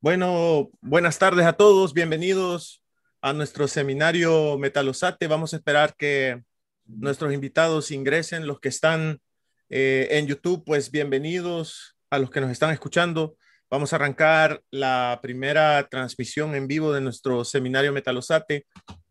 [0.00, 2.82] Bueno, buenas tardes a todos, bienvenidos
[3.20, 5.28] a nuestro seminario Metalosate.
[5.28, 6.42] Vamos a esperar que
[6.86, 9.20] nuestros invitados ingresen, los que están
[9.68, 13.36] eh, en YouTube, pues bienvenidos a los que nos están escuchando.
[13.70, 18.66] Vamos a arrancar la primera transmisión en vivo de nuestro seminario Metalosate.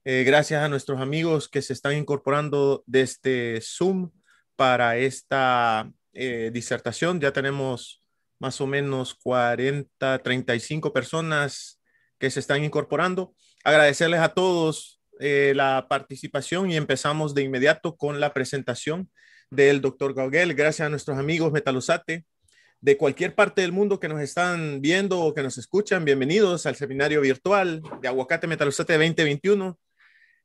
[0.05, 4.11] Eh, gracias a nuestros amigos que se están incorporando desde Zoom
[4.55, 7.19] para esta eh, disertación.
[7.19, 8.03] Ya tenemos
[8.37, 11.81] más o menos 40, 35 personas
[12.20, 13.33] que se están incorporando.
[13.63, 19.09] Agradecerles a todos eh, la participación y empezamos de inmediato con la presentación
[19.49, 20.54] del doctor Gauguel.
[20.54, 22.26] Gracias a nuestros amigos Metalosate
[22.82, 26.04] de cualquier parte del mundo que nos están viendo o que nos escuchan.
[26.04, 29.79] Bienvenidos al seminario virtual de Aguacate Metalosate 2021.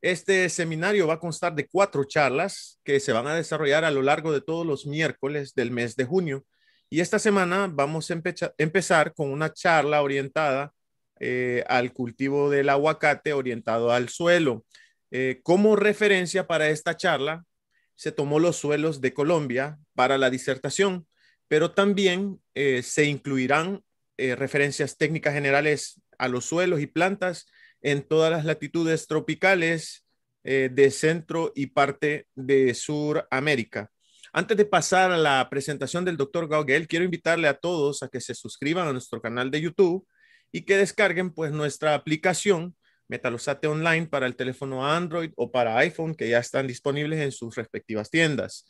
[0.03, 4.03] Este seminario va a constar de cuatro charlas que se van a desarrollar a lo
[4.03, 6.45] largo de todos los miércoles del mes de junio.
[6.91, 8.21] Y esta semana vamos a
[8.59, 10.75] empezar con una charla orientada
[11.19, 14.67] eh, al cultivo del aguacate, orientado al suelo.
[15.11, 17.47] Eh, como referencia para esta charla,
[17.95, 21.07] se tomó los suelos de Colombia para la disertación,
[21.49, 23.83] pero también eh, se incluirán
[24.19, 27.47] referencias técnicas generales a los suelos y plantas
[27.83, 30.07] en todas las latitudes tropicales
[30.43, 33.91] de Centro y parte de Suramérica.
[34.33, 38.21] Antes de pasar a la presentación del doctor Gauguel, quiero invitarle a todos a que
[38.21, 40.07] se suscriban a nuestro canal de YouTube
[40.53, 42.77] y que descarguen pues nuestra aplicación
[43.09, 47.55] Metalosate Online para el teléfono Android o para iPhone que ya están disponibles en sus
[47.55, 48.67] respectivas tiendas.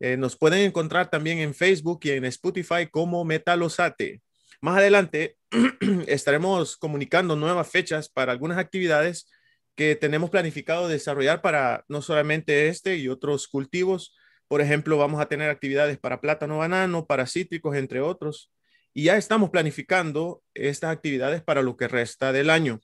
[0.00, 4.22] Eh, nos pueden encontrar también en Facebook y en Spotify como Metalosate.
[4.60, 5.36] Más adelante
[6.06, 9.30] estaremos comunicando nuevas fechas para algunas actividades
[9.76, 14.14] que tenemos planificado desarrollar para no solamente este y otros cultivos,
[14.50, 18.50] por ejemplo, vamos a tener actividades para plátano, banano, para cítricos, entre otros.
[18.92, 22.80] Y ya estamos planificando estas actividades para lo que resta del año.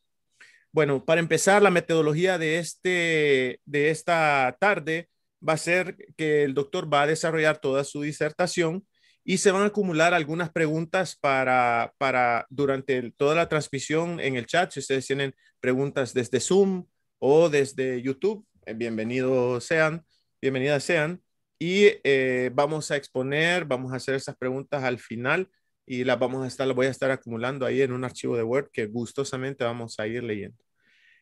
[0.71, 5.09] Bueno, para empezar, la metodología de, este, de esta tarde
[5.47, 8.87] va a ser que el doctor va a desarrollar toda su disertación
[9.25, 14.47] y se van a acumular algunas preguntas para, para durante toda la transmisión en el
[14.47, 14.71] chat.
[14.71, 16.87] Si ustedes tienen preguntas desde Zoom
[17.19, 20.05] o desde YouTube, eh, bienvenidos sean,
[20.41, 21.21] bienvenidas sean
[21.59, 25.49] y eh, vamos a exponer, vamos a hacer esas preguntas al final
[25.87, 28.71] y las vamos a estar, voy a estar acumulando ahí en un archivo de Word
[28.73, 30.63] que gustosamente vamos a ir leyendo.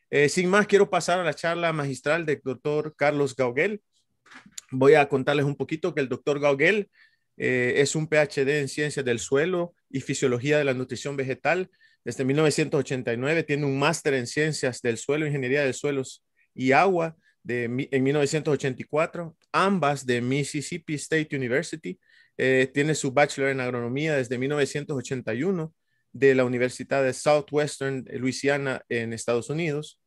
[0.09, 3.81] Eh, sin más, quiero pasar a la charla magistral del doctor Carlos Gauguel.
[4.71, 6.89] Voy a contarles un poquito que el doctor Gauguel
[7.37, 11.69] eh, es un PhD en ciencias del suelo y fisiología de la nutrición vegetal.
[12.03, 17.65] Desde 1989 tiene un máster en ciencias del suelo, ingeniería de suelos y agua de,
[17.65, 21.99] en 1984, ambas de Mississippi State University.
[22.37, 25.73] Eh, tiene su bachelor en agronomía desde 1981
[26.11, 29.99] de la Universidad de Southwestern Louisiana en Estados Unidos.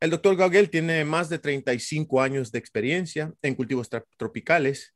[0.00, 4.94] El doctor Gauguel tiene más de 35 años de experiencia en cultivos tropicales,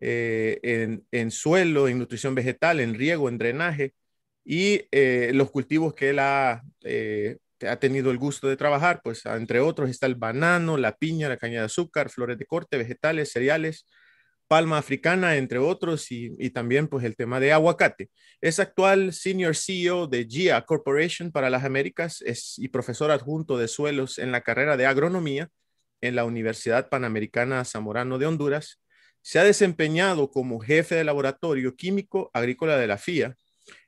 [0.00, 3.94] eh, en, suelo, en nutrición vegetal, en riego, en drenaje
[4.44, 6.62] y eh, los cultivos que él ha
[7.68, 11.36] ha tenido el gusto de trabajar, pues entre otros está el banano, la piña, la
[11.36, 13.86] caña de azúcar, flores de corte, vegetales, cereales,
[14.50, 18.10] palma africana, entre otros, y, también pues el tema de aguacate.
[18.40, 23.68] Es actual Senior CEO de GIA Corporation para las Américas es, y profesor adjunto de
[23.68, 25.50] suelos en la carrera de agronomía
[26.00, 28.82] en la Universidad Panamericana Zamorano de Honduras.
[29.22, 33.36] Se ha desempeñado como jefe de laboratorio químico agrícola de la FIA.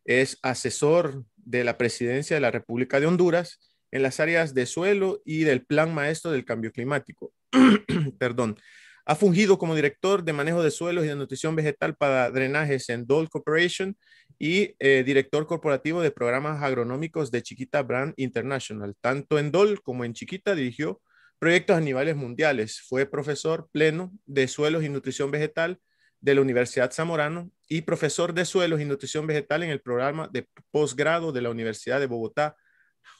[0.04, 3.58] Es asesor de la presidencia de la República de Honduras
[3.90, 7.32] en las áreas de suelo y del Plan Maestro del Cambio Climático.
[8.20, 8.56] Perdón.
[9.04, 13.06] Ha fungido como director de manejo de suelos y de nutrición vegetal para drenajes en
[13.06, 13.96] Dole Corporation
[14.38, 18.94] y eh, director corporativo de programas agronómicos de Chiquita Brand International.
[19.00, 21.00] Tanto en Dole como en Chiquita dirigió
[21.38, 22.80] proyectos a mundiales.
[22.82, 25.80] Fue profesor pleno de suelos y nutrición vegetal
[26.20, 30.48] de la Universidad Zamorano y profesor de suelos y nutrición vegetal en el programa de
[30.70, 32.56] posgrado de la Universidad de Bogotá,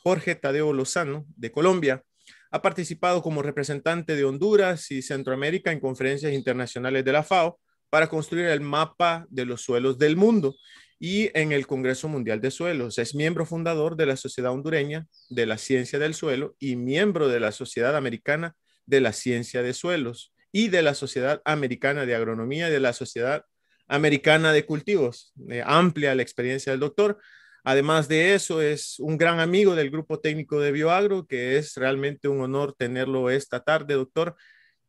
[0.05, 2.05] Jorge Tadeo Lozano, de Colombia.
[2.53, 7.59] Ha participado como representante de Honduras y Centroamérica en conferencias internacionales de la FAO
[7.91, 10.55] para construir el mapa de los suelos del mundo
[10.99, 12.99] y en el Congreso Mundial de Suelos.
[12.99, 17.41] Es miembro fundador de la Sociedad Hondureña de la Ciencia del Suelo y miembro de
[17.41, 18.55] la Sociedad Americana
[18.87, 22.93] de la Ciencia de Suelos y de la Sociedad Americana de Agronomía y de la
[22.93, 23.45] Sociedad
[23.89, 25.33] americana de cultivos.
[25.65, 27.19] amplia la experiencia del doctor.
[27.65, 32.27] Además de eso, es un gran amigo del grupo técnico de Bioagro, que es realmente
[32.27, 34.35] un honor tenerlo esta tarde, doctor.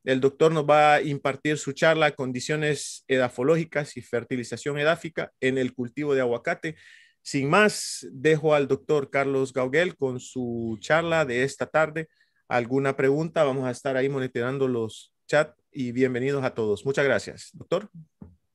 [0.03, 5.73] El doctor nos va a impartir su charla Condiciones edafológicas y fertilización edáfica en el
[5.73, 6.75] cultivo de aguacate.
[7.21, 12.09] Sin más, dejo al doctor Carlos Gauguel con su charla de esta tarde.
[12.49, 13.45] ¿Alguna pregunta?
[13.45, 16.85] Vamos a estar ahí monitoreando los chats y bienvenidos a todos.
[16.85, 17.89] Muchas gracias, doctor.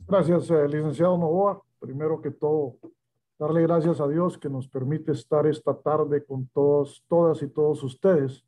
[0.06, 1.62] Gracias, eh, licenciado Novoa.
[1.80, 2.76] Primero que todo,
[3.38, 7.82] darle gracias a Dios que nos permite estar esta tarde con todos, todas y todos
[7.84, 8.44] ustedes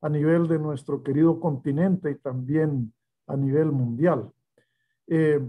[0.00, 2.92] a nivel de nuestro querido continente y también
[3.26, 4.30] a nivel mundial.
[5.06, 5.40] Eh,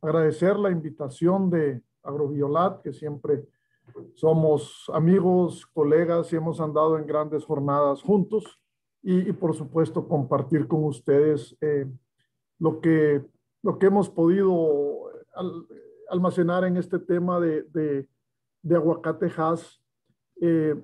[0.00, 3.46] agradecer la invitación de Agroviolat, que siempre
[4.14, 8.58] somos amigos, colegas y hemos andado en grandes jornadas juntos
[9.02, 11.86] y, por supuesto compartir con ustedes eh,
[12.58, 13.22] lo, que,
[13.62, 15.10] lo que hemos podido
[16.08, 18.06] almacenar en este tema de, de,
[18.62, 19.82] de aguacatejas
[20.40, 20.80] eh,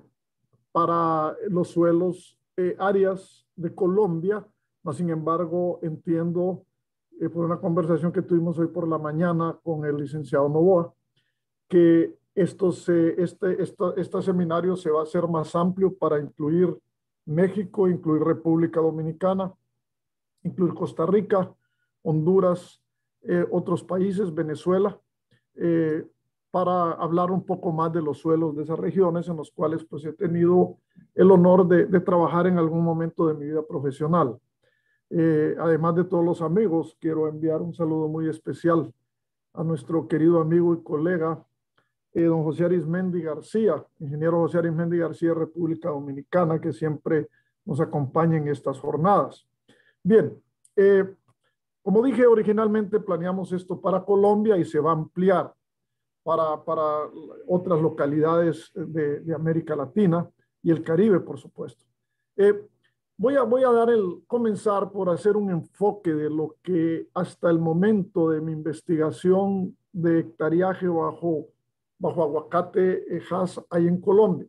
[0.71, 4.45] para los suelos, eh, áreas de Colombia.
[4.83, 6.65] Mas, sin embargo, entiendo
[7.19, 10.93] eh, por una conversación que tuvimos hoy por la mañana con el licenciado Novoa,
[11.67, 16.77] que estos, este, este seminario se va a hacer más amplio para incluir
[17.25, 19.53] México, incluir República Dominicana,
[20.43, 21.53] incluir Costa Rica,
[22.01, 22.81] Honduras,
[23.51, 24.97] otros países, Venezuela,
[25.61, 26.07] eh,
[26.51, 30.03] para hablar un poco más de los suelos de esas regiones en los cuales pues
[30.05, 30.77] he tenido
[31.13, 34.37] el honor de, trabajar en algún momento de mi vida profesional.
[35.11, 38.91] Eh, además de todos los amigos, quiero enviar un saludo muy especial
[39.53, 41.43] a nuestro querido amigo y colega,
[42.13, 47.29] eh, don José Arismendi García, ingeniero José Arismendi García, República Dominicana, que siempre
[47.65, 49.45] nos acompaña en estas jornadas.
[50.01, 50.33] Bien,
[51.81, 55.53] como dije originalmente, planeamos esto para Colombia y se va a ampliar
[56.23, 57.09] para,
[57.47, 60.29] otras localidades de, América Latina
[60.61, 61.83] y el Caribe, por supuesto.
[62.35, 62.53] Eh,
[63.17, 67.49] voy, a, voy a dar el, comenzar por hacer un enfoque de lo que hasta
[67.49, 71.47] el momento de mi investigación de hectariaje bajo,
[71.97, 74.47] bajo aguacate eh, Hass hay en Colombia.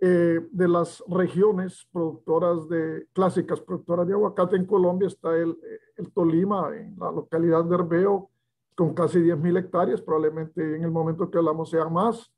[0.00, 5.58] Eh, de las regiones productoras de clásicas productoras de aguacate en Colombia está el,
[5.96, 8.30] el Tolima, en la localidad de Herbeo,
[8.78, 12.32] con casi 10.000 hectáreas, probablemente en el momento que hablamos sea más.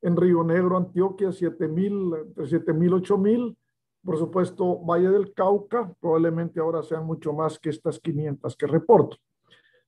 [0.00, 3.56] En Río Negro, Antioquia, 7.000, entre 7.000, 8.000.
[4.04, 9.16] Por supuesto, Valle del Cauca, probablemente ahora sean mucho más que estas 500 que reporto.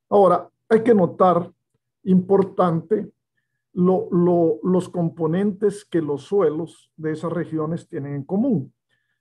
[0.08, 1.48] Ahora, hay que notar,
[2.02, 3.12] importante,
[3.72, 8.74] lo, lo, los componentes que los suelos de esas regiones tienen en común.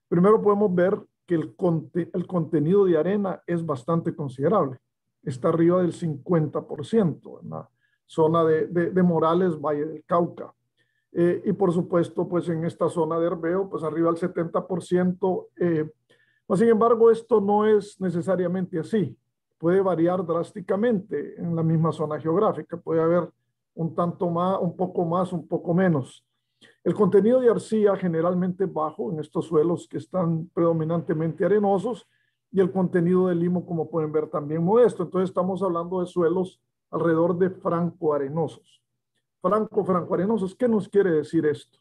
[0.07, 1.55] Primero podemos ver que el,
[2.13, 4.79] el contenido de arena es bastante considerable
[5.23, 7.69] está arriba del 50% en la
[8.05, 10.53] zona de, de, Morales, Valle del Cauca.
[11.11, 15.47] Eh, y por supuesto, pues en esta zona de Herbeo, pues arriba del 70%.
[15.57, 15.89] Eh,
[16.55, 19.17] sin embargo, esto no es necesariamente así.
[19.57, 22.77] Puede variar drásticamente en la misma zona geográfica.
[22.77, 23.29] Puede haber
[23.75, 26.25] un tanto más, un poco más, un poco menos.
[26.83, 32.07] El contenido de arcilla generalmente bajo en estos suelos que están predominantemente arenosos
[32.53, 35.03] y el contenido de limo, como pueden ver, también modesto.
[35.03, 38.81] Entonces estamos hablando de suelos alrededor de franco-arenosos.
[39.41, 41.79] Franco-franco-arenosos, ¿qué nos quiere decir esto?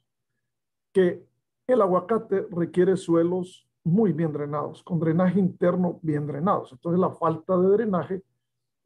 [0.90, 1.22] Que
[1.66, 6.72] el aguacate requiere suelos muy bien drenados, con drenaje interno bien drenados.
[6.72, 8.22] Entonces la falta de drenaje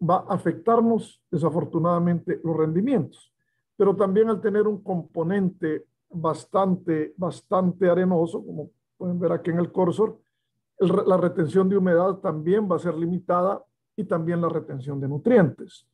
[0.03, 3.33] va a afectarnos desafortunadamente los rendimientos.
[3.77, 9.71] Pero también al tener un componente bastante, bastante arenoso, como pueden ver aquí en el
[9.71, 10.19] cursor,
[10.79, 13.65] la retención de humedad también va a ser limitada
[13.97, 15.87] y también la retención de nutrientes.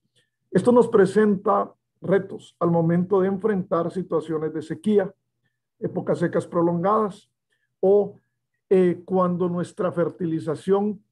[0.50, 5.14] Esto nos presenta retos al momento de enfrentar situaciones de sequía,
[5.78, 7.30] épocas secas prolongadas
[7.80, 8.20] o
[8.68, 11.02] eh, cuando nuestra fertilización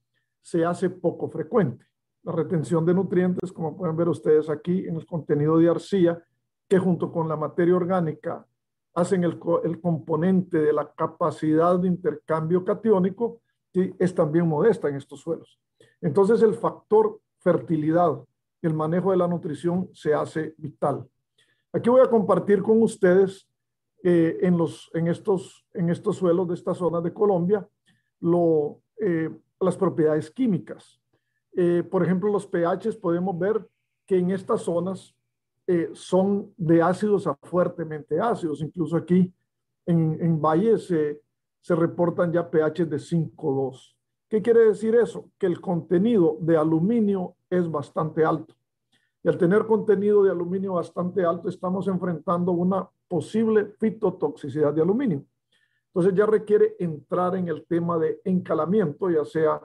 [0.43, 1.87] se hace poco frecuente.
[2.23, 6.23] La retención de nutrientes, como pueden ver ustedes aquí en el contenido de arcilla,
[6.69, 8.47] que junto con la materia orgánica
[8.95, 13.41] hacen el, el componente de la capacidad de intercambio catiónico,
[13.73, 15.59] es también modesta en estos suelos.
[16.01, 18.23] Entonces el factor fertilidad,
[18.63, 21.07] el manejo de la nutrición se hace vital.
[21.73, 23.49] Aquí voy a compartir con ustedes
[24.03, 27.69] eh, en, los, en, estos, en estos suelos de esta zona de Colombia
[28.21, 31.01] lo, eh, las propiedades químicas.
[31.53, 33.67] Eh, por ejemplo, los pHs podemos ver
[34.07, 35.15] que en estas zonas
[35.93, 38.61] son de ácidos a fuertemente ácidos.
[38.61, 39.33] Incluso aquí
[39.87, 40.93] en, en valles
[41.61, 43.95] se reportan ya pH de 5,2.
[44.29, 45.31] ¿Qué quiere decir eso?
[45.39, 48.55] Que el contenido de aluminio es bastante alto.
[49.23, 55.25] Y al tener contenido de aluminio bastante alto, estamos enfrentando una posible fitotoxicidad de aluminio.
[55.89, 59.61] Entonces ya requiere entrar en el tema de encalamiento, ya sea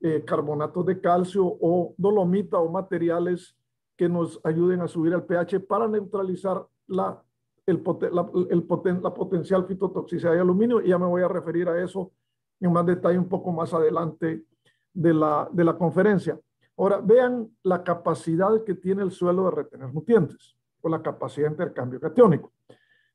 [0.00, 3.56] eh, carbonatos de calcio o dolomita o materiales
[3.96, 7.22] que nos ayuden a subir el pH para neutralizar la,
[7.66, 10.80] el, la, el la potencial fitotoxicidad de aluminio.
[10.80, 12.12] Y ya me voy a referir a eso
[12.60, 14.44] en más detalle un poco más adelante
[14.92, 16.38] de la, de la conferencia.
[16.76, 21.52] Ahora, vean la capacidad que tiene el suelo de retener nutrientes o la capacidad de
[21.52, 22.52] intercambio catiónico.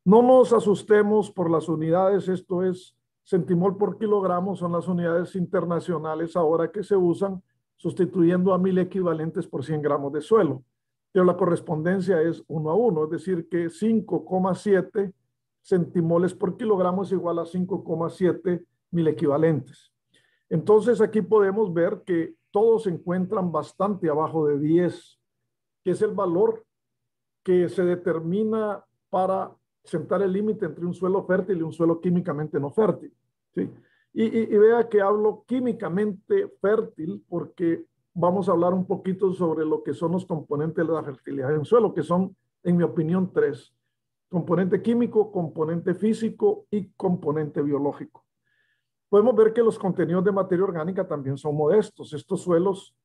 [0.05, 6.35] No nos asustemos por las unidades, esto es centimol por kilogramo, son las unidades internacionales
[6.35, 7.43] ahora que se usan,
[7.75, 10.63] sustituyendo a mil equivalentes por 100 gramos de suelo.
[11.11, 15.13] Pero la correspondencia es uno a uno, es decir, que 5,7
[15.61, 19.91] centimoles por kilogramo es igual a 5,7 mil equivalentes.
[20.49, 25.19] Entonces aquí podemos ver que todos se encuentran bastante abajo de 10,
[25.83, 26.65] que es el valor
[27.43, 32.59] que se determina para sentar el límite entre un suelo fértil y un suelo químicamente
[32.59, 33.13] no fértil.
[33.53, 33.69] ¿sí?
[34.13, 39.83] Y, y, vea que hablo químicamente fértil porque vamos a hablar un poquito sobre lo
[39.83, 43.73] que son los componentes de la fertilidad en suelo, que son, en mi opinión, tres.
[44.29, 48.25] Componente químico, componente físico y componente biológico
[49.09, 52.13] podemos ver que los contenidos de materia orgánica también son modestos.
[52.13, 52.95] Estos suelos,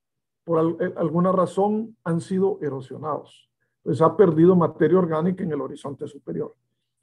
[0.44, 3.50] por eh, alguna razón, han sido erosionados.
[3.82, 6.54] Pues ha perdido materia orgánica en el horizonte superior.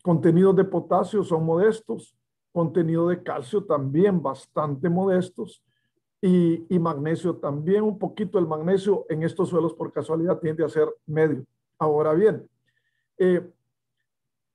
[0.04, 2.16] Contenidos de potasio son modestos,
[2.52, 5.64] contenido de calcio también bastante modestos
[6.22, 8.38] y, y, magnesio también un poquito.
[8.38, 11.44] El magnesio en estos suelos por casualidad tiende a ser medio.
[11.80, 12.48] Ahora bien,
[13.18, 13.42] eh,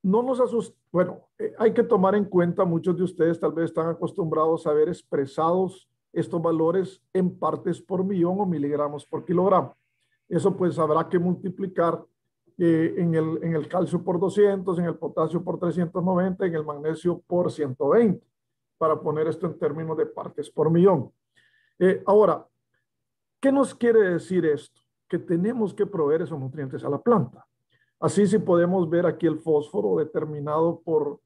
[0.02, 3.66] no nos asusta, bueno, eh, hay que tomar en cuenta, muchos de ustedes tal vez
[3.66, 9.76] están acostumbrados a ver expresados estos valores en partes por millón o miligramos por kilogramo.
[10.28, 12.04] Eso pues habrá que multiplicar
[12.58, 16.64] eh, en, el, en el calcio por 200, en el potasio por 390, en el
[16.64, 18.24] magnesio por 120,
[18.78, 21.10] para poner esto en términos de partes por millón.
[21.78, 22.46] Eh, ahora,
[23.40, 24.80] ¿qué nos quiere decir esto?
[25.08, 27.46] Que tenemos que proveer esos nutrientes a la planta.
[28.00, 31.20] Así si podemos ver aquí el fósforo determinado por,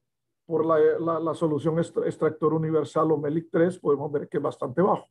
[0.47, 5.07] por la, la, solución extractor universal o MELIC 3, podemos ver que es bastante bajo.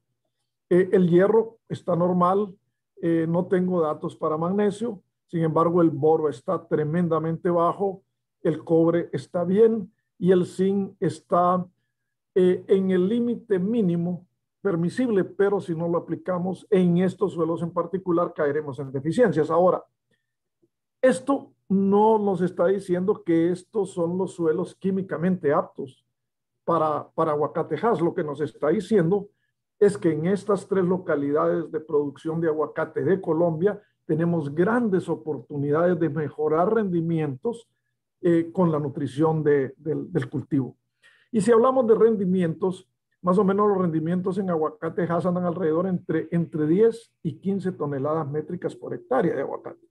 [0.69, 2.55] Eh, el hierro está normal,
[3.01, 8.03] eh, no tengo datos para magnesio, sin embargo el boro está tremendamente bajo,
[8.41, 11.65] el cobre está bien y el zinc está
[12.36, 14.27] eh, en el límite mínimo
[14.62, 19.50] permisible, pero si no lo aplicamos en estos suelos en particular caeremos en deficiencias.
[19.50, 19.84] Ahora,
[21.01, 26.06] esto no nos está diciendo que estos son los suelos químicamente aptos
[26.66, 28.01] para, para aguacatejas.
[28.01, 29.30] Lo que nos está diciendo
[29.80, 36.00] es que en estas tres localidades de producción de aguacate de Colombia tenemos grandes oportunidades
[36.00, 37.70] de mejorar rendimientos
[38.22, 40.75] eh, con la nutrición del, del, cultivo.
[41.32, 42.89] Y si hablamos de rendimientos,
[43.22, 48.30] más o menos los rendimientos en aguacatejas andan alrededor entre, entre 10 y 15 toneladas
[48.30, 49.90] métricas por hectárea de aguacate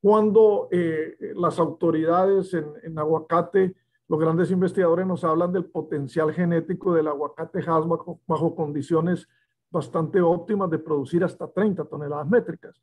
[0.00, 3.74] cuando eh, las autoridades en, aguacate,
[4.08, 9.28] los grandes investigadores nos hablan del potencial genético del aguacate Hass bajo, bajo, condiciones
[9.70, 12.80] bastante óptimas de producir hasta 30 toneladas métricas.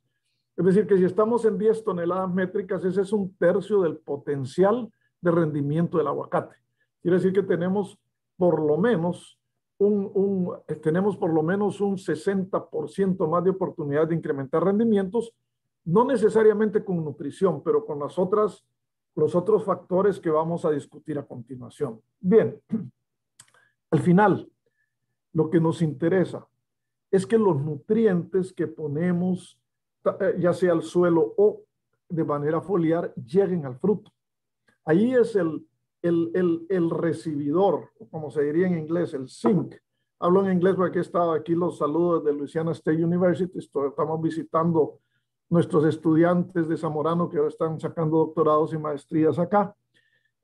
[0.56, 4.90] Es decir, que si estamos en 10 toneladas métricas, ese es un tercio del potencial
[5.20, 6.56] de rendimiento del aguacate.
[7.02, 7.98] Quiere decir que tenemos
[8.36, 9.37] por lo menos
[9.78, 15.32] un, un tenemos por lo menos un 60% más de oportunidad de incrementar rendimientos
[15.88, 18.62] no necesariamente con nutrición, pero con las otras,
[19.14, 22.02] los otros factores que vamos a discutir a continuación.
[22.20, 22.60] Bien,
[23.90, 24.50] al final,
[25.32, 26.46] lo que nos interesa
[27.10, 29.58] es que los nutrientes que ponemos,
[30.20, 31.62] eh, ya sea al suelo o
[32.10, 34.12] de manera foliar, lleguen al fruto.
[34.84, 35.66] Ahí es el,
[36.02, 39.74] el, el, el recibidor, como se diría en inglés, el zinc.
[40.20, 43.58] Hablo en inglés porque he estado aquí los saludos de Louisiana State University.
[43.58, 45.00] Estamos visitando
[45.48, 49.74] nuestros estudiantes de Zamorano que ahora están sacando doctorados y maestrías acá.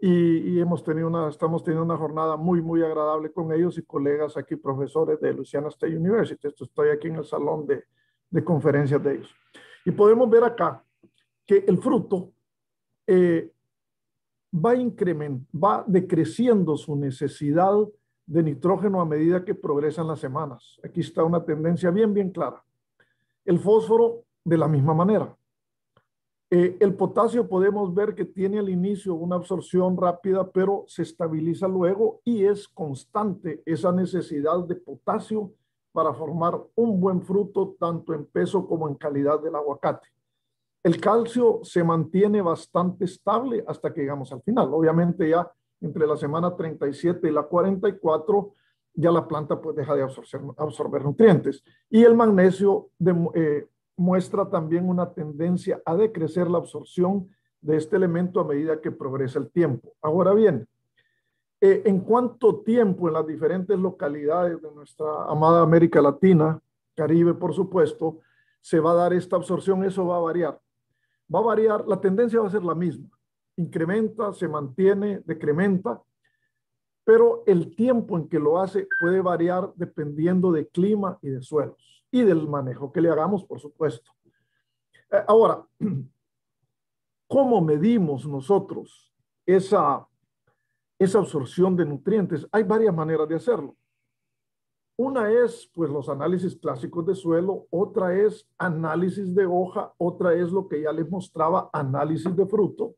[0.01, 4.37] Y, hemos tenido una, estamos teniendo una jornada muy, muy agradable con ellos y colegas
[4.37, 6.47] aquí, profesores de Louisiana State University.
[6.47, 7.85] Esto estoy aquí en el salón de,
[8.29, 9.35] de conferencias de ellos.
[9.85, 10.85] Y podemos ver acá
[11.47, 12.33] que el fruto
[13.07, 13.54] eh,
[14.55, 14.75] va,
[15.53, 17.75] va decreciendo su necesidad
[18.27, 20.79] de nitrógeno a medida que progresan las semanas.
[20.83, 22.65] Aquí está una tendencia bien, bien clara.
[23.45, 25.37] El fósforo de la misma manera.
[26.51, 31.67] Eh, el potasio podemos ver que tiene al inicio una absorción rápida, pero se estabiliza
[31.67, 35.53] luego y es constante esa necesidad de potasio
[35.91, 40.07] para formar un buen fruto, tanto en peso como en calidad del aguacate.
[40.85, 44.69] El calcio se mantiene bastante estable hasta que llegamos al final.
[44.73, 45.51] Obviamente ya
[45.81, 48.53] entre la semana 37 y la 44
[48.93, 51.65] ya la planta pues deja de absorber, nutrientes.
[51.89, 52.91] Y el magnesio
[53.35, 57.31] eh, muestra también una tendencia a decrecer la absorción
[57.63, 59.95] de este elemento a medida que progresa el tiempo.
[60.03, 60.69] Ahora bien,
[61.63, 66.61] eh, en cuánto tiempo en las diferentes localidades de nuestra amada América Latina,
[66.95, 68.19] Caribe por supuesto,
[68.61, 70.61] se va a dar esta absorción, eso va a variar.
[71.33, 73.09] Va a variar, la tendencia va a ser la misma.
[73.57, 76.03] Incrementa, se mantiene, decrementa,
[77.05, 82.05] pero el tiempo en que lo hace puede variar dependiendo de clima y de suelos
[82.11, 84.11] y del manejo que le hagamos, por supuesto.
[85.11, 85.67] Eh, ahora,
[87.29, 89.13] ¿cómo medimos nosotros
[89.45, 90.07] esa,
[90.99, 92.47] esa absorción de nutrientes?
[92.51, 93.77] Hay varias maneras de hacerlo.
[94.97, 100.53] Una es, pues, los análisis clásicos de suelo, otra es análisis de hoja, otra es
[100.53, 102.95] lo que ya les mostraba, análisis de fruto,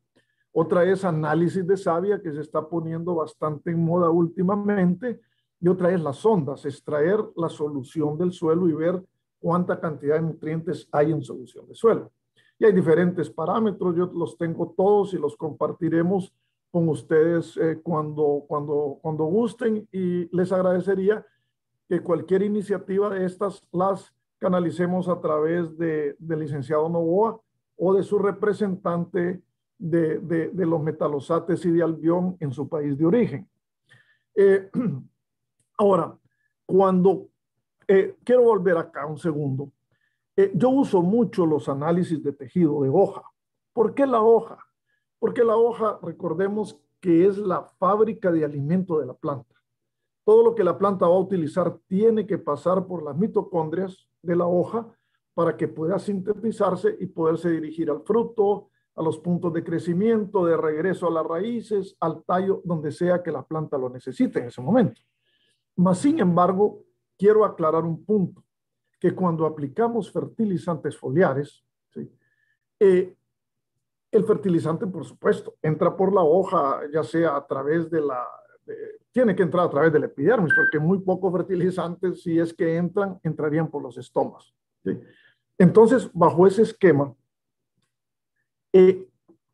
[0.52, 5.20] otra es análisis de savia, que se está poniendo bastante en moda últimamente,
[5.58, 9.02] y otra es las ondas, extraer la solución del suelo y ver
[9.38, 12.12] cuánta cantidad de nutrientes hay en solución de suelo.
[12.58, 16.30] Y hay diferentes parámetros, yo los tengo todos y los compartiremos
[16.70, 21.24] con ustedes eh, cuando, cuando, cuando gusten y les agradecería
[21.88, 27.40] que cualquier iniciativa de estas las canalicemos a través de, del licenciado Novoa
[27.76, 29.42] o de su representante
[29.78, 33.48] de, de, los metalosates y de Albión en su país de origen.
[34.34, 34.70] Eh,
[35.78, 36.16] ahora,
[36.64, 37.28] cuando
[37.88, 39.72] eh, quiero volver acá un segundo.
[40.36, 43.22] Eh, yo uso mucho los análisis de tejido de hoja.
[43.72, 44.58] ¿Por qué la hoja?
[45.18, 49.54] Porque la hoja, recordemos que es la fábrica de alimento de la planta.
[50.26, 54.34] Todo lo que la planta va a utilizar tiene que pasar por las mitocondrias de
[54.34, 54.92] la hoja
[55.34, 60.56] para que pueda sintetizarse y poderse dirigir al fruto, a los puntos de crecimiento, de
[60.56, 64.60] regreso a las raíces, al tallo, donde sea que la planta lo necesite en ese
[64.60, 65.00] momento.
[65.76, 66.82] Mas, sin embargo,
[67.16, 68.42] quiero aclarar un punto,
[68.98, 71.64] que cuando aplicamos fertilizantes foliares,
[72.80, 73.16] eh,
[74.10, 78.26] el fertilizante, por supuesto, entra por la hoja, ya sea a través de la,
[79.12, 83.18] tiene que entrar a través del epidermis, porque muy pocos fertilizantes, si es que entran,
[83.22, 84.52] entrarían por los estomas.
[85.58, 87.14] Entonces, bajo ese esquema,
[88.72, 89.08] eh,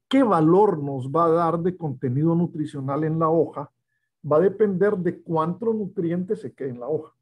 [0.09, 3.71] ¿qué valor nos va a dar de contenido nutricional en la hoja?
[4.31, 7.15] Va a depender de cuántos nutrientes se quede en la hoja.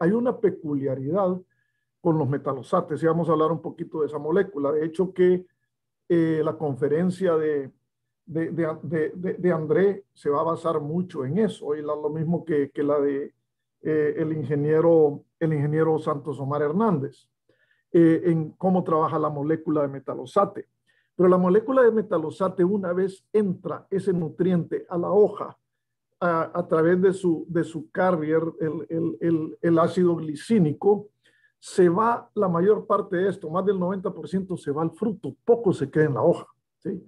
[0.00, 1.40] Hay una peculiaridad
[2.00, 4.72] con los metalosates y vamos a hablar un poquito de esa molécula.
[4.72, 5.46] De hecho, que
[6.08, 7.70] eh, la conferencia de,
[8.28, 8.50] de,
[8.82, 12.82] de, de, André se va a basar mucho en eso y lo mismo que, que
[12.82, 13.34] la de
[13.80, 17.26] eh, el, ingeniero, el ingeniero Santos Omar Hernández,
[17.90, 20.68] eh, en cómo trabaja la molécula de metalosate.
[21.16, 25.56] Pero la molécula de metalosate, una vez entra ese nutriente a la hoja,
[26.20, 31.10] a, través de su, de su carrier, el, el, el, ácido glicínico,
[31.60, 35.72] se va la mayor parte de esto, más del 90% se va al fruto, poco
[35.72, 36.46] se queda en la hoja.
[36.78, 37.00] ¿sí?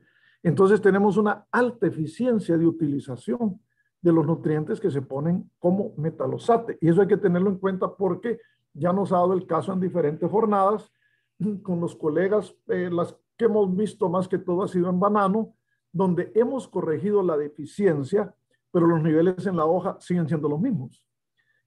[0.42, 3.60] Entonces tenemos una alta eficiencia de utilización
[4.00, 6.78] de los nutrientes que se ponen como metalosate.
[6.80, 8.40] Y eso hay que tenerlo en cuenta porque
[8.72, 10.90] ya nos ha dado el caso en diferentes jornadas
[11.62, 15.54] con los colegas, eh, las que hemos visto más que todo ha sido en banano,
[15.92, 18.34] donde hemos corregido la deficiencia
[18.70, 21.04] pero los niveles en la hoja siguen siendo los mismos.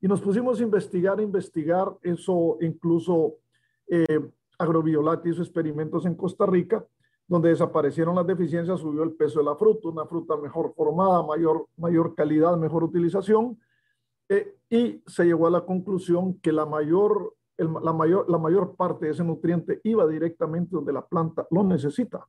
[0.01, 3.37] Y nos pusimos a investigar, investigar, eso incluso
[3.87, 6.85] eh, Agrobiolati hizo experimentos en Costa Rica,
[7.27, 11.67] donde desaparecieron las deficiencias, subió el peso de la fruta, una fruta mejor formada, mayor,
[11.77, 13.59] mayor calidad, mejor utilización,
[14.29, 19.05] eh, y se llegó a la conclusión que la mayor, la, mayor, la mayor parte
[19.05, 22.25] de ese nutriente iba directamente donde la planta lo necesita.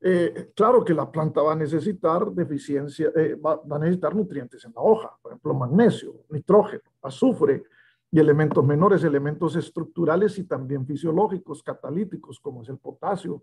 [0.00, 4.72] Eh, claro que la planta va a necesitar deficiencia, eh, va, a necesitar nutrientes en
[4.74, 7.64] la hoja, por ejemplo, magnesio, nitrógeno, azufre
[8.10, 13.42] y elementos menores, elementos estructurales y también fisiológicos, catalíticos, como es el potasio,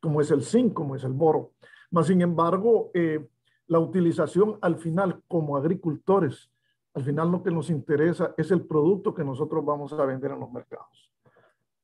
[0.00, 1.52] como es el zinc, como es el boro.
[1.90, 3.26] Mas, sin embargo, eh,
[3.66, 6.50] la utilización al final como agricultores,
[6.94, 10.40] al final lo que nos interesa es el producto que nosotros vamos a vender en
[10.40, 11.12] los mercados.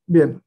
[0.07, 0.41] Bien,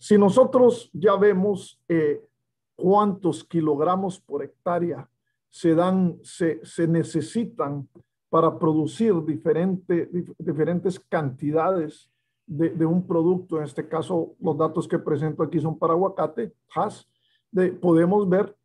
[0.00, 2.26] si nosotros ya vemos eh,
[2.74, 5.08] cuántos kilogramos por hectárea
[5.50, 7.86] se dan, se, se necesitan
[8.30, 10.08] para producir diferente,
[10.38, 12.09] diferentes cantidades
[12.50, 17.08] de, un producto, en este caso los datos que presento aquí son para aguacate, has,
[17.52, 18.56] de, podemos ver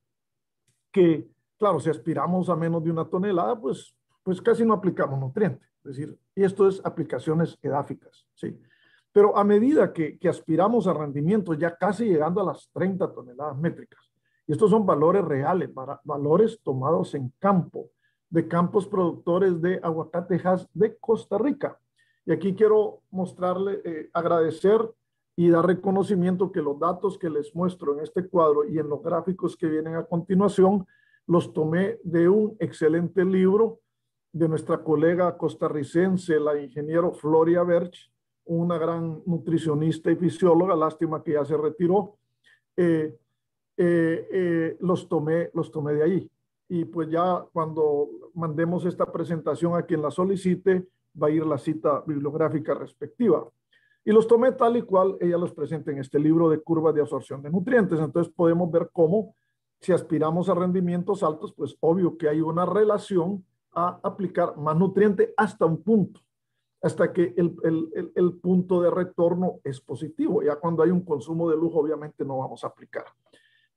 [0.92, 5.64] que, claro, si aspiramos a menos de una tonelada, pues, pues casi no aplicamos nutriente.
[5.84, 8.60] Es decir, y esto es aplicaciones edáficas, ¿sí?
[9.12, 13.56] Pero a medida que, que aspiramos a rendimientos ya casi llegando a las 30 toneladas
[13.58, 14.12] métricas,
[14.48, 15.70] y estos son valores reales,
[16.04, 17.92] valores tomados en campo,
[18.30, 21.80] de campos productores de aguacatejas de Costa Rica.
[22.26, 24.82] Y aquí quiero mostrarle, eh, agradecer
[25.36, 29.04] y dar reconocimiento que los datos que les muestro en este cuadro y en los
[29.04, 30.88] gráficos que vienen a continuación,
[31.28, 33.80] los tomé de un excelente libro
[34.32, 38.12] de nuestra colega costarricense, la ingeniero Floria Berch,
[38.46, 42.18] una gran nutricionista y fisióloga, lástima que ya se retiró.
[42.78, 43.18] Eh,
[43.78, 46.32] eh, los, tomé, los tomé de ahí.
[46.70, 50.88] Y pues ya cuando mandemos esta presentación a quien la solicite,
[51.22, 53.48] va a ir la cita bibliográfica respectiva.
[54.04, 57.02] Y los tomé tal y cual ella los presenta en este libro de curvas de
[57.02, 58.00] absorción de nutrientes.
[58.00, 59.36] Entonces podemos ver cómo
[59.80, 65.34] si aspiramos a rendimientos altos, pues obvio que hay una relación a aplicar más nutriente
[65.36, 66.22] hasta un punto,
[66.82, 70.42] hasta que el, el, el punto de retorno es positivo.
[70.44, 73.06] Ya cuando hay un consumo de lujo, obviamente no vamos a aplicar.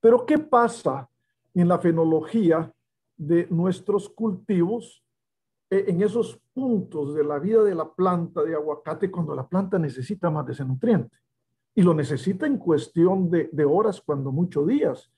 [0.01, 1.09] Pero ¿qué pasa
[1.55, 2.73] en la fenología
[3.17, 5.03] de nuestros cultivos
[5.71, 10.31] en esos puntos de la vida de la planta de aguacate cuando la planta necesita
[10.31, 11.17] más de ese nutriente?
[11.75, 15.13] Y lo necesita en cuestión de, horas, cuando muchos días,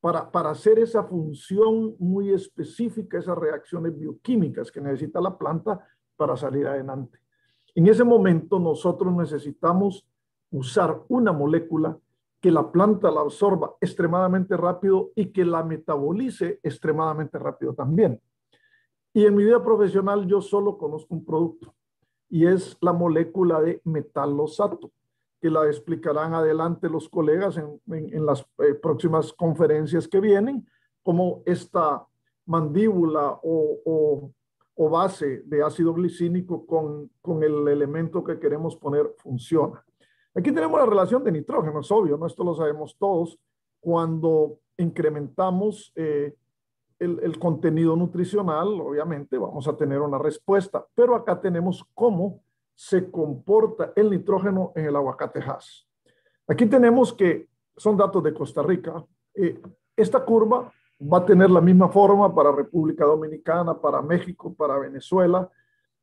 [0.00, 6.36] para, para hacer esa función muy específica, esas reacciones bioquímicas que necesita la planta para
[6.36, 7.18] salir adelante.
[7.74, 10.06] En ese momento nosotros necesitamos
[10.50, 11.98] usar una molécula
[12.40, 18.20] que la planta la absorba extremadamente rápido y que la metabolice extremadamente rápido también.
[19.16, 21.74] Y en mi vida profesional yo solo conozco un producto
[22.28, 24.92] y es la molécula de metalosato,
[25.40, 30.68] que la explicarán adelante los colegas en, las eh, próximas conferencias que vienen,
[31.02, 32.06] como esta
[32.44, 34.32] mandíbula o,
[34.76, 39.82] o, base de ácido glicínico con, con el elemento que queremos poner funciona.
[40.34, 42.26] Aquí tenemos la relación de nitrógeno, es obvio, ¿no?
[42.26, 43.38] esto lo sabemos todos.
[43.80, 46.34] Cuando incrementamos eh,
[46.98, 52.42] el, contenido nutricional, obviamente vamos a tener una respuesta, pero acá tenemos cómo
[52.74, 55.86] se comporta el nitrógeno en el aguacate Hass.
[56.48, 59.04] Aquí tenemos que son datos de Costa Rica.
[59.34, 59.60] Eh,
[59.94, 65.50] esta curva va a tener la misma forma para República Dominicana, para México, para Venezuela,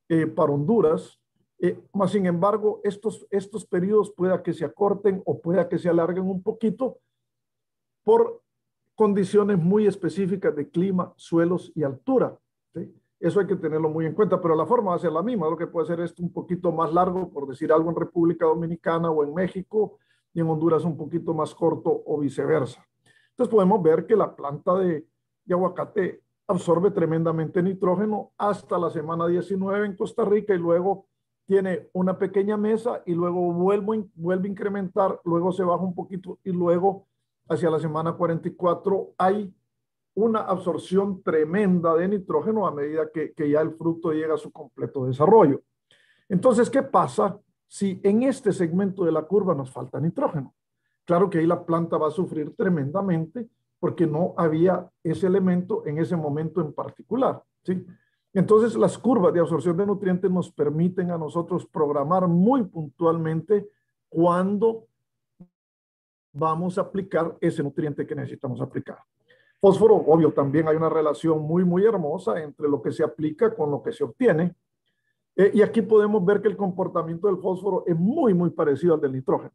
[0.08, 1.20] eh, para Honduras.
[1.60, 5.90] Eh, más sin embargo, estos, estos periodos pueda que se acorten o pueda que se
[5.90, 7.00] alarguen un poquito
[8.04, 8.43] por
[8.96, 12.38] condiciones muy específicas de clima, suelos y altura.
[13.20, 15.50] Eso hay que tenerlo muy en cuenta, pero la forma va a ser la misma.
[15.50, 19.10] Lo que puede ser esto un poquito más largo, por decir algo en República Dominicana
[19.10, 19.98] o en México,
[20.34, 22.86] y en Honduras un poquito más corto o viceversa.
[23.30, 25.08] Entonces podemos ver que la planta de,
[25.46, 31.08] de aguacate absorbe tremendamente nitrógeno hasta la semana 19 en Costa Rica y luego
[31.46, 36.40] tiene una pequeña mesa y luego vuelve, vuelve a incrementar, luego se baja un poquito
[36.44, 37.08] y luego
[37.50, 39.54] hacia la semana 44 hay
[40.16, 45.06] una absorción tremenda de nitrógeno a medida que, ya el fruto llega a su completo
[45.06, 45.62] desarrollo.
[46.30, 50.54] Entonces, ¿qué pasa si en este segmento de la curva nos falta nitrógeno?
[51.06, 53.48] Claro que ahí la planta va a sufrir tremendamente
[53.80, 57.44] porque no había ese elemento en ese momento en particular.
[57.64, 57.86] ¿sí?
[58.34, 63.68] Entonces, las curvas de absorción de nutrientes nos permiten a nosotros programar muy puntualmente
[64.10, 64.88] cuándo
[66.34, 68.98] vamos a aplicar ese nutriente que necesitamos aplicar.
[69.62, 73.72] Fósforo, obvio, también hay una relación muy, muy hermosa entre lo que se aplica con
[73.72, 74.56] lo que se obtiene.
[75.36, 79.02] Eh, y aquí podemos ver que el comportamiento del fósforo es muy, muy parecido al
[79.02, 79.54] del nitrógeno.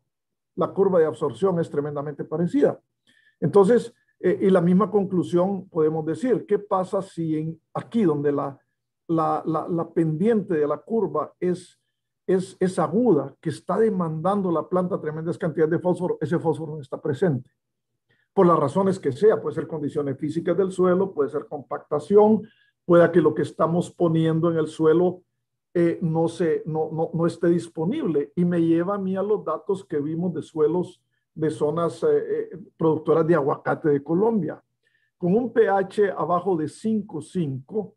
[0.56, 2.80] La curva de absorción es tremendamente parecida.
[3.38, 8.58] Entonces, eh, y la misma conclusión podemos decir, ¿qué pasa si en aquí donde la
[9.08, 11.80] la, la, pendiente de la curva es,
[12.28, 16.82] es, es, aguda, que está demandando la planta tremendas cantidades de fósforo, ese fósforo no
[16.82, 17.50] está presente.
[18.34, 22.42] Por las razones que sea, puede ser condiciones físicas del suelo, puede ser compactación,
[22.84, 25.22] puede que lo que estamos poniendo en el suelo
[25.72, 28.32] eh, no, se, no, no, no, esté disponible.
[28.36, 31.02] Y me lleva a mí a los datos que vimos de suelos
[31.34, 32.08] de zonas eh,
[32.52, 34.62] eh, productoras de aguacate de Colombia.
[35.16, 37.94] Con un pH abajo de 5,5,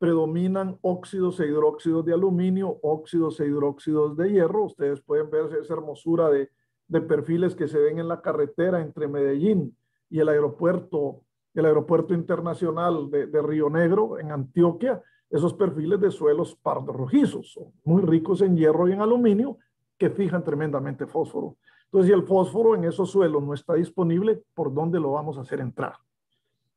[0.00, 4.64] predominan óxidos e hidróxidos de aluminio, óxidos e hidróxidos de hierro.
[4.64, 6.50] Ustedes pueden ver esa hermosura de,
[6.88, 9.76] de perfiles que se ven en la carretera entre Medellín
[10.08, 11.20] y el aeropuerto,
[11.52, 15.02] el aeropuerto internacional de, de Río Negro en Antioquia.
[15.28, 19.58] Esos perfiles de suelos pardo rojizos, muy ricos en hierro y en aluminio,
[19.98, 21.58] que fijan tremendamente fósforo.
[21.84, 25.42] Entonces, si el fósforo en esos suelos no está disponible, ¿por dónde lo vamos a
[25.42, 25.92] hacer entrar?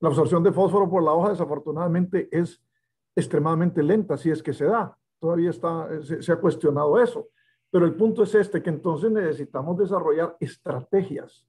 [0.02, 2.62] La absorción de fósforo por la hoja desafortunadamente es
[3.16, 4.98] extremadamente lenta, si es que se da.
[5.20, 7.28] Todavía está, se, ha cuestionado eso.
[7.72, 11.46] Pero el punto es este, que entonces necesitamos desarrollar estrategias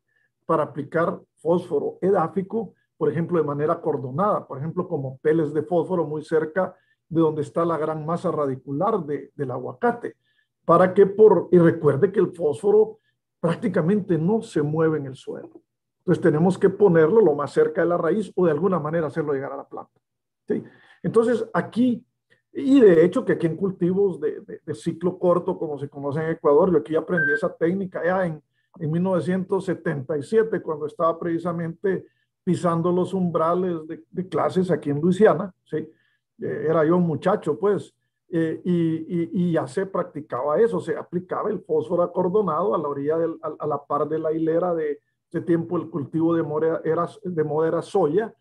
[0.47, 6.05] para aplicar fósforo edáfico, por ejemplo, de manera cordonada, por ejemplo, como peles de fósforo
[6.05, 6.75] muy cerca
[7.09, 10.17] de donde está la gran masa radicular del aguacate,
[10.65, 12.99] para que por, y recuerde que el fósforo
[13.41, 15.61] prácticamente no se mueve en el suelo.
[15.99, 19.33] Entonces tenemos que ponerlo lo más cerca de la raíz o de alguna manera hacerlo
[19.33, 20.01] llegar a la planta.
[20.47, 20.63] ¿sí?
[21.05, 22.05] Entonces aquí,
[22.53, 26.31] y de hecho que aquí en cultivos de, de, ciclo corto, como se conoce en
[26.31, 28.43] Ecuador, yo aquí aprendí esa técnica ya en,
[28.81, 32.07] en 1977, cuando estaba precisamente
[32.43, 35.89] pisando los umbrales de, de clases aquí en Luisiana, ¿sí?
[36.41, 37.95] Eh, era yo un muchacho, pues,
[38.31, 43.37] eh, y, ya se practicaba eso, se aplicaba el fósforo acordonado a la orilla, del,
[43.43, 45.01] a, la par de la hilera de,
[45.47, 48.33] tiempo el cultivo de moda era, de moda soya,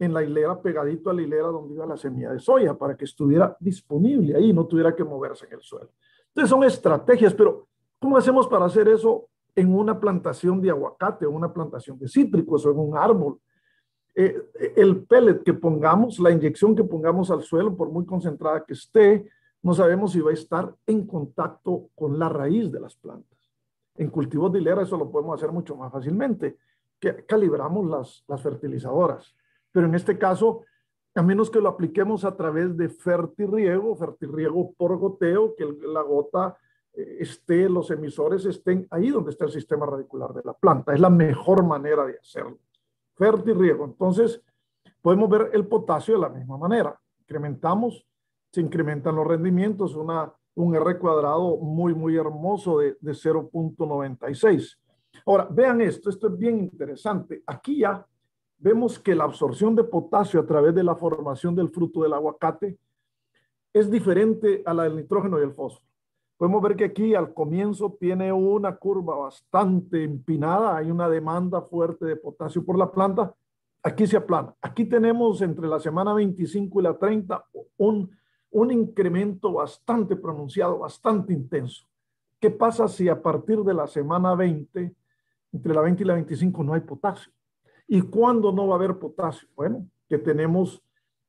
[0.00, 3.04] en la hilera pegadito a la hilera donde iba la semilla de soya, para que
[3.04, 5.90] estuviera disponible ahí, no tuviera que moverse en el suelo.
[6.28, 11.30] Entonces son estrategias, pero ¿cómo hacemos para hacer eso en una plantación de aguacate o
[11.30, 13.38] una plantación de cítricos o en un árbol?
[14.14, 14.36] Eh,
[14.74, 19.28] el pellet que pongamos, la inyección que pongamos al suelo, por muy concentrada que esté,
[19.62, 23.38] no sabemos si va a estar en contacto con la raíz de las plantas.
[23.96, 26.56] En cultivos de hilera eso lo podemos hacer mucho más fácilmente,
[26.98, 29.34] que calibramos las, las fertilizadoras.
[29.72, 30.64] Pero en este caso,
[31.14, 36.56] a menos que lo apliquemos a través de fertirriego, fertirriego por goteo, que la gota
[36.92, 40.94] eh, esté, los emisores estén ahí donde está el sistema radicular de la planta.
[40.94, 42.58] Es la mejor manera de hacerlo.
[43.14, 43.84] Fertirriego.
[43.84, 44.42] Entonces,
[45.02, 46.98] podemos ver el potasio de la misma manera.
[47.20, 48.06] Incrementamos,
[48.52, 54.76] se incrementan los rendimientos, una un R cuadrado muy, muy hermoso de, de 0.96.
[55.26, 57.42] Ahora, vean esto, esto es bien interesante.
[57.46, 58.04] Aquí ya
[58.60, 62.78] vemos que la absorción de potasio a través de la formación del fruto del aguacate
[63.72, 65.86] es diferente a la del nitrógeno y el fósforo.
[66.36, 72.06] Podemos ver que aquí al comienzo tiene una curva bastante empinada, hay una demanda fuerte
[72.06, 73.34] de potasio por la planta,
[73.82, 74.54] aquí se aplana.
[74.62, 77.44] Aquí tenemos entre la semana 25 y la 30
[77.76, 78.10] un
[78.50, 81.86] un incremento bastante pronunciado, bastante intenso.
[82.40, 84.94] ¿Qué pasa si a partir de la semana 20,
[85.52, 87.32] entre la 20 y la 25, no hay potasio?
[87.92, 89.48] ¿Y cuándo no va a haber potasio?
[89.56, 90.80] Bueno, que tenemos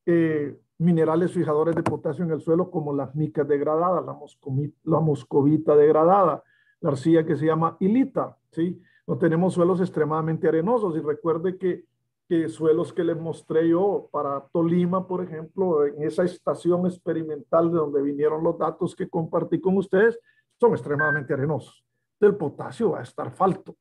[0.05, 6.43] eh, minerales fijadores de potasio en el suelo como las micas degradadas, la, moscovita degradada,
[6.79, 8.79] la arcilla que se llama ilita, ¿sí?
[9.07, 11.85] No tenemos suelos extremadamente arenosos y recuerde que
[12.31, 17.77] que suelos que les mostré yo para Tolima, por ejemplo, en esa estación experimental de
[17.77, 20.17] donde vinieron los datos que compartí con ustedes,
[20.57, 21.83] son extremadamente arenosos.
[22.21, 23.75] El potasio va a estar falto.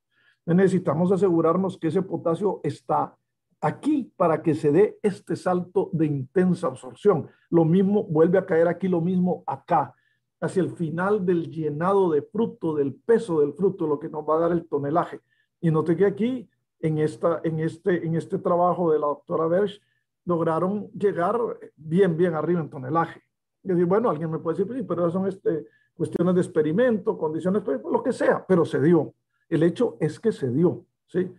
[0.47, 3.17] Necesitamos asegurarnos que ese potasio está
[3.61, 7.29] aquí para que se dé este salto de intensa absorción.
[7.51, 9.95] Lo mismo vuelve a caer aquí, lo mismo acá,
[10.41, 14.37] hacia el final del llenado de fruto, del peso del fruto, lo que nos va
[14.37, 15.21] a dar el tonelaje.
[15.61, 16.49] Y note que aquí
[16.81, 19.81] en, esta, en, este, en este trabajo de la doctora Bersch,
[20.25, 21.39] lograron llegar
[21.77, 23.23] bien, bien arriba en tonelaje.
[23.63, 27.63] Y decir, bueno, alguien me puede decir, sí, pero son este, cuestiones de experimento, condiciones,
[27.63, 29.15] pues, lo que sea, pero se dio.
[29.51, 31.31] El hecho es que se dio, ¿sí?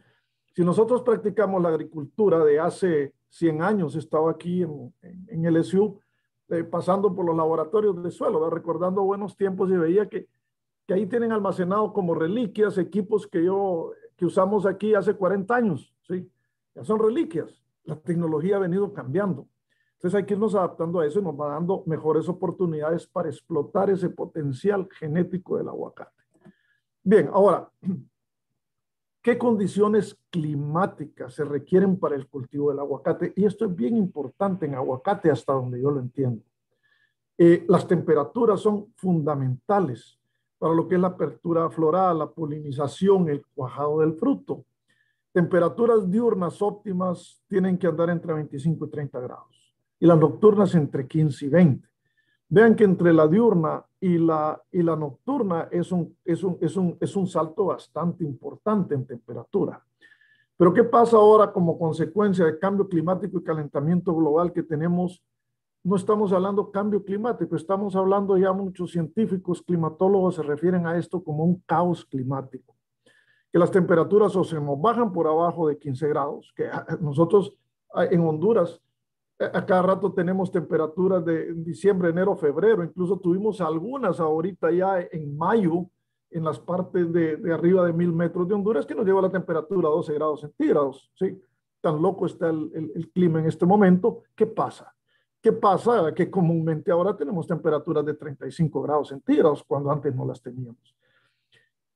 [0.54, 5.98] Si nosotros practicamos la agricultura de hace 100 años, estaba aquí en, el SU,
[6.50, 10.28] eh, pasando por los laboratorios de suelo, recordando buenos tiempos y veía que,
[10.86, 15.92] que ahí tienen almacenado como reliquias equipos que yo que usamos aquí hace 40 años,
[16.08, 16.30] ¿sí?
[16.76, 17.64] Ya son reliquias.
[17.86, 19.48] La tecnología ha venido cambiando.
[19.96, 23.90] Entonces hay que irnos adaptando a eso y nos va dando mejores oportunidades para explotar
[23.90, 26.21] ese potencial genético del aguacate.
[27.04, 27.70] Bien, ahora,
[29.22, 33.34] ¿qué condiciones climáticas se requieren para el cultivo del aguacate?
[33.36, 36.44] Y esto es bien importante en aguacate hasta donde yo lo entiendo.
[37.38, 40.20] Eh, las temperaturas son fundamentales
[40.60, 44.66] para lo que es la apertura floral, la polinización, el cuajado del fruto.
[45.34, 51.08] Temperaturas diurnas óptimas tienen que andar entre 25 y 30 grados y las nocturnas entre
[51.08, 51.91] 15 y 20.
[52.54, 56.76] Vean que entre la diurna y la, y la nocturna es un, es, un, es,
[56.76, 59.82] un, es un salto bastante importante en temperatura.
[60.58, 65.24] Pero ¿qué pasa ahora como consecuencia del cambio climático y calentamiento global que tenemos
[65.84, 71.24] no estamos hablando cambio climático, estamos hablando ya muchos científicos, climatólogos se refieren a esto
[71.24, 72.76] como un caos climático,
[73.52, 76.70] que las temperaturas o se nos bajan por abajo de 15 grados, que
[77.02, 77.56] nosotros
[77.94, 78.82] ah, en Honduras
[79.54, 85.36] a cada rato tenemos temperaturas de diciembre, enero, febrero, incluso tuvimos algunas ahorita ya en
[85.38, 85.88] mayo
[86.30, 89.90] en las partes de, arriba de mil metros de Honduras que nos lleva la temperatura
[89.90, 91.42] a 12 grados centígrados, ¿sí?
[91.82, 94.94] Tan loco está el, el, el clima en este momento, ¿qué pasa?
[95.42, 96.14] ¿Qué pasa?
[96.14, 100.96] Que comúnmente ahora tenemos temperaturas de 35 grados centígrados cuando antes no las teníamos.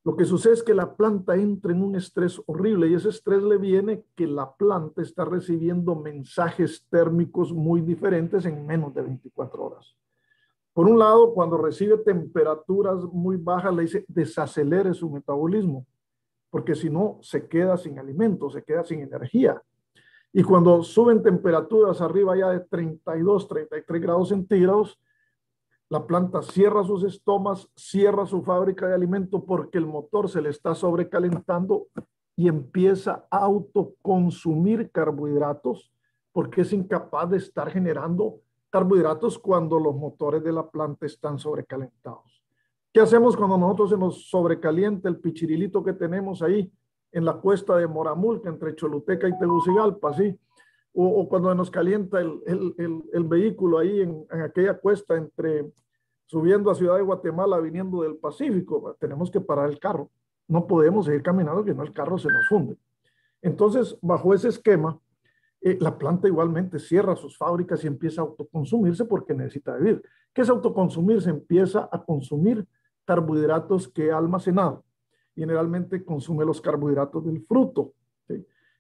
[0.05, 3.41] Lo que sucede es que la planta entra en un estrés horrible y ese estrés
[3.41, 9.63] le viene que la planta está recibiendo mensajes térmicos muy diferentes en menos de 24
[9.63, 9.97] horas.
[10.73, 15.87] Por un lado, cuando recibe temperaturas muy bajas, le dice desacelere su metabolismo,
[16.51, 19.59] porque si no, se queda sin alimento, se queda sin energía.
[20.31, 24.99] Y cuando suben temperaturas arriba ya de 32, 33 grados centígrados,
[25.89, 30.49] la planta cierra sus estomas, cierra su fábrica de alimento porque el motor se le
[30.49, 31.87] está sobrecalentando
[32.35, 35.91] y empieza a autoconsumir carbohidratos
[36.31, 42.43] porque es incapaz de estar generando carbohidratos cuando los motores de la planta están sobrecalentados.
[42.91, 46.71] ¿Qué hacemos cuando nosotros se nos sobrecalienta el pichirilito que tenemos ahí
[47.11, 50.37] en la cuesta de Moramulca entre Choluteca y Tegucigalpa, ¿sí?
[50.97, 55.69] O, cuando nos calienta el, el, el, vehículo ahí en, en, aquella cuesta entre
[56.25, 60.10] subiendo a Ciudad de Guatemala viniendo del Pacífico, tenemos que parar el carro.
[60.47, 62.77] No podemos seguir caminando, que no el carro se nos funde.
[63.41, 64.99] Entonces, bajo ese esquema,
[65.62, 70.01] eh, la planta igualmente cierra sus fábricas y empieza a autoconsumirse porque necesita vivir.
[70.34, 71.29] ¿Qué es autoconsumirse?
[71.29, 72.67] Empieza a consumir
[73.05, 74.84] carbohidratos que ha almacenado.
[75.36, 77.93] Generalmente consume los carbohidratos del fruto.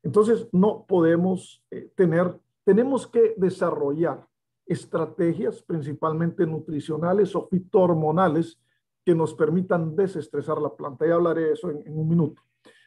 [0.05, 4.23] Entonces, no podemos eh, tener, tenemos que desarrollar
[4.67, 8.61] estrategias principalmente nutricionales o fitohormonales
[9.03, 11.07] que nos permitan desestresar la planta.
[11.07, 12.39] Ya hablaré de eso en, un minuto.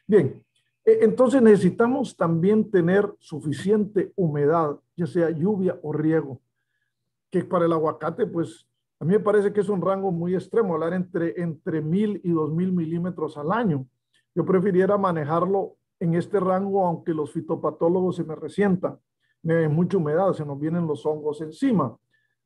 [0.07, 0.41] Bien,
[0.85, 6.39] e, entonces necesitamos también tener suficiente humedad, ya sea lluvia o riego,
[7.29, 8.65] que para el aguacate, pues
[8.97, 12.31] a mí me parece que es un rango muy extremo, hablar entre, entre mil y
[12.31, 13.85] dos mil milímetros al año.
[14.33, 18.99] Yo prefiriera manejarlo en este rango, aunque los fitopatólogos se me resientan
[19.43, 21.97] mucha humedad, se nos vienen los hongos encima.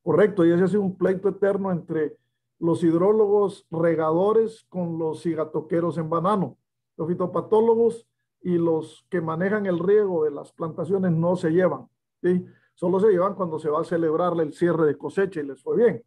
[0.02, 2.18] Correcto, y ese ha un pleito eterno entre
[2.60, 6.58] los hidrólogos regadores con los cigatoqueros en banano.
[6.98, 8.08] Los fitopatólogos
[8.42, 11.88] y los que manejan el riego de las plantaciones no se llevan.
[12.22, 12.46] ¿sí?
[12.74, 15.78] Solo se llevan cuando se va a celebrar el cierre de cosecha y les fue
[15.78, 16.04] bien.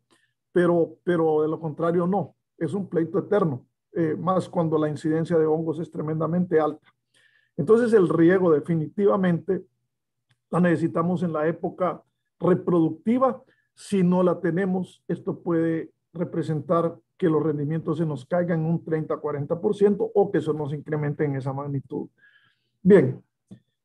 [0.53, 2.35] Pero, pero de lo contrario, no.
[2.59, 6.87] Es un pleito eterno, eh, más cuando la incidencia de hongos es tremendamente alta.
[7.57, 9.65] Entonces, el riego definitivamente
[10.51, 12.03] la necesitamos en la época
[12.39, 13.43] reproductiva.
[13.75, 20.11] Si no la tenemos, esto puede representar que los rendimientos se nos caigan un 30-40%
[20.15, 22.09] o que eso nos incremente en esa magnitud.
[22.83, 23.23] Bien,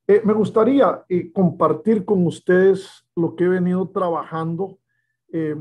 [0.08, 4.78] eh, me gustaría eh, compartir con ustedes lo que he venido trabajando,
[5.32, 5.56] eh,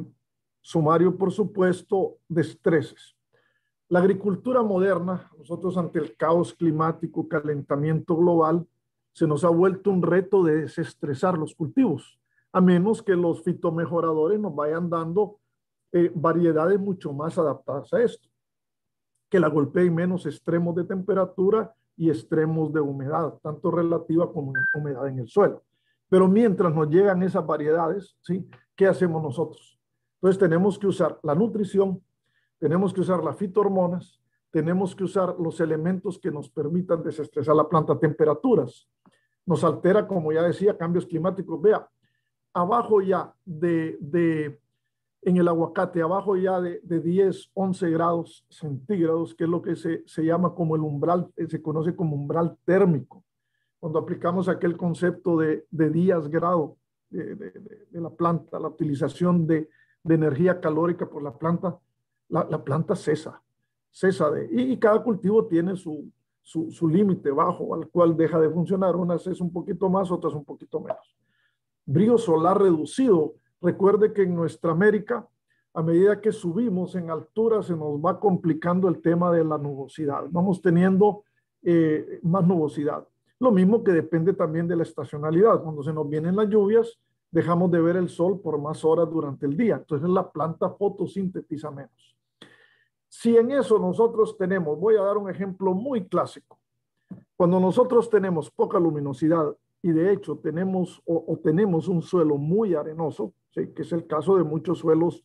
[0.61, 3.17] sumario por supuesto, de estreses.
[3.91, 8.65] La agricultura moderna, nosotros ante el caos climático, calentamiento global,
[9.13, 12.21] se nos ha vuelto un reto de desestresar los cultivos,
[12.53, 15.41] a menos que los fitomejoradores nos vayan dando
[15.91, 18.29] eh, variedades mucho más adaptadas a esto,
[19.29, 25.09] que la golpeen menos extremos de temperatura y extremos de humedad, tanto relativa como humedad
[25.09, 25.65] en el suelo.
[26.09, 28.49] Pero mientras nos llegan esas variedades, ¿sí?
[28.77, 29.81] ¿qué hacemos nosotros?
[30.15, 32.01] Entonces tenemos que usar la nutrición,
[32.61, 34.21] tenemos que usar las fitohormonas,
[34.53, 38.89] tenemos que usar los elementos que nos permitan desestresar la planta, temperaturas,
[39.47, 41.61] nos altera, como ya decía, cambios climáticos.
[41.61, 41.89] Vea,
[42.53, 44.61] abajo ya de, de
[45.23, 49.77] en el aguacate, abajo ya de, de, 10, 11 grados centígrados, que es lo que
[49.77, 53.25] se, se llama como el umbral, eh, se conoce como umbral térmico.
[53.79, 56.77] Cuando aplicamos aquel concepto de, de días grado
[57.11, 59.69] de, de, la planta, la utilización de,
[60.05, 61.79] energía calórica por la planta,
[62.31, 63.43] la, la planta cesa,
[63.91, 66.11] cesa de, y, y cada cultivo tiene su,
[66.43, 68.97] su, límite bajo al cual deja de funcionar.
[68.97, 71.17] Unas es un poquito más, otras un poquito menos.
[71.87, 73.35] Brillo solar reducido.
[73.61, 75.29] Recuerde que en nuestra América,
[75.75, 80.25] a medida que subimos en altura, se nos va complicando el tema de la nubosidad.
[80.31, 81.25] Vamos teniendo
[81.63, 83.07] eh, más nubosidad.
[83.39, 85.63] Lo mismo que depende también de la estacionalidad.
[85.63, 86.99] Cuando se nos vienen las lluvias,
[87.31, 89.77] dejamos de ver el sol por más horas durante el día.
[89.77, 92.17] Entonces la planta fotosintetiza menos.
[93.11, 96.61] Si en eso nosotros tenemos, voy a dar un ejemplo muy clásico,
[97.37, 103.35] cuando nosotros tenemos poca luminosidad y de hecho tenemos o, tenemos un suelo muy arenoso,
[103.53, 105.25] que es el caso de muchos suelos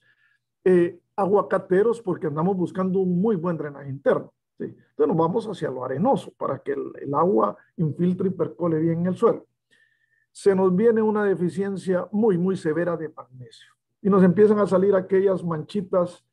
[0.63, 4.33] eh, aguacateros porque andamos buscando un muy buen drenaje interno.
[4.57, 9.01] Entonces nos vamos hacia lo arenoso para que el, el agua infiltre y percole bien
[9.01, 9.45] en el suelo.
[10.31, 14.95] Se nos viene una deficiencia muy, muy severa de magnesio y nos empiezan a salir
[14.95, 16.24] aquellas manchitas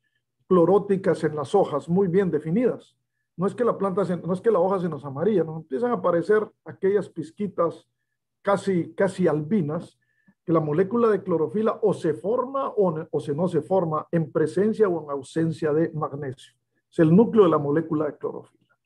[0.53, 2.95] cloróticas en las hojas muy bien definidas.
[3.35, 5.89] No es que la planta, no es que la hoja se nos amarilla, nos empiezan
[5.89, 7.87] a aparecer aquellas pizquitas
[8.43, 9.97] casi, casi albinas
[10.45, 14.31] que la molécula de clorofila o se forma o, o se no se forma en
[14.31, 16.53] presencia o en ausencia de magnesio.
[16.91, 18.77] Es el núcleo de la molécula de clorofila.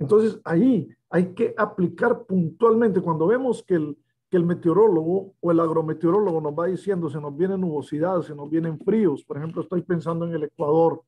[0.00, 3.96] Entonces, ahí hay que aplicar puntualmente, cuando vemos que el,
[4.36, 8.50] que el meteorólogo o el agrometeorólogo nos va diciendo, se nos vienen nubosidades, se nos
[8.50, 11.00] vienen fríos, por ejemplo, estoy pensando en el Ecuador,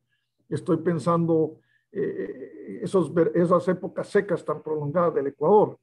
[0.49, 1.59] estoy pensando
[1.93, 5.79] eh, esas épocas secas tan prolongadas del Ecuador,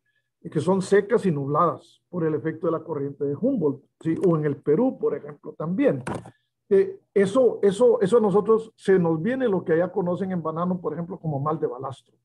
[0.52, 3.84] que son secas y nubladas por el efecto de la corriente de Humboldt,
[4.26, 6.04] o en el Perú, por ejemplo, también.
[6.70, 10.82] Eh, eso, eso, eso a nosotros se nos viene lo que allá conocen en banano,
[10.82, 12.16] por ejemplo, como mal de balastro.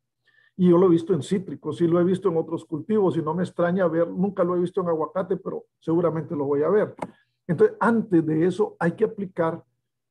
[0.60, 3.22] Y yo lo he visto en cítricos, sí lo he visto en otros cultivos y
[3.22, 6.68] no me extraña ver, nunca lo he visto en aguacate, pero seguramente lo voy a
[6.68, 6.94] ver.
[7.46, 9.64] Entonces, antes de eso hay que aplicar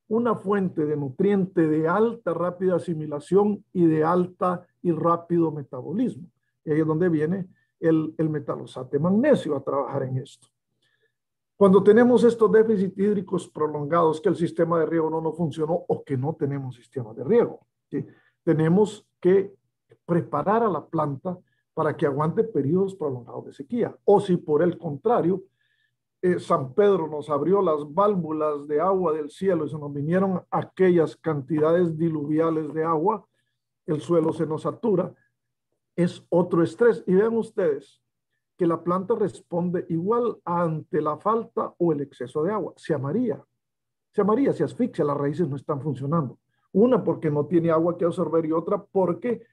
[0.08, 6.28] una fuente de nutriente de alta, rápida asimilación y de alta y rápido metabolismo.
[6.66, 7.48] Y ahí es donde viene
[7.80, 10.48] el, el metalosate magnesio a trabajar en esto.
[11.58, 16.04] Cuando tenemos estos déficits hídricos prolongados, que el sistema de riego no, no funcionó o
[16.04, 17.68] que no tenemos sistema de riego,
[18.44, 19.59] tenemos que
[20.10, 21.38] preparar a la planta
[21.76, 23.96] para que aguante periodos prolongados de sequía.
[24.04, 25.44] O si por el contrario,
[26.22, 30.42] eh, San Pedro nos abrió las válvulas de agua del cielo y se nos vinieron
[30.50, 33.26] aquellas cantidades diluviales de agua,
[33.86, 35.14] el suelo se nos satura,
[35.96, 37.04] es otro estrés.
[37.06, 38.02] Y vean ustedes
[38.58, 42.74] que la planta responde igual ante la falta o el exceso de agua.
[42.76, 43.42] Se amaría,
[44.12, 46.40] se amaría, se asfixia, las raíces no están funcionando.
[46.74, 49.44] Una porque no tiene agua que absorber y otra porque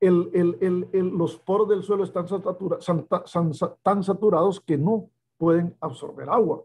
[0.00, 2.26] los poros del suelo están,
[3.82, 6.64] tan saturados que no pueden absorber agua.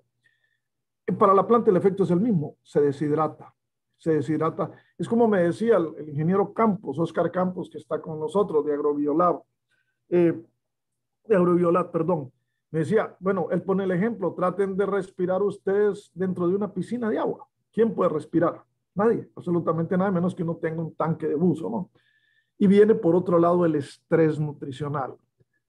[1.18, 3.54] Para la planta el efecto es el mismo, se deshidrata,
[3.98, 4.72] se deshidrata.
[4.98, 9.42] Es como me decía el, ingeniero Campos, Oscar Campos, que está con nosotros de Agrobiolab,
[10.10, 10.40] eh,
[11.26, 12.32] de Agrobiolab, perdón.
[12.72, 17.10] Me decía, bueno, él pone el ejemplo, traten de respirar ustedes dentro de una piscina
[17.10, 17.48] de agua.
[17.72, 18.64] ¿Quién puede respirar?
[18.94, 21.90] Nadie, absolutamente nada, menos que uno tenga un tanque de buzo, ¿no?
[22.60, 25.16] Y viene por otro lado el estrés nutricional.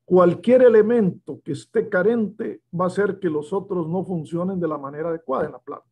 [0.05, 4.77] Cualquier elemento que esté carente va a hacer que los otros no funcionen de la
[4.77, 5.87] manera adecuada en la planta.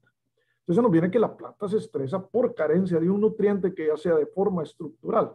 [0.68, 3.96] Entonces nos viene que la planta se estresa por carencia de un nutriente que ya
[3.96, 5.32] sea de forma estructural,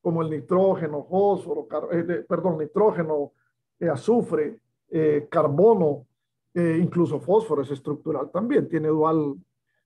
[0.00, 3.32] como el nitrógeno, fósforo, eh, perdón, nitrógeno,
[3.78, 4.58] eh, azufre,
[4.88, 6.06] eh, carbono,
[6.54, 9.36] incluso fósforo es estructural también, tiene dual,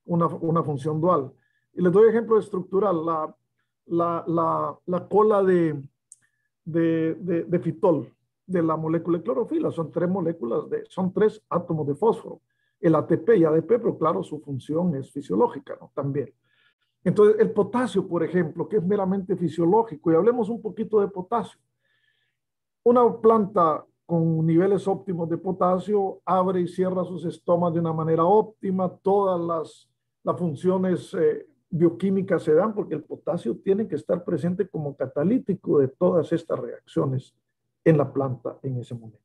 [0.04, 1.30] una, una función dual.
[1.74, 3.04] Y les doy ejemplo estructural.
[3.04, 3.36] La,
[3.86, 5.82] la, la, la cola de,
[6.64, 7.14] de,
[7.44, 8.12] de, fitol
[8.46, 9.70] de la molécula de clorofila.
[9.70, 12.40] Son tres moléculas, de, son tres átomos de fósforo.
[12.80, 15.90] El ATP y ADP, pero claro, su función es fisiológica ¿no?
[15.94, 16.32] también.
[17.02, 21.60] Entonces, el potasio, por ejemplo, que es meramente fisiológico, y hablemos un poquito de potasio.
[22.82, 28.24] Una planta con niveles óptimos de potasio abre y cierra sus estomas de una manera
[28.24, 29.88] óptima, todas las,
[30.22, 35.78] las funciones eh, bioquímicas se dan porque el potasio tiene que estar presente como catalítico
[35.78, 37.34] de todas estas reacciones
[37.84, 39.20] en la planta en ese momento.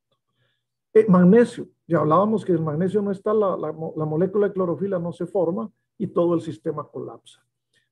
[0.93, 3.71] El magnesio, ya hablábamos que el magnesio no está, la, la,
[4.05, 7.45] molécula de clorofila no se forma y todo el sistema colapsa.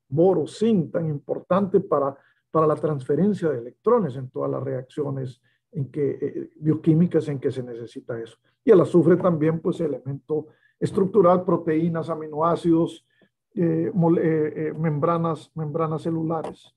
[0.09, 2.17] Boro, zinc, tan importante para,
[2.51, 5.41] para la transferencia de electrones en todas las reacciones
[5.71, 8.37] en que, eh, bioquímicas en que se necesita eso.
[8.65, 10.47] Y el azufre también, pues elemento
[10.79, 13.05] estructural, proteínas, aminoácidos,
[13.55, 16.73] eh, eh, eh, membranas, membranas celulares.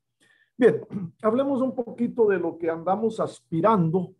[0.57, 0.81] Bien,
[1.23, 4.15] hablemos un poquito de lo que andamos aspirando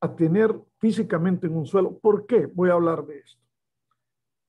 [0.00, 1.98] a tener físicamente en un suelo.
[1.98, 3.42] ¿Por qué voy a hablar de esto?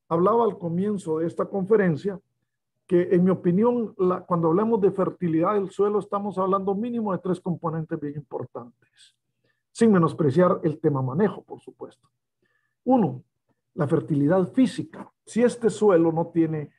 [0.07, 2.19] Hablaba al comienzo de esta conferencia
[2.87, 3.95] que en mi opinión,
[4.27, 9.15] cuando hablamos de fertilidad del suelo, estamos hablando mínimo de tres componentes bien importantes,
[9.71, 12.09] sin menospreciar el tema manejo, por supuesto.
[12.83, 13.23] Uno,
[13.75, 15.09] la fertilidad física.
[15.25, 16.71] Si este suelo no tiene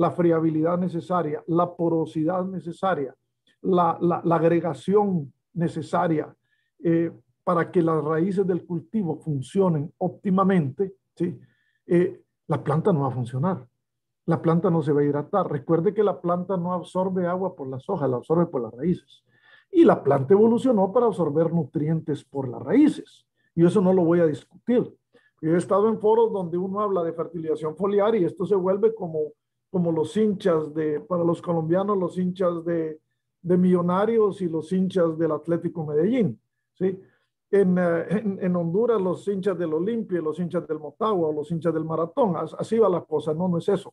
[0.00, 3.14] la friabilidad necesaria, la porosidad necesaria,
[3.60, 3.98] la,
[4.30, 6.34] agregación necesaria
[6.82, 7.12] eh,
[7.44, 11.38] para que las raíces del cultivo funcionen óptimamente, ¿sí?
[11.86, 13.68] Eh, la planta no va a funcionar.
[14.24, 15.50] La planta no se va a hidratar.
[15.52, 19.22] Recuerde que la planta no absorbe agua por las hojas, la absorbe por las raíces.
[19.70, 23.26] Y la planta evolucionó para absorber nutrientes por las raíces.
[23.54, 24.96] Y eso no lo voy a discutir.
[25.42, 29.32] He estado en foros donde uno habla de fertilización foliar y esto se vuelve como
[29.70, 33.00] como los hinchas de, para los colombianos, los hinchas de,
[33.42, 36.40] de Millonarios y los hinchas del Atlético Medellín,
[36.74, 37.00] ¿sí?
[37.52, 41.74] En, eh, en, en, Honduras los hinchas del Olimpia, los hinchas del Motagua, los hinchas
[41.74, 43.92] del Maratón, así va la cosa, no, no es eso.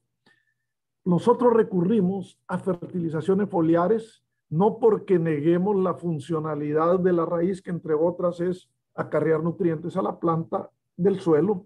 [1.05, 7.93] Nosotros recurrimos a fertilizaciones foliares no porque neguemos la funcionalidad de la raíz, que entre
[7.93, 11.65] otras es acarrear nutrientes a la planta del suelo,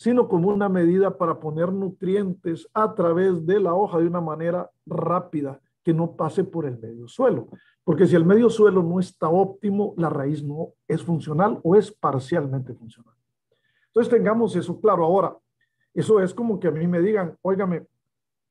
[0.00, 4.70] sino como una medida para poner nutrientes a través de la hoja de una manera
[4.86, 7.48] rápida, que no pase por el medio suelo.
[7.84, 11.92] Porque si el medio suelo no está óptimo, la raíz no es funcional o es
[11.92, 13.14] parcialmente funcional.
[13.88, 15.04] Entonces tengamos eso claro.
[15.04, 15.36] Ahora,
[15.92, 17.86] eso es como que a mí me digan, óigame,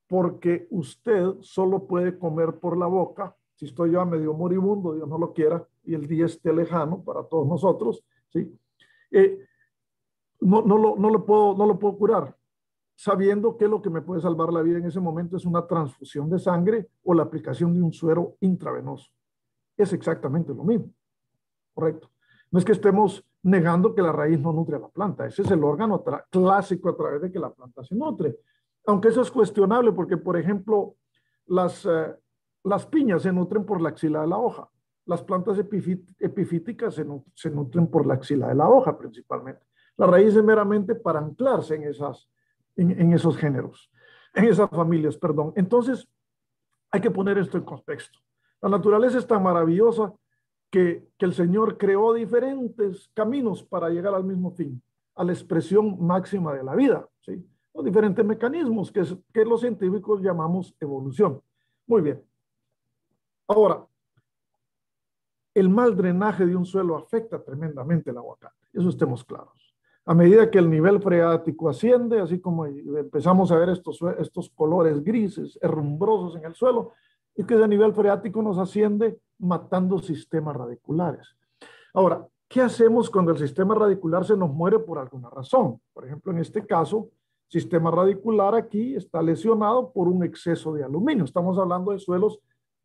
[0.08, 5.10] porque usted solo puede comer por la boca, si estoy yo a medio moribundo, Dios
[5.10, 8.56] no lo quiera, y el día esté lejano para todos nosotros, ¿sí?
[9.10, 9.49] Eh,
[10.42, 12.36] no, no, lo, no, lo puedo, no lo puedo curar,
[12.96, 16.30] sabiendo que lo que me puede salvar la vida en ese momento es una transfusión
[16.30, 19.10] de sangre o la aplicación de un suero intravenoso.
[19.78, 20.92] Es exactamente lo mismo,
[21.74, 22.10] ¿correcto?
[22.52, 25.52] No es que estemos negando que la raíz no nutre a la planta, ese es
[25.52, 28.38] el órgano clásico a través de que la planta se nutre.
[28.86, 30.96] Aunque eso es cuestionable porque, por ejemplo,
[31.46, 32.16] las, eh,
[32.64, 34.70] las piñas se nutren por la axila de la hoja.
[35.06, 39.69] Las plantas epifíticas se, se nutren por la axila de la hoja principalmente.
[40.00, 42.30] La raíz es meramente para anclarse en, esas,
[42.78, 43.92] en, esos géneros,
[44.34, 45.52] en esas familias, perdón.
[45.58, 46.08] Entonces,
[46.90, 48.18] hay que poner esto en contexto.
[48.62, 50.14] La naturaleza es tan maravillosa
[50.70, 54.82] que, que, el Señor creó diferentes caminos para llegar al mismo fin,
[55.16, 57.46] a la expresión máxima de la vida, ¿sí?
[57.74, 61.42] Los diferentes mecanismos que, que los científicos llamamos evolución.
[61.86, 62.24] Muy bien.
[63.50, 63.86] Ahora,
[65.54, 69.59] el mal drenaje de un suelo afecta tremendamente el aguacate, eso estemos claros
[70.10, 75.04] a medida que el nivel freático asciende, así como empezamos a ver estos, estos colores
[75.04, 76.94] grises, herrumbrosos en el suelo,
[77.36, 81.36] y que ese nivel freático nos asciende matando sistemas radiculares.
[81.94, 85.80] Ahora, ¿qué hacemos cuando el sistema radicular se nos muere por alguna razón?
[85.94, 87.12] Por ejemplo, en este caso,
[87.48, 91.24] sistema radicular aquí está lesionado por un exceso de aluminio.
[91.24, 92.40] Estamos hablando de suelos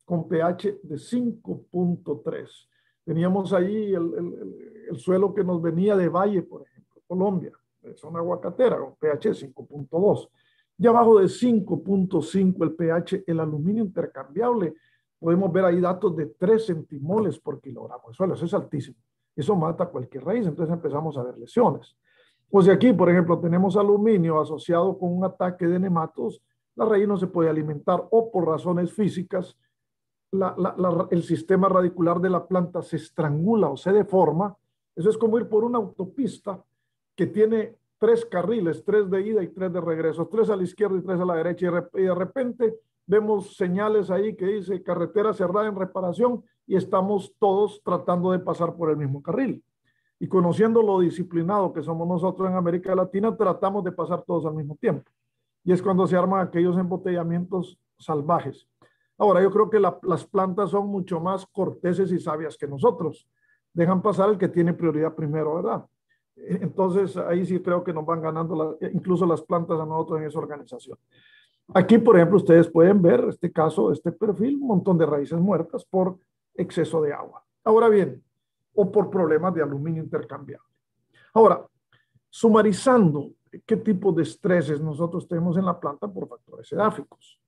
[0.05, 2.67] con pH de 5.3.
[3.03, 6.74] Teníamos ahí el, el, el, suelo que nos venía de valle, por ejemplo
[7.07, 7.51] Colombia,
[7.95, 10.29] zona aguacatera, con pH 5.2.
[10.77, 14.73] Y abajo de 5.5 el pH, el aluminio intercambiable,
[15.19, 18.33] podemos ver ahí datos de 3 centimoles por kilogramo de suelo.
[18.33, 18.97] Eso es altísimo.
[19.35, 20.45] Eso mata cualquier raíz.
[20.45, 21.95] Entonces empezamos a ver lesiones.
[22.51, 26.41] O si aquí, por ejemplo, tenemos aluminio asociado con un ataque de nematos,
[26.75, 29.57] la raíz no se puede alimentar o por razones físicas,
[31.11, 34.55] el sistema radicular de la planta se estrangula o se deforma.
[34.95, 36.61] Eso es como ir por una autopista
[37.15, 40.97] que tiene tres carriles, tres de ida y tres de regreso, tres a la izquierda
[40.97, 42.75] y tres a la derecha, y de repente
[43.07, 48.75] vemos señales ahí que dice carretera cerrada en reparación y estamos todos tratando de pasar
[48.75, 49.63] por el mismo carril.
[50.19, 54.55] Y conociendo lo disciplinado que somos nosotros en América Latina, tratamos de pasar todos al
[54.55, 55.11] mismo tiempo.
[55.63, 58.67] Y es cuando se arman aquellos embotellamientos salvajes.
[59.17, 63.27] Ahora, yo creo que las plantas son mucho más corteses y sabias que nosotros.
[63.73, 65.85] Dejan pasar el que tiene prioridad primero, ¿verdad?
[66.35, 70.39] Entonces, ahí sí creo que nos van ganando incluso las plantas a nosotros en esa
[70.39, 70.97] organización.
[71.73, 75.83] Aquí, por ejemplo, ustedes pueden ver este caso, este perfil, un montón de raíces muertas
[75.85, 76.17] por
[76.53, 77.43] exceso de agua.
[77.63, 78.23] Ahora bien,
[78.75, 80.67] o por problemas de aluminio intercambiable.
[81.33, 81.65] Ahora,
[82.29, 83.31] sumarizando
[83.65, 87.39] qué tipo de estreses nosotros tenemos en la planta por factores edáficos.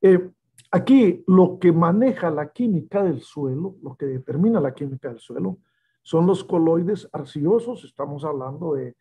[0.00, 0.30] Eh,
[0.70, 5.58] aquí lo que maneja la química del suelo, lo que determina la química del suelo,
[6.04, 8.94] son los coloides arcillosos, estamos hablando de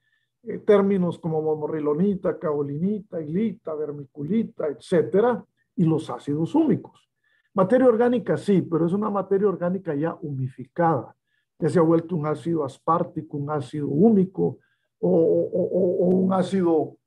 [0.44, 5.44] eh, términos como momorrilonita, caolinita, hilita, vermiculita, etcétera,
[5.76, 7.10] y los ácidos húmicos.
[7.54, 11.14] Materia orgánica sí, pero es una materia orgánica ya humificada.
[11.60, 14.60] Ya se ha vuelto un ácido aspartico, un ácido húmico
[15.00, 16.98] o, un ácido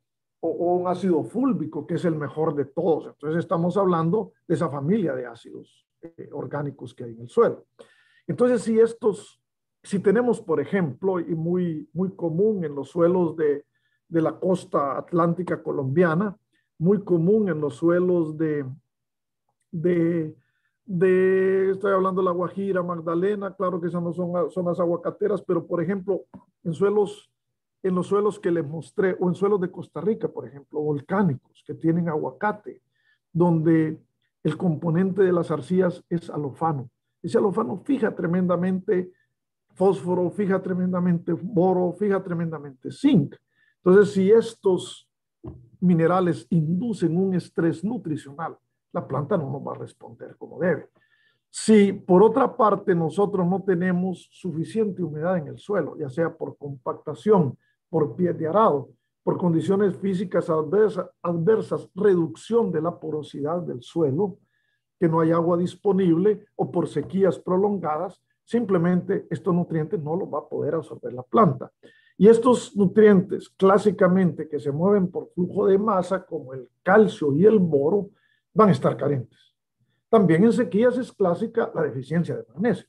[0.40, 3.06] o, un ácido fúlvico, que es el mejor de todos.
[3.06, 7.64] Entonces estamos hablando de esa familia de ácidos eh, orgánicos que hay en el suelo.
[8.26, 9.40] Entonces, si estos
[9.86, 13.64] si tenemos, por ejemplo, y muy, muy común en los suelos de,
[14.08, 16.36] de la costa atlántica colombiana,
[16.76, 18.66] muy común en los suelos de,
[19.70, 20.34] de,
[20.84, 25.64] de, estoy hablando de la Guajira, Magdalena, claro que esas no son zonas aguacateras, pero
[25.64, 26.24] por ejemplo,
[26.64, 27.30] en suelos,
[27.84, 31.62] en los suelos que les mostré, o en suelos de Costa Rica, por ejemplo, volcánicos,
[31.64, 32.82] que tienen aguacate,
[33.32, 34.02] donde
[34.42, 36.90] el componente de las arcillas es alofano.
[37.22, 39.12] Ese alofano fija tremendamente
[39.76, 43.36] fósforo, fija tremendamente boro, fija tremendamente zinc.
[43.84, 45.08] Entonces, si estos
[45.80, 48.56] minerales inducen un estrés nutricional,
[48.92, 50.88] la planta no nos va a responder como debe.
[51.50, 56.56] Si por otra parte nosotros no tenemos suficiente humedad en el suelo, ya sea por
[56.56, 57.56] compactación,
[57.88, 58.90] por pie de arado,
[59.22, 64.38] por condiciones físicas adversas, adversas, reducción de la porosidad del suelo,
[64.98, 70.38] que no hay agua disponible o por sequías prolongadas, simplemente estos nutrientes no los va
[70.38, 71.70] a poder absorber la planta.
[72.16, 77.44] Y estos nutrientes clásicamente que se mueven por flujo de masa, como el calcio y
[77.44, 78.08] el boro,
[78.54, 79.38] van a estar carentes.
[80.08, 82.86] También en sequías es clásica la deficiencia de magnesio.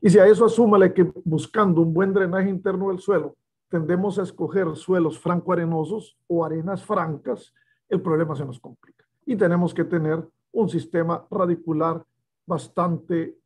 [0.00, 3.36] Y si a eso asúmale que buscando un buen drenaje interno del suelo,
[3.68, 7.54] tendemos a escoger suelos franco-arenosos o arenas francas,
[7.88, 9.04] el problema se nos complica.
[9.26, 12.02] Y tenemos que tener un sistema radicular
[12.46, 13.36] bastante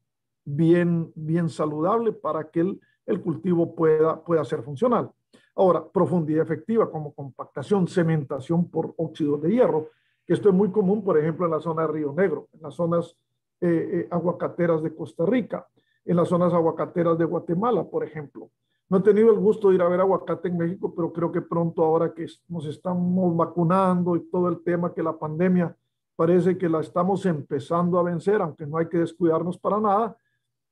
[0.45, 5.11] bien, bien saludable para que el, el cultivo pueda, pueda ser funcional.
[5.57, 9.90] Ahora, profundidad efectiva como compactación, cementación por óxido de hierro,
[10.26, 12.74] que esto es muy común, por ejemplo, en la zona de Río Negro, en las
[12.74, 13.16] zonas
[13.61, 15.66] eh, eh, aguacateras de Costa Rica,
[16.05, 18.51] en las zonas aguacateras de Guatemala, por ejemplo.
[18.88, 21.40] No he tenido el gusto de ir a ver aguacate en México, pero creo que
[21.40, 25.74] pronto, ahora que nos estamos vacunando y todo el tema que la pandemia
[26.16, 30.16] parece que la estamos empezando a vencer, aunque no hay que descuidarnos para nada.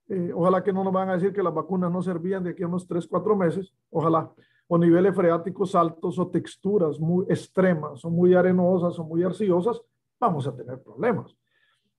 [0.08, 2.62] Eh, ojalá que no nos van a decir que las vacunas no servían de aquí
[2.62, 3.72] a unos 3, 4 meses.
[3.90, 4.30] Ojalá.
[4.68, 9.80] O niveles freáticos altos o texturas muy extremas o muy arenosas o muy arcillosas,
[10.18, 11.36] vamos a tener problemas.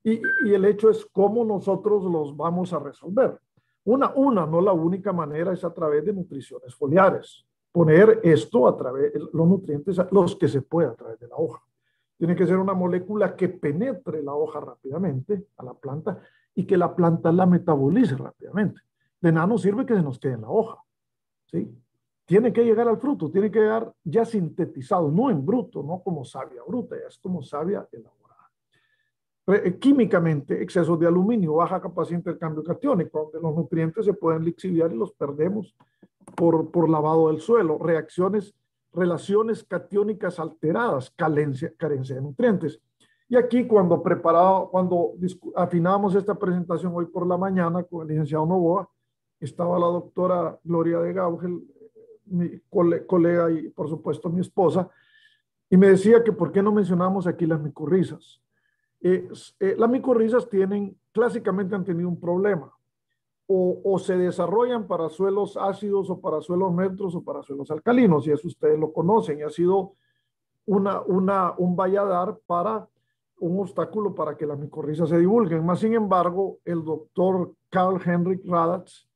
[0.03, 3.39] Y, el hecho es cómo nosotros los vamos a resolver.
[3.85, 7.45] Una, una, no la única manera es a través de nutriciones foliares.
[7.71, 11.61] Poner esto a través, los nutrientes, los que se pueda a través de la hoja.
[12.17, 16.21] Tiene que ser una molécula que penetre la hoja rápidamente a la planta
[16.55, 18.81] y que la planta la metabolice rápidamente.
[19.19, 20.77] De nada nos sirve que se nos quede en la hoja.
[21.45, 21.69] ¿sí?
[22.25, 26.23] Tiene que llegar al fruto, tiene que llegar ya sintetizado, no en bruto, no como
[26.23, 28.23] savia bruta, ya es como savia elaborada.
[29.47, 34.45] Eh, químicamente, exceso de aluminio, baja capacidad de intercambio catiónico, donde los nutrientes se pueden
[34.45, 35.75] lixiviar y los perdemos
[36.35, 38.55] por, por lavado del suelo, reacciones,
[38.93, 42.79] relaciones catiónicas alteradas, carencia, carencia de nutrientes.
[43.29, 45.13] Y aquí cuando preparado, cuando
[45.55, 48.89] afinamos esta presentación hoy por la mañana con el licenciado Novoa,
[49.39, 51.61] estaba la doctora Gloria de Gaugel,
[52.25, 54.89] mi colega y por supuesto mi esposa,
[55.69, 58.41] y me decía que por qué no mencionamos aquí las micorrizas.
[59.01, 59.27] Eh,
[59.77, 62.71] las micorrizas tienen, clásicamente han tenido un problema.
[63.45, 68.25] O, o, se desarrollan para suelos ácidos o para suelos neutros o para suelos alcalinos,
[68.25, 69.95] y eso ustedes lo conocen, y ha sido
[70.65, 72.87] una, una, un valladar para
[73.47, 75.65] un obstáculo para que las micorrizas se divulguen.
[75.65, 79.07] Más sin embargo, el doctor Carl Henrik Radatz,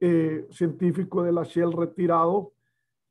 [0.00, 2.52] eh, científico de la Shell retirado,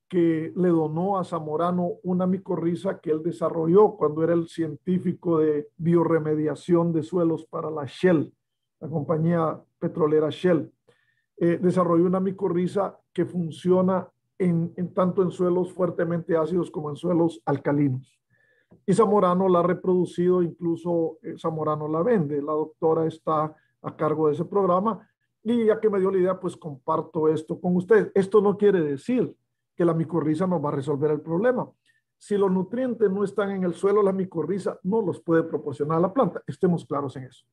[0.08, 5.68] que le donó a Zamorano una micorriza que él desarrolló cuando era el científico de
[5.78, 8.32] bioremediación de suelos para la Shell,
[8.80, 10.72] la compañía petrolera Shell.
[11.38, 17.42] Eh, desarrolló una micorriza que funciona en, tanto en suelos fuertemente ácidos como en suelos
[17.46, 18.20] alcalinos.
[18.86, 22.42] Y Zamorano la ha reproducido, incluso eh, Zamorano la vende.
[22.42, 25.08] La doctora está a cargo de ese programa
[25.44, 28.12] y ya que me dio la idea, pues comparto esto con ustedes.
[28.16, 29.36] Esto no quiere decir
[29.76, 31.70] que la micorriza nos va a resolver el problema.
[32.18, 36.02] Si los nutrientes no están en el suelo, la micorriza no los puede proporcionar a
[36.02, 36.42] la planta.
[36.48, 37.46] Estemos claros en eso.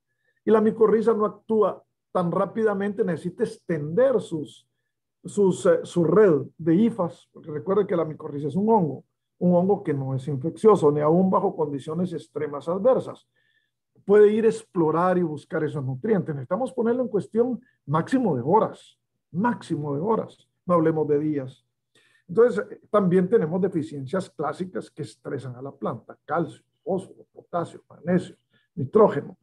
[0.44, 1.82] Y la micorriza no actúa
[2.12, 4.66] tan rápidamente, necesita extender sus,
[5.24, 9.04] sus, eh, su red de hifas, porque recuerden que la micorriza es un hongo,
[9.43, 13.26] un hongo que no es infeccioso, ni aún bajo condiciones extremas adversas.
[14.05, 16.32] Puede ir a explorar y buscar esos nutrientes.
[16.32, 18.97] Necesitamos ponerlo en cuestión máximo de horas,
[19.32, 21.66] máximo de horas, no hablemos de días.
[22.28, 28.36] Entonces, también tenemos deficiencias clásicas que estresan a la planta, calcio, fósforo, potasio, magnesio,
[28.76, 29.36] nitrógeno,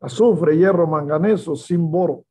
[0.00, 2.24] azufre, hierro, manganeso, sin boro.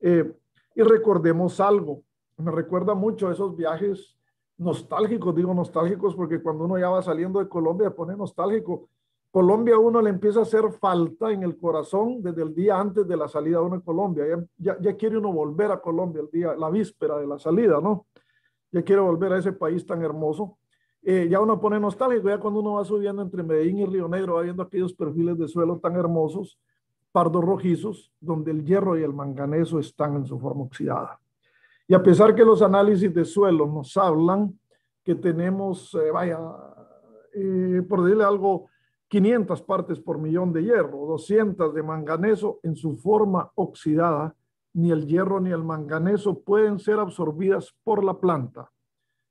[0.00, 0.34] Eh,
[0.74, 2.02] y recordemos algo,
[2.38, 4.16] me recuerda mucho esos viajes
[4.58, 8.88] nostálgicos, digo nostálgicos porque cuando uno ya va saliendo de Colombia pone nostálgico.
[9.30, 13.08] Colombia a uno le empieza a hacer falta en el corazón desde el día antes
[13.08, 14.24] de la salida de uno de Colombia.
[14.58, 18.06] Ya, ya, quiere uno volver a Colombia el día, la víspera de la salida, ¿no?
[18.72, 20.58] ya quiero volver a ese país tan hermoso.
[21.02, 24.34] Eh, ya uno pone nostálgico, ya cuando uno va subiendo entre Medellín y Río Negro,
[24.34, 26.58] va viendo aquellos perfiles de suelo tan hermosos,
[27.10, 31.20] pardos rojizos, donde el hierro y el manganeso están en su forma oxidada.
[31.86, 34.58] Y a pesar que los análisis de suelo nos hablan
[35.02, 36.38] que tenemos, eh, vaya,
[37.34, 38.68] eh, por decirle algo,
[39.08, 44.34] 500 partes por millón de hierro, 200 de manganeso en su forma oxidada,
[44.72, 48.70] ni el hierro ni el manganeso pueden ser absorbidas por la planta,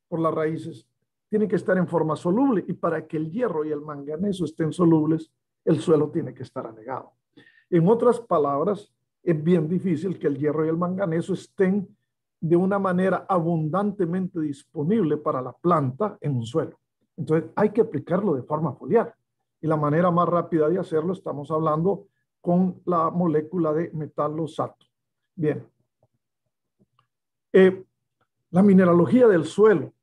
[0.07, 0.87] por las raíces.
[1.29, 4.71] Tienen que estar en forma soluble y para que el hierro y el manganeso estén
[4.71, 5.31] solubles,
[5.65, 7.13] el suelo tiene que estar anegado.
[7.69, 8.93] En otras palabras,
[9.23, 11.87] es bien difícil que el hierro y el manganeso estén
[12.41, 16.77] de una manera abundantemente disponible para la planta en un suelo.
[17.15, 19.15] Entonces hay que aplicarlo de forma foliar.
[19.61, 22.07] Y la manera más rápida de hacerlo, estamos hablando
[22.41, 24.85] con la molécula de metalosato.
[25.35, 25.63] Bien.
[27.53, 27.85] Eh,
[28.49, 29.93] La mineralogía del suelo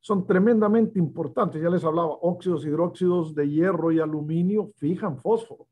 [0.00, 1.60] son tremendamente importantes.
[1.60, 5.66] Ya les hablaba, óxidos, hidróxidos de hierro y aluminio fijan fósforo.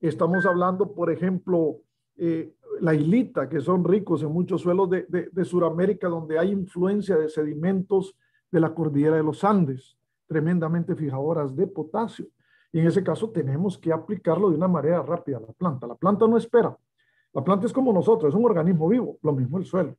[0.00, 1.80] Estamos hablando, por ejemplo,
[2.16, 7.16] eh, la hilita, que son ricos en muchos suelos de, de, Sudamérica, donde hay influencia
[7.16, 8.16] de sedimentos
[8.50, 12.26] de la cordillera de los Andes, tremendamente fijadoras de potasio.
[12.72, 15.86] Y en ese caso tenemos que aplicarlo de una manera rápida a la planta.
[15.86, 16.76] La planta no espera.
[17.32, 19.96] La planta es como nosotros, es un organismo vivo, lo mismo el suelo.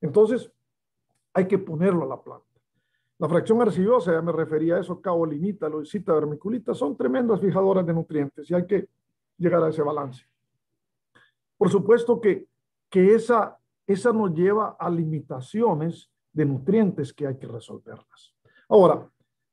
[0.00, 0.50] Entonces,
[1.34, 2.46] hay que ponerlo a la planta.
[3.18, 7.94] La fracción arcillosa, ya me refería a eso, caolinita, loisita, vermiculita, son tremendas fijadoras de
[7.94, 8.88] nutrientes y hay que
[9.38, 10.26] llegar a ese balance.
[11.62, 12.48] Por supuesto que,
[12.90, 13.56] que esa,
[13.86, 18.34] esa nos lleva a limitaciones de nutrientes que hay que resolverlas.
[18.68, 19.08] Ahora,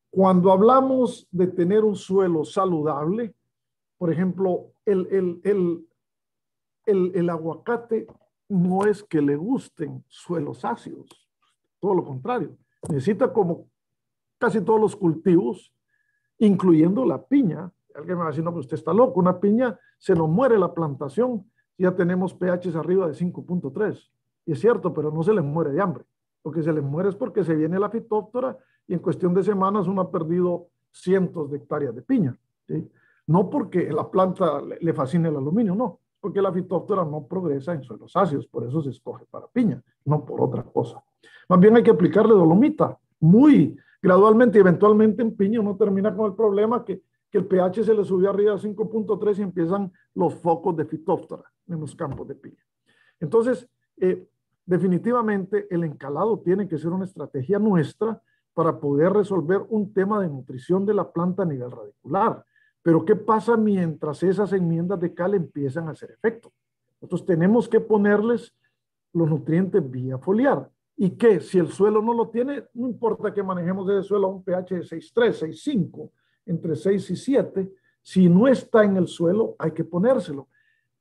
[0.10, 3.36] cuando hablamos de tener un suelo saludable,
[4.00, 5.88] por ejemplo, el, el, el,
[6.88, 8.08] el, el aguacate
[8.48, 11.30] no es que le gusten suelos ácidos,
[11.80, 12.58] todo lo contrario,
[12.90, 13.70] necesita como
[14.40, 15.72] casi todos los cultivos,
[16.40, 17.72] incluyendo la piña.
[17.94, 20.58] Alguien me va a decir, no, pues usted está loco, una piña se nos muere
[20.58, 21.46] la plantación,
[21.80, 24.12] ya tenemos pHs arriba de 5.3.
[24.46, 26.04] Y es cierto, pero no se les muere de hambre.
[26.44, 28.58] Lo que se les muere es porque se viene la fitóptora
[28.88, 32.38] y en cuestión de semanas uno ha perdido cientos de hectáreas de piña.
[33.28, 37.84] No porque la planta le fascine el aluminio, no, porque la fitóptora no progresa en
[37.84, 41.04] suelos ácidos, por eso se escoge para piña, no por otra cosa.
[41.48, 46.26] Más bien hay que aplicarle dolomita muy gradualmente y eventualmente en piña uno termina con
[46.26, 50.36] el problema que, que el pH se le subió arriba a 5.3 y empiezan los
[50.36, 52.66] focos de fitóptora en los campos de piña.
[53.20, 53.68] Entonces,
[53.98, 54.28] eh,
[54.66, 58.22] definitivamente el encalado tiene que ser una estrategia nuestra
[58.54, 62.46] para poder resolver un tema de nutrición de la planta a nivel radicular.
[62.82, 66.52] Pero ¿qué pasa mientras esas enmiendas de cal empiezan a hacer efecto?
[67.02, 68.54] Nosotros tenemos que ponerles
[69.14, 70.70] los nutrientes vía foliar.
[70.96, 74.32] ¿Y que Si el suelo no lo tiene, no importa que manejemos ese suelo a
[74.32, 76.12] un pH de 6.3, 6.5,
[76.46, 80.50] entre 6 y 7, si no está en el suelo, hay que ponérselo.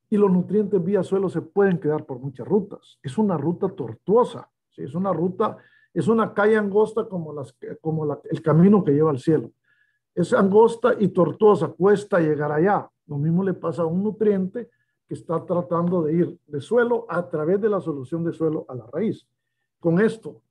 [0.09, 2.99] Y los nutrientes vía suelo se pueden quedar por muchas rutas.
[3.03, 4.83] Es una ruta tortuosa, ¿sí?
[4.83, 5.57] es una ruta,
[5.93, 9.51] es una calle angosta como, las, como el camino que lleva al cielo.
[10.15, 12.89] Es angosta y tortuosa, cuesta llegar allá.
[13.05, 14.69] Lo mismo le pasa a un nutriente
[15.07, 18.75] que está tratando de ir de suelo a través de la solución de suelo a
[18.75, 19.27] la raíz.
[19.79, 20.41] Con esto,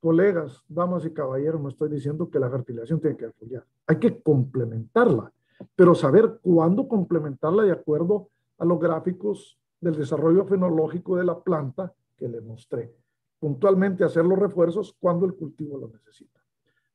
[0.00, 3.64] colegas, damas y caballeros, no estoy diciendo que la fertilización tiene que foliar.
[3.86, 5.32] Hay que complementarla,
[5.74, 8.28] pero saber cuándo complementarla de acuerdo
[8.58, 12.94] a los gráficos del desarrollo fenológico de la planta que les mostré.
[13.38, 16.40] Puntualmente hacer los refuerzos cuando el cultivo lo necesita.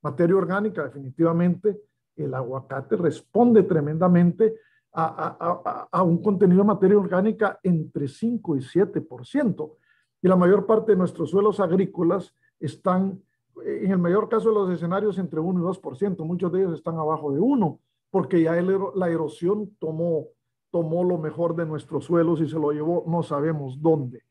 [0.02, 1.80] Materia orgánica, definitivamente,
[2.16, 4.56] el aguacate responde tremendamente
[4.94, 9.76] a, un contenido de materia orgánica entre 5 y 7%.
[10.22, 13.22] Y la mayor parte de nuestros suelos agrícolas están,
[13.66, 16.26] eh, en el mayor caso de los escenarios, entre 1 y 2%.
[16.26, 18.54] Muchos de ellos están abajo de 1, porque ya
[18.96, 20.28] la erosión tomó,
[20.72, 24.24] tomó lo mejor de nuestros suelos y se lo llevó no sabemos dónde,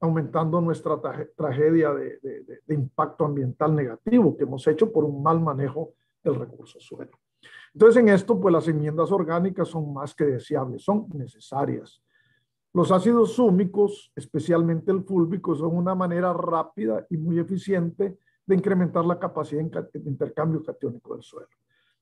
[0.00, 1.00] aumentando nuestra
[1.36, 2.20] tragedia de,
[2.68, 7.12] impacto ambiental negativo que hemos hecho por un mal manejo del recurso suelo.
[7.72, 12.02] Entonces, en esto, pues las enmiendas orgánicas son más que deseables, son necesarias.
[12.72, 19.04] Los ácidos súmicos, especialmente el fúlbico, son una manera rápida y muy eficiente de incrementar
[19.04, 21.48] la capacidad de intercambio catiónico del suelo.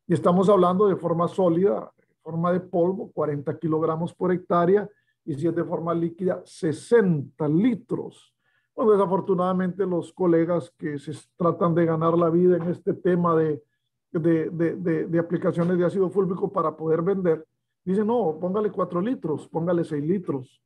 [0.07, 1.91] Y estamos hablando de forma sólida,
[2.25, 4.89] forma de polvo, 40 kilogramos por hectárea,
[5.25, 8.35] y si es de forma líquida, 60 litros.
[8.75, 13.63] Bueno, desafortunadamente los colegas que se tratan de ganar la vida en este tema de,
[14.11, 17.47] de, de, de aplicaciones de ácido fúlbico para poder vender,
[17.85, 20.63] Dice, no, póngale cuatro litros, póngale seis litros.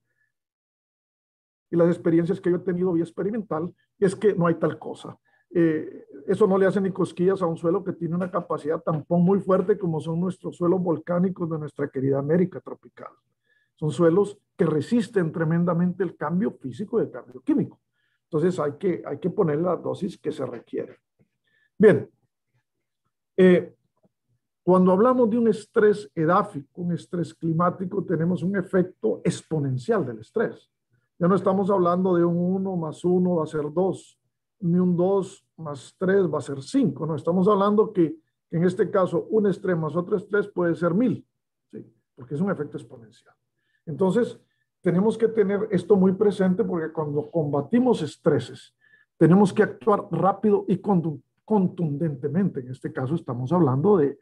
[1.71, 5.19] Y las experiencias que yo he tenido vía experimental es que no hay tal cosa.
[5.51, 9.23] Eh, eso no le hace ni cosquillas a un suelo que tiene una capacidad tampón
[9.23, 13.13] muy fuerte como son nuestros suelos volcánicos de nuestra querida América tropical.
[13.77, 17.81] Son suelos que resisten tremendamente el cambio físico y el cambio químico.
[18.25, 20.99] Entonces hay que, hay que poner la dosis que se requiere.
[21.79, 22.11] Bien,
[23.37, 23.75] eh,
[24.63, 30.71] cuando hablamos de un estrés edáfico, un estrés climático, tenemos un efecto exponencial del estrés.
[31.19, 34.18] Ya no estamos hablando de un 1 más 1 va a ser 2,
[34.61, 37.07] ni un 2 más 3 va a ser 5.
[37.07, 38.17] No, estamos hablando que,
[38.51, 41.27] en este caso un estrés más otro estrés puede ser 1000,
[41.71, 41.87] ¿sí?
[42.15, 43.35] porque es un efecto exponencial.
[43.87, 44.41] Entonces,
[44.81, 48.75] tenemos que tener esto muy presente porque cuando combatimos estreses,
[49.17, 50.81] tenemos que actuar rápido y
[51.45, 52.61] contundentemente.
[52.61, 54.19] En este caso estamos hablando de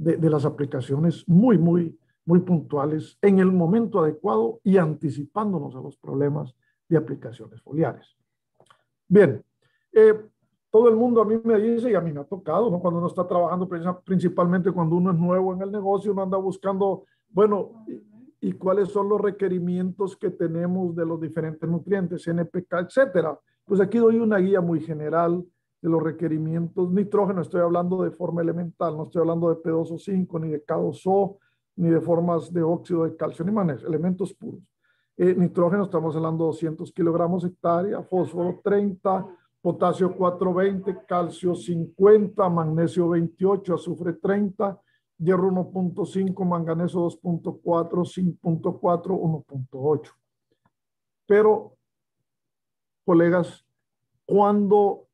[0.00, 5.96] de, las aplicaciones muy, muy, muy puntuales en el momento adecuado y anticipándonos a los
[5.98, 6.54] problemas
[6.88, 8.16] de aplicaciones foliares.
[9.06, 9.44] Bien,
[9.92, 10.14] Eh,
[10.70, 12.78] todo el mundo a mí me dice, y a mí me ha tocado, ¿no?
[12.80, 13.68] cuando uno está trabajando,
[14.04, 17.84] principalmente cuando uno es nuevo en el negocio, uno anda buscando, bueno,
[18.40, 23.38] y, cuáles son los requerimientos que tenemos de los diferentes nutrientes, NPK, etcétera.
[23.64, 25.44] Pues aquí doy una guía muy general
[25.82, 26.90] de los requerimientos.
[26.90, 31.36] Nitrógeno, estoy hablando de forma elemental, no estoy hablando de P2O5, ni de K2O,
[31.76, 34.60] ni de formas de óxido de calcio, ni manes, elementos puros.
[35.16, 39.26] Eh, nitrógeno, estamos hablando de 200 kilogramos hectárea, fósforo 30,
[39.60, 44.80] potasio 420, calcio 50, magnesio 28, azufre 30,
[45.18, 50.12] hierro 1.5, manganeso 2.4, zinc 1.8.
[51.26, 51.76] Pero,
[53.04, 53.64] colegas,
[54.24, 55.06] cuando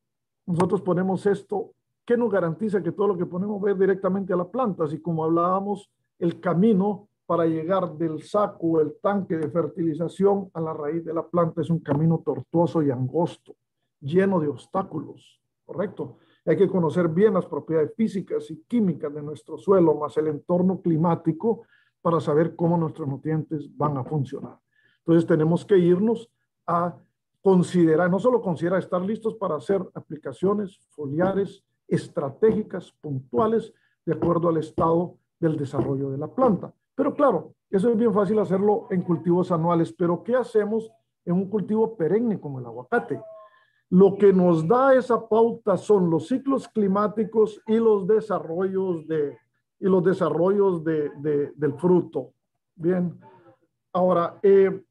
[0.45, 1.73] nosotros ponemos esto,
[2.05, 4.85] ¿qué nos garantiza que todo lo que ponemos va directamente a la planta?
[4.85, 10.73] Así como hablábamos, el camino para llegar del saco, el tanque de fertilización a la
[10.73, 13.53] raíz de la planta es un camino tortuoso y angosto
[13.99, 16.17] lleno de obstáculos, ¿correcto?
[16.45, 20.81] Hay que conocer bien las propiedades físicas y químicas de nuestro suelo, más el entorno
[20.81, 21.63] climático,
[22.01, 24.57] para saber cómo nuestros nutrientes van a funcionar.
[24.99, 26.31] Entonces tenemos que irnos
[26.65, 26.95] a
[27.41, 33.73] considerar, no solo considerar estar listos para hacer aplicaciones foliares estratégicas, puntuales,
[34.05, 36.73] de acuerdo al estado del desarrollo de la planta.
[36.95, 40.89] Pero claro, eso es bien fácil hacerlo en cultivos anuales, pero ¿qué hacemos
[41.25, 43.21] en un cultivo perenne como el aguacate?
[43.89, 49.37] Lo que nos da esa pauta son los ciclos climáticos y los desarrollos, de,
[49.79, 51.09] y los desarrollos de,
[51.55, 52.33] del fruto.
[52.75, 53.17] Bien,
[53.93, 54.83] ahora, eh,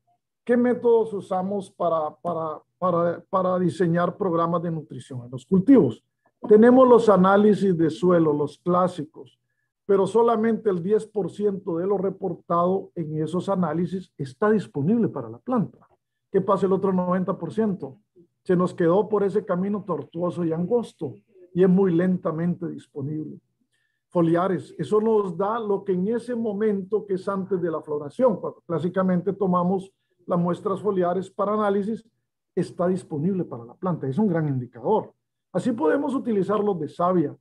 [0.44, 6.02] ¿qué métodos usamos para, para, para, para diseñar programas de nutrición en los cultivos?
[6.48, 9.38] Tenemos los análisis de suelo, los clásicos,
[9.84, 15.86] pero solamente el 10% de lo reportado en esos análisis está disponible para la planta.
[16.30, 17.96] ¿Qué pasa el otro 90%?
[18.46, 21.14] Se nos quedó por ese camino tortuoso y angosto
[21.52, 23.40] y es muy lentamente disponible.
[24.08, 28.36] Foliares, eso nos da lo que en ese momento, que es antes de la floración,
[28.40, 29.92] cuando clásicamente tomamos
[30.26, 32.08] las muestras foliares para análisis,
[32.54, 34.06] está disponible para la planta.
[34.06, 35.12] Es un gran indicador.
[35.52, 37.36] Así podemos utilizar los de savia,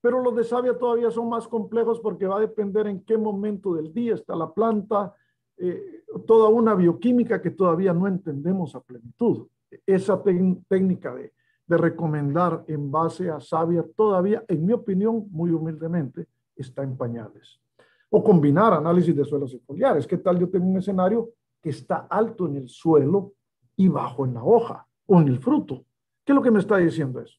[0.00, 3.74] pero los de savia todavía son más complejos porque va a depender en qué momento
[3.74, 5.14] del día está la planta,
[5.58, 9.46] eh, toda una bioquímica que todavía no entendemos a plenitud
[9.86, 11.32] esa técnica de,
[11.70, 17.60] recomendar en base a savia todavía, en mi opinión, muy humildemente, está en pañales.
[18.08, 20.06] O combinar análisis de suelos y foliares.
[20.06, 21.28] ¿Qué tal yo tengo un escenario
[21.62, 23.34] que está alto en el suelo
[23.76, 25.84] y bajo en la hoja o en el fruto?
[26.24, 27.38] ¿Qué es lo que me está diciendo eso?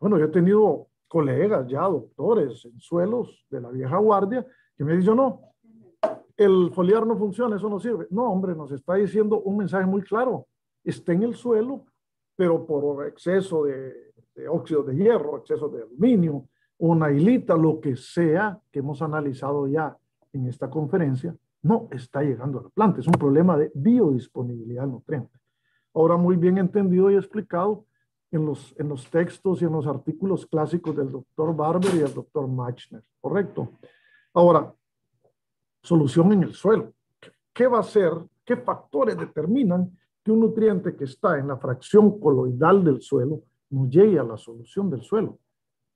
[0.00, 4.44] Bueno, yo he tenido colegas ya, doctores en suelos de la vieja guardia,
[4.76, 5.40] que me dicen, no,
[6.36, 8.08] el foliar no funciona, eso no sirve.
[8.10, 10.48] No, hombre, nos está diciendo un mensaje muy claro
[10.84, 11.84] está en el suelo,
[12.36, 14.12] pero por exceso de,
[14.48, 19.96] óxido de hierro, exceso de aluminio, una hilita, lo que sea que hemos analizado ya
[20.32, 23.00] en esta conferencia, no está llegando a la planta.
[23.00, 25.38] Es un problema de biodisponibilidad nutriente.
[25.94, 27.84] Ahora muy bien entendido y explicado
[28.32, 32.12] en los, en los textos y en los artículos clásicos del doctor Barber y el
[32.12, 33.68] doctor Machner, ¿correcto?
[34.32, 34.74] Ahora,
[35.82, 36.92] solución en el suelo.
[37.52, 38.12] ¿Qué va a ser?
[38.44, 43.88] ¿Qué factores determinan que un nutriente que está en la fracción coloidal del suelo no
[43.88, 45.38] llegue a la solución del suelo.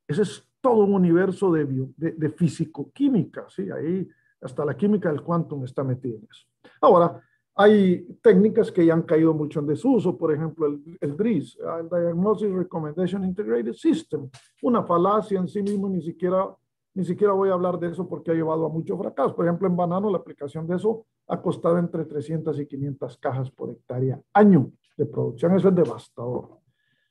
[0.08, 3.70] Ese es todo un universo de, bio, de, de físico-química, ¿sí?
[3.70, 4.08] Ahí
[4.40, 6.46] hasta la química del quantum está metida en eso.
[6.80, 7.20] Ahora,
[7.54, 11.88] hay técnicas que ya han caído mucho en desuso, por ejemplo, el, el DRIS, el
[11.88, 14.28] Diagnosis Recommendation Integrated System,
[14.62, 16.54] una falacia en sí mismo, ni siquiera
[16.96, 19.34] ni siquiera voy a hablar de eso porque ha llevado a muchos fracasos.
[19.34, 23.50] Por ejemplo, en banano la aplicación de eso ha costado entre 300 y 500 cajas
[23.50, 25.56] por hectárea año de producción.
[25.56, 26.58] Eso es devastador.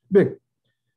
[0.07, 0.39] Bien,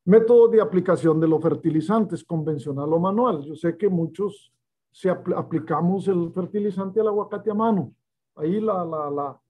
[0.04, 3.42] método de aplicación de los fertilizantes, convencional o manual.
[3.42, 4.52] Yo sé que muchos
[4.90, 7.92] se aplicamos el fertilizante al aguacate a mano.
[8.36, 9.40] Ahí la, la, la,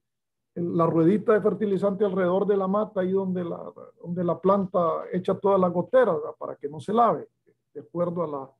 [0.54, 5.38] la, ruedita de fertilizante alrededor de la mata, ahí donde la, donde la planta echa
[5.38, 7.28] toda la gotera para que no se lave,
[7.74, 8.50] de acuerdo a la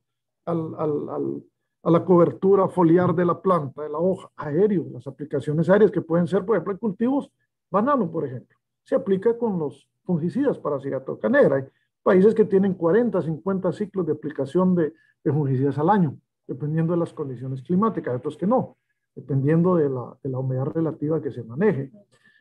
[1.83, 6.01] a la cobertura foliar de la planta, de la hoja, aéreo, las aplicaciones aéreas que
[6.01, 7.31] pueden ser, por ejemplo, en cultivos,
[7.71, 8.57] banano, por ejemplo.
[8.83, 11.57] Se aplica con los fungicidas para cigarroca negra.
[11.57, 11.63] Hay
[12.03, 16.17] países que tienen 40, 50 ciclos de aplicación de, fungicidas al año,
[16.47, 18.77] dependiendo de las condiciones climáticas, otros que no,
[19.15, 21.91] dependiendo de la, de la humedad relativa que se maneje.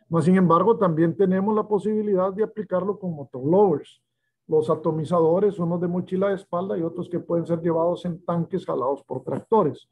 [0.09, 4.01] Más sin embargo, también tenemos la posibilidad de aplicarlo con motoblowers
[4.49, 8.65] los atomizadores, unos de mochila de espalda y otros que pueden ser llevados en tanques
[8.65, 9.89] jalados por tractores.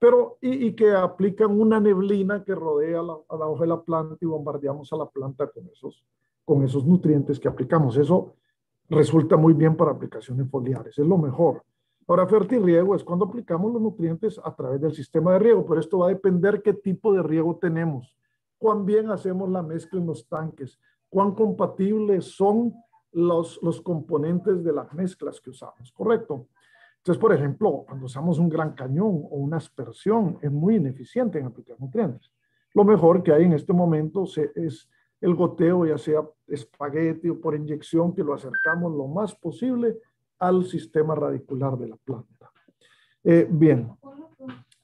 [0.00, 4.16] Pero, y, que aplican una neblina que rodea la, a la hoja de la planta
[4.20, 6.04] y bombardeamos a la planta con esos,
[6.44, 7.96] con esos nutrientes que aplicamos.
[7.96, 8.34] Eso
[8.90, 11.62] resulta muy bien para aplicaciones foliares, es lo mejor.
[12.06, 15.98] Ahora, fertirriego es cuando aplicamos los nutrientes a través del sistema de riego, pero esto
[15.98, 18.14] va a depender qué tipo de riego tenemos,
[18.58, 20.78] cuán bien hacemos la mezcla en los tanques,
[21.08, 22.74] cuán compatibles son
[23.14, 26.48] los, los componentes de las mezclas que usamos, ¿correcto?
[26.98, 31.46] Entonces, por ejemplo, cuando usamos un gran cañón o una aspersión, es muy ineficiente en
[31.46, 32.32] aplicar nutrientes.
[32.72, 34.88] Lo mejor que hay en este momento es
[35.20, 39.98] el goteo, ya sea espagueti o por inyección, que lo acercamos lo más posible
[40.38, 42.50] al sistema radicular de la planta.
[43.22, 43.90] Eh, bien,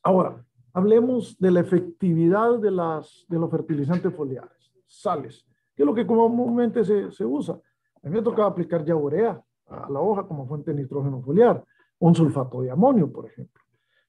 [0.02, 5.94] ahora hablemos de la efectividad de, las, de los fertilizantes foliares, sales, que es lo
[5.94, 7.58] que comúnmente se, se usa.
[8.02, 11.64] A mí me tocaba aplicar ya urea a la hoja como fuente de nitrógeno foliar,
[11.98, 13.62] un sulfato de amonio, por ejemplo.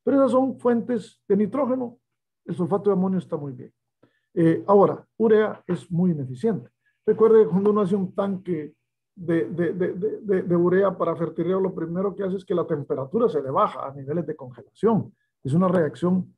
[0.03, 1.97] Pero esas son fuentes de nitrógeno.
[2.45, 3.71] El sulfato de amonio está muy bien.
[4.33, 6.69] Eh, ahora, urea es muy ineficiente.
[7.05, 8.73] Recuerde que cuando uno hace un tanque
[9.13, 13.27] de, de, de, de, urea para fertilizar, lo primero que hace es que la temperatura
[13.27, 15.13] se le baja a niveles de congelación.
[15.43, 16.33] Es una reacción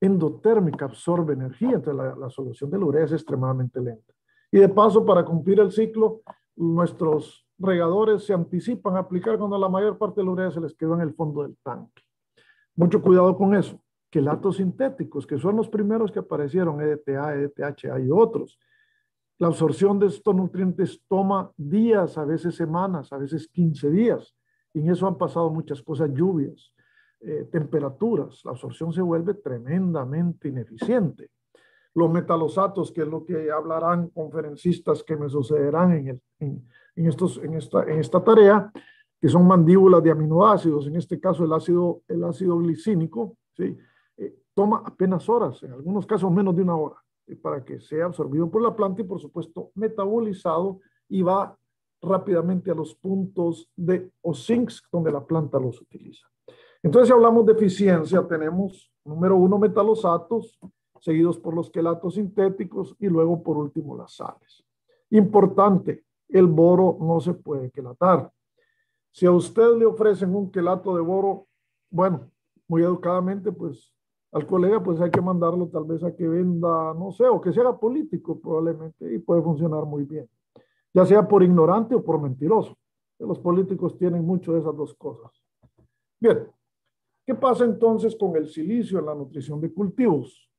[0.00, 4.14] endotérmica, absorbe energía, entonces la, la solución de la urea es extremadamente lenta.
[4.50, 6.22] Y de paso, para cumplir el ciclo,
[6.56, 10.74] nuestros regadores se anticipan a aplicar cuando la mayor parte de la urea se les
[10.74, 12.02] quedó en el fondo del tanque.
[12.74, 13.80] Mucho cuidado con eso.
[14.10, 18.58] Quelatos sintéticos, que son los primeros que aparecieron, EDTA, EDTHA y otros,
[19.38, 24.34] la absorción de estos nutrientes toma días, a veces semanas, a veces 15 días.
[24.72, 26.72] Y en eso han pasado muchas cosas, lluvias,
[27.20, 28.42] eh, temperaturas.
[28.44, 31.30] La absorción se vuelve tremendamente ineficiente.
[31.96, 36.20] Los metalosatos, que es lo que hablarán conferencistas que me sucederán en, el,
[36.94, 38.70] en, estos, en, esta, en esta tarea,
[39.20, 43.76] que son mandíbulas de aminoácidos, en este caso el ácido, el ácido glicínico, ¿sí?
[44.18, 46.96] Eh, toma apenas horas, en algunos casos menos de una hora
[47.42, 50.78] para que sea absorbido por la planta y por supuesto metabolizado
[51.08, 51.56] y va
[52.00, 56.26] rápidamente a los puntos de o sinks donde la planta los utiliza.
[56.82, 60.56] Entonces, si hablamos de eficiencia, tenemos número uno metalosatos,
[61.00, 64.64] seguidos por los quelatos sintéticos y luego por último las sales.
[65.10, 68.30] Importante, el boro no se puede quelatar.
[69.12, 71.46] Si a usted le ofrecen un quelato de boro,
[71.90, 72.30] bueno,
[72.68, 73.92] muy educadamente, pues
[74.32, 77.52] al colega, pues hay que mandarlo tal vez a que venda, no sé, o que
[77.52, 80.28] sea político probablemente, y puede funcionar muy bien,
[80.92, 82.76] ya sea por ignorante o por mentiroso.
[83.18, 85.32] Los políticos tienen mucho de esas dos cosas.
[86.20, 86.46] Bien,
[87.24, 90.50] ¿qué pasa entonces con el silicio en la nutrición de cultivos?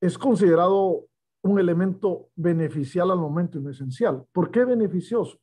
[0.00, 1.06] Es considerado
[1.42, 4.24] un elemento beneficial al momento y no esencial.
[4.32, 5.38] ¿Por qué beneficioso?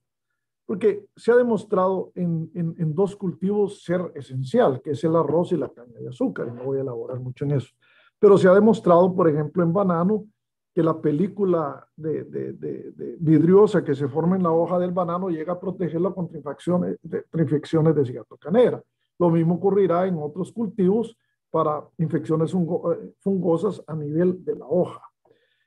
[0.66, 5.58] porque se ha demostrado en, en, dos cultivos ser esencial, que es el arroz y
[5.58, 7.70] la caña de azúcar, y no voy a elaborar mucho en eso.
[8.18, 10.26] Pero se ha demostrado, por ejemplo, en banano,
[10.74, 15.30] que la película de, de, de, vidriosa que se forma en la hoja del banano
[15.30, 18.82] llega a protegerla contra infecciones de, infecciones de cigatocanera.
[19.20, 21.16] Lo mismo ocurrirá en otros cultivos
[21.54, 25.08] para infecciones eh, fungosas a nivel de la hoja.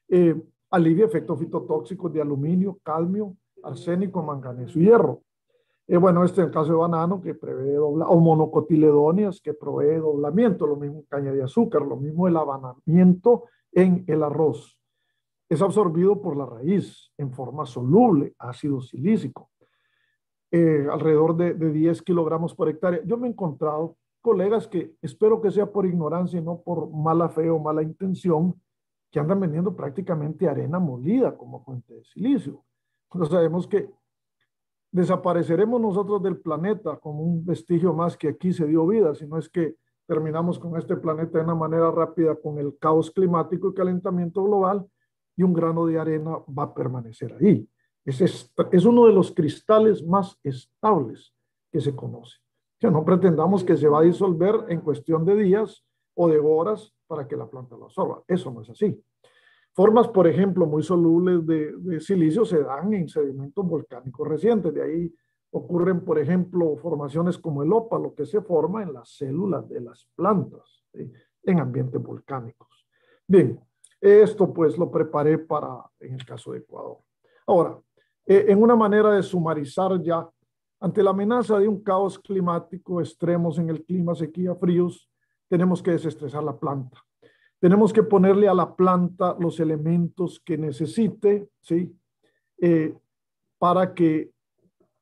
[0.08, 0.34] Eh,
[0.68, 5.22] alivia efectos fitotóxicos de aluminio, calmio, arsénico, manganeso y hierro.
[5.86, 10.66] Y bueno, este es el caso de banano que prevé o monocotiledonias que provee doblamiento,
[10.66, 14.80] lo mismo caña de azúcar, lo mismo el abanamiento en el arroz.
[15.48, 19.50] Es absorbido por la raíz en forma soluble, ácido silícico,
[20.50, 23.02] eh, alrededor de, de 10 kilogramos por hectárea.
[23.04, 23.96] Yo me he encontrado
[24.26, 28.60] colegas que espero que sea por ignorancia y no por mala fe o mala intención,
[29.12, 32.64] que andan vendiendo prácticamente arena molida como fuente de silicio.
[33.14, 33.88] No sabemos que
[34.90, 39.48] desapareceremos nosotros del planeta como un vestigio más que aquí se dio vida, sino es
[39.48, 39.76] que
[40.08, 44.84] terminamos con este planeta de una manera rápida con el caos climático y calentamiento global
[45.36, 47.68] y un grano de arena va a permanecer ahí.
[48.04, 51.32] Es, es, uno de los cristales más estables
[51.70, 52.38] que se conoce.
[52.78, 56.94] Que no pretendamos que se va a disolver en cuestión de días o de horas
[57.06, 58.22] para que la planta lo absorba.
[58.26, 59.02] Eso no es así.
[59.72, 64.72] Formas, por ejemplo, muy solubles de, silicio se dan en sedimentos volcánicos recientes.
[64.72, 65.14] De ahí
[65.50, 70.08] ocurren, por ejemplo, formaciones como el ópalo que se forma en las células de las
[70.14, 70.82] plantas
[71.46, 72.86] en ambientes volcánicos.
[73.26, 73.60] Bien,
[74.00, 76.98] esto pues lo preparé para, en el caso de Ecuador.
[77.46, 77.78] Ahora,
[78.24, 80.28] eh, en una manera de sumarizar ya,
[80.80, 85.08] ante la amenaza de un caos climático, extremos en el clima, sequía, fríos,
[85.48, 87.02] tenemos que desestresar la planta.
[87.58, 91.96] Tenemos que ponerle a la planta los elementos que necesite, ¿sí?
[92.60, 92.94] Eh,
[93.58, 94.30] para que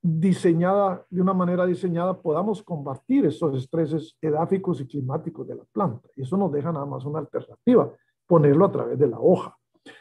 [0.00, 6.08] diseñada, de una manera diseñada, podamos combatir esos estreses edáficos y climáticos de la planta.
[6.14, 7.90] Y eso nos deja nada más una alternativa,
[8.26, 9.56] ponerlo a través de la hoja.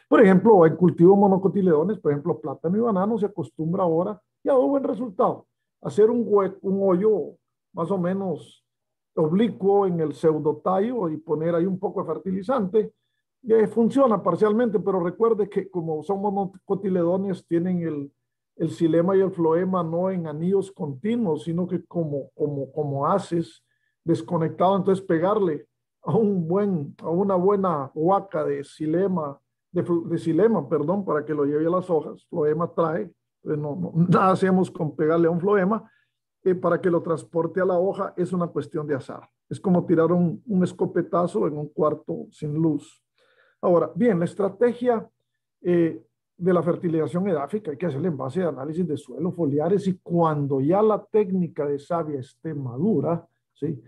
[0.08, 4.52] Por ejemplo, en cultivo monocotiledones, por ejemplo, plátano y banano, se acostumbra ahora y ha
[4.52, 5.46] dado buen resultado.
[5.84, 6.26] Hacer un,
[6.62, 7.36] un hoyo
[7.72, 8.64] más o menos
[9.14, 12.92] oblicuo en el pseudotallo y poner ahí un poco de fertilizante.
[13.42, 18.12] Y funciona parcialmente, pero recuerde que como son monocotiledones, tienen el,
[18.56, 23.62] el y el floema no en anillos continuos, sino que como, como, como haces
[24.02, 25.66] desconectado, entonces pegarle
[26.02, 29.38] a un buen, a una buena huaca de xilema,
[29.72, 32.24] de, de perdón, para que lo lleve a las hojas.
[32.28, 33.10] Floema trae,
[33.44, 35.88] pues no, no, nada hacemos con pegarle a un floema,
[36.42, 39.28] eh, para que lo transporte a la hoja es una cuestión de azar.
[39.48, 43.02] Es como tirar un, un escopetazo en un cuarto sin luz.
[43.60, 45.08] Ahora, bien, la estrategia
[45.62, 46.02] eh,
[46.36, 49.98] de la fertilización edáfica hay que hacerle en base de análisis de suelos foliares y
[50.02, 53.80] cuando ya la técnica de savia esté madura, ¿sí?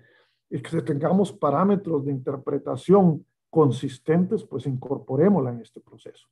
[0.49, 6.29] y que tengamos parámetros de interpretación consistentes, pues incorporémosla en este proceso.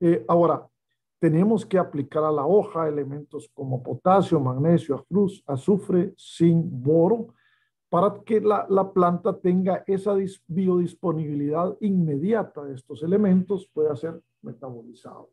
[0.00, 0.66] Eh, ahora,
[1.20, 5.06] tenemos que aplicar a la hoja elementos como potasio, magnesio,
[5.46, 7.34] azufre, zinc, boro,
[7.90, 10.14] para que la, la, planta tenga esa
[10.46, 15.28] biodisponibilidad inmediata de estos elementos, pueda ser metabolizados.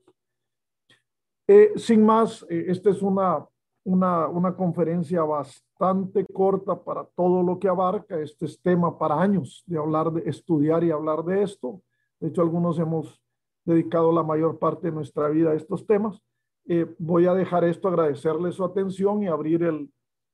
[1.47, 3.47] Eh, sin más, eh, esta es una,
[3.85, 8.19] una, una, conferencia bastante corta para todo lo que abarca.
[8.19, 11.81] Este es tema para años de hablar, de estudiar y hablar de esto.
[12.19, 13.21] De hecho, algunos hemos
[13.67, 16.19] dedicado la mayor parte de nuestra vida a estos temas.
[16.67, 19.89] Eh, voy a dejar esto, agradecerle su atención y abrir el,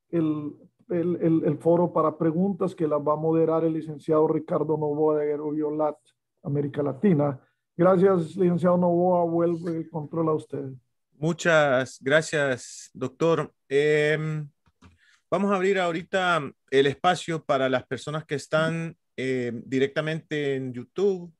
[0.09, 0.53] el,
[0.89, 5.37] el, el, foro para preguntas que las va a moderar el licenciado Ricardo Novoa de
[5.37, 5.97] Violat,
[6.43, 7.39] América Latina.
[7.75, 9.25] Gracias, licenciado Novoa.
[9.25, 10.65] Vuelve el control a usted.
[11.17, 13.51] Muchas gracias, doctor.
[13.67, 14.45] Eh,
[15.29, 21.31] vamos a abrir ahorita el espacio para las personas que están eh, directamente en YouTube.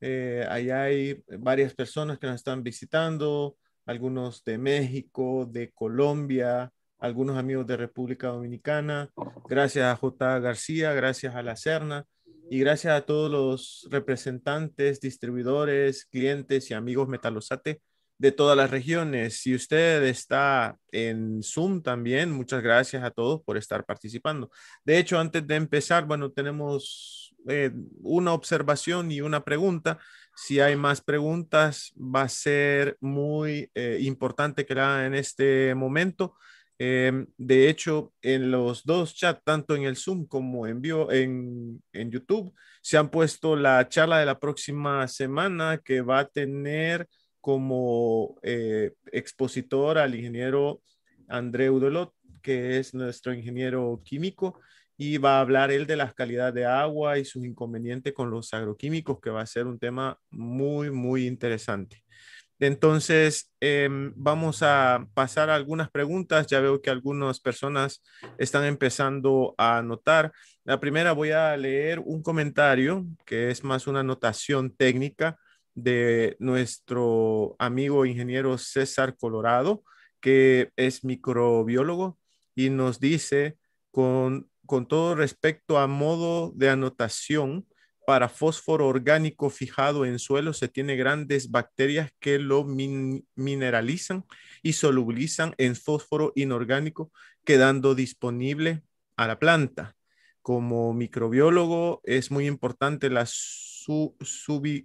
[0.00, 7.36] Eh, allá hay varias personas que nos están visitando, algunos de México, de Colombia, algunos
[7.36, 9.10] amigos de República Dominicana.
[9.48, 10.40] Gracias a J.
[10.40, 12.04] García, gracias a La Serna
[12.50, 17.80] y gracias a todos los representantes, distribuidores, clientes y amigos Metalosate
[18.18, 19.40] de todas las regiones.
[19.40, 24.50] Si usted está en Zoom también, muchas gracias a todos por estar participando.
[24.84, 27.72] De hecho, antes de empezar, bueno, tenemos eh,
[28.02, 29.98] una observación y una pregunta.
[30.34, 36.36] Si hay más preguntas, va a ser muy eh, importante que la en este momento.
[36.78, 40.80] Em, de hecho, en los dos chats, tanto en el Zoom como en,
[41.10, 46.28] en, en YouTube, se han puesto la charla de la próxima semana que va a
[46.28, 47.08] tener
[47.40, 50.82] como eh, expositor al ingeniero
[51.28, 54.60] André Udelot, que es nuestro ingeniero químico,
[54.98, 58.52] y va a hablar él de las calidades de agua y sus inconvenientes con los
[58.52, 62.02] agroquímicos, que va a ser un tema muy, muy interesante.
[62.58, 66.48] Entonces, em, vamos a pasar a algunas preguntas.
[66.48, 68.02] Ya veo que algunas personas
[68.38, 70.32] están empezando a anotar.
[70.64, 75.38] La primera voy a leer un comentario que es más una anotación técnica
[75.74, 79.84] de nuestro amigo ingeniero César Colorado,
[80.20, 82.18] que es microbiólogo
[82.56, 83.56] y nos dice
[83.92, 87.66] con, con todo respecto a modo de anotación,
[88.06, 94.26] para fósforo orgánico fijado en suelo se tiene grandes bacterias que lo mineralizan
[94.62, 97.10] y solubilizan en fósforo inorgánico,
[97.44, 98.82] quedando disponible
[99.16, 99.96] a la planta.
[100.42, 104.16] Como microbiólogo es muy importante la su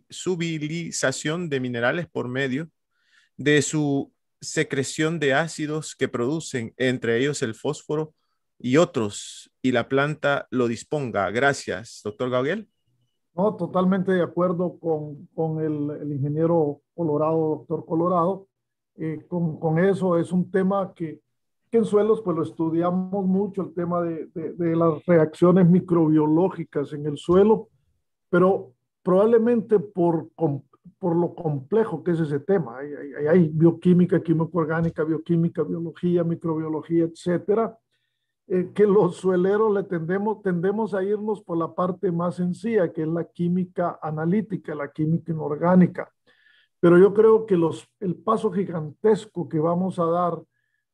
[0.07, 2.69] subilización de minerales por medio
[3.35, 8.15] de su secreción de ácidos que producen, entre ellos el fósforo
[8.63, 11.29] y otros, y la planta lo disponga.
[11.31, 12.69] Gracias, doctor Gabriel.
[13.35, 18.47] No, totalmente de acuerdo con, con el, el, ingeniero Colorado, doctor Colorado.
[18.95, 21.19] Eh, con, con, eso es un tema que,
[21.69, 26.93] que, en suelos pues lo estudiamos mucho, el tema de, de, de las reacciones microbiológicas
[26.93, 27.67] en el suelo,
[28.29, 28.71] pero
[29.01, 32.77] probablemente por, por lo complejo que es ese tema.
[32.77, 37.77] Hay, hay, hay bioquímica, química orgánica, bioquímica, biología, microbiología, etcétera,
[38.47, 43.03] eh, que los sueleros le tendemos, tendemos a irnos por la parte más sencilla, que
[43.03, 46.11] es la química analítica, la química inorgánica.
[46.79, 50.41] Pero yo creo que los, el paso gigantesco que vamos a dar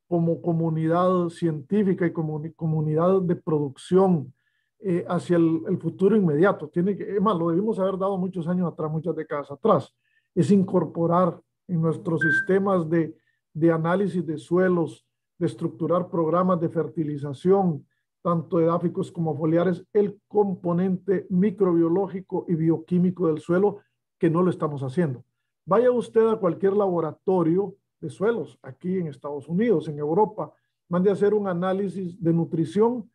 [0.07, 4.33] como comunidad científica y como comunidad de producción
[4.79, 6.69] eh, hacia el, futuro inmediato.
[6.69, 9.93] Tiene que, es más, lo debimos haber dado muchos años atrás, muchas décadas atrás.
[10.33, 13.15] Es incorporar en nuestros sistemas de,
[13.53, 15.05] de análisis de suelos,
[15.39, 17.85] de estructurar programas de fertilización,
[18.21, 23.79] tanto edáficos como foliares, el componente microbiológico y bioquímico del suelo,
[24.19, 25.23] que no lo estamos haciendo.
[25.65, 30.53] Vaya usted a cualquier laboratorio de suelos aquí en Estados Unidos, en Europa,
[30.89, 33.09] mande a hacer un análisis de nutrición,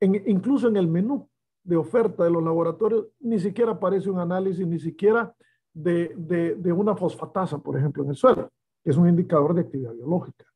[0.00, 1.28] incluso en el menú
[1.62, 5.34] de oferta de los laboratorios, ni siquiera aparece un análisis, ni siquiera
[5.72, 6.14] de,
[6.58, 8.50] de, una fosfatasa, por ejemplo, en el suelo,
[8.82, 10.46] que es un indicador de actividad biológica.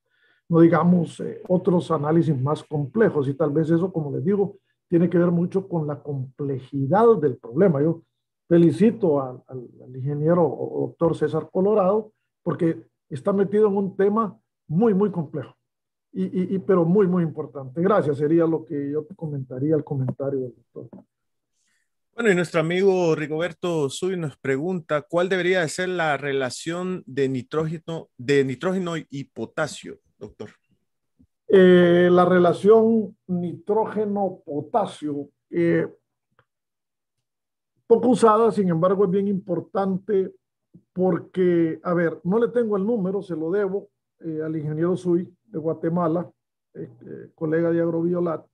[0.49, 4.59] No digamos eh, otros análisis más complejos y tal vez eso, como les digo,
[4.89, 7.83] tiene que ver mucho con la complejidad del problema.
[7.83, 8.03] Yo
[8.49, 9.43] felicito al,
[9.95, 12.13] ingeniero doctor César Colorado
[12.43, 15.55] porque está metido en un tema muy, muy complejo,
[16.13, 17.81] y, y, pero muy, muy importante.
[17.81, 21.05] Gracias, sería lo que yo comentaría al comentario del doctor.
[22.15, 28.09] Bueno, y nuestro amigo Rigoberto Suy nos pregunta, ¿cuál debería ser la relación de nitrógeno,
[28.17, 30.51] de nitrógeno y potasio, doctor?
[31.47, 35.87] Eh, la relación nitrógeno-potasio, eh,
[37.87, 40.35] poco usada, sin embargo, es bien importante
[40.93, 43.91] porque, a ver, no le tengo el número, se lo debo
[44.21, 46.31] eh, al ingeniero Sui de Guatemala,
[46.75, 48.45] eh, eh, colega de Agroviolat,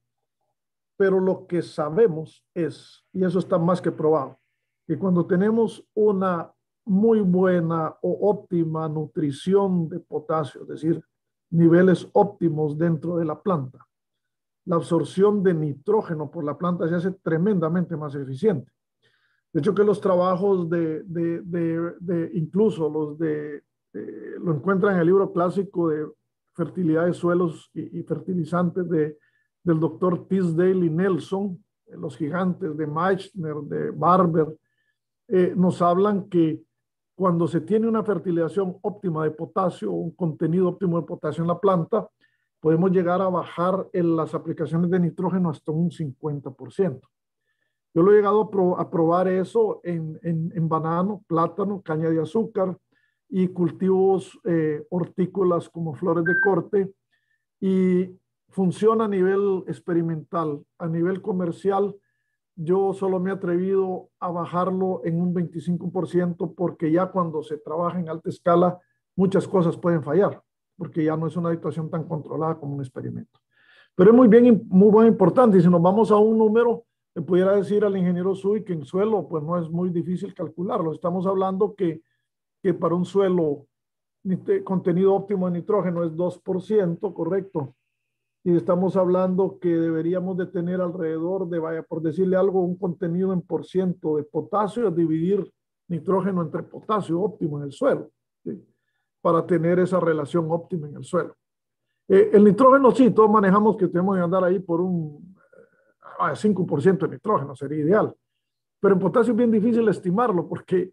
[0.96, 4.38] pero lo que sabemos es, y eso está más que probado,
[4.86, 6.52] que cuando tenemos una
[6.84, 11.02] muy buena o óptima nutrición de potasio, es decir,
[11.50, 13.86] niveles óptimos dentro de la planta,
[14.66, 18.70] la absorción de nitrógeno por la planta se hace tremendamente más eficiente.
[19.52, 23.64] De hecho, que los trabajos de, de, de, incluso los de,
[24.38, 26.06] lo encuentran en el libro clásico de
[26.54, 29.18] fertilidad de suelos y, fertilizantes de,
[29.64, 34.56] del doctor Tisdale y Nelson, los gigantes de Meichner, de Barber,
[35.26, 36.62] eh, nos hablan que
[37.20, 41.60] cuando se tiene una fertilización óptima de potasio, un contenido óptimo de potasio en la
[41.60, 42.08] planta,
[42.60, 46.98] podemos llegar a bajar en las aplicaciones de nitrógeno hasta un 50%.
[47.92, 52.74] Yo lo he llegado a, probar eso en, en, banano, plátano, caña de azúcar
[53.28, 56.90] y cultivos eh, hortícolas como flores de corte
[57.60, 58.18] y
[58.48, 60.64] funciona a nivel experimental.
[60.78, 61.94] A nivel comercial,
[62.62, 67.98] yo solo me he atrevido a bajarlo en un 25% porque ya cuando se trabaja
[67.98, 68.78] en alta escala,
[69.16, 70.42] muchas cosas pueden fallar,
[70.76, 73.40] porque ya no es una situación tan controlada como un experimento.
[73.94, 75.56] Pero es muy bien, muy, muy importante.
[75.56, 76.84] Y si nos vamos a un número,
[77.14, 80.92] le pudiera decir al ingeniero Sui que en suelo pues no es muy difícil calcularlo.
[80.92, 82.02] Estamos hablando que,
[82.62, 83.66] que para un suelo
[84.64, 87.74] contenido óptimo de nitrógeno es 2%, correcto.
[88.42, 93.32] Y estamos hablando que deberíamos de tener alrededor de, vaya, por decirle algo, un contenido
[93.32, 95.50] en por ciento de potasio, dividir
[95.88, 98.10] nitrógeno entre potasio óptimo en el suelo,
[99.20, 101.34] para tener esa relación óptima en el suelo.
[102.08, 105.36] Eh, el nitrógeno sí, todos manejamos que tenemos que andar ahí por un
[106.18, 108.14] a 5% de nitrógeno, sería ideal.
[108.78, 110.92] Pero en potasio es bien difícil estimarlo porque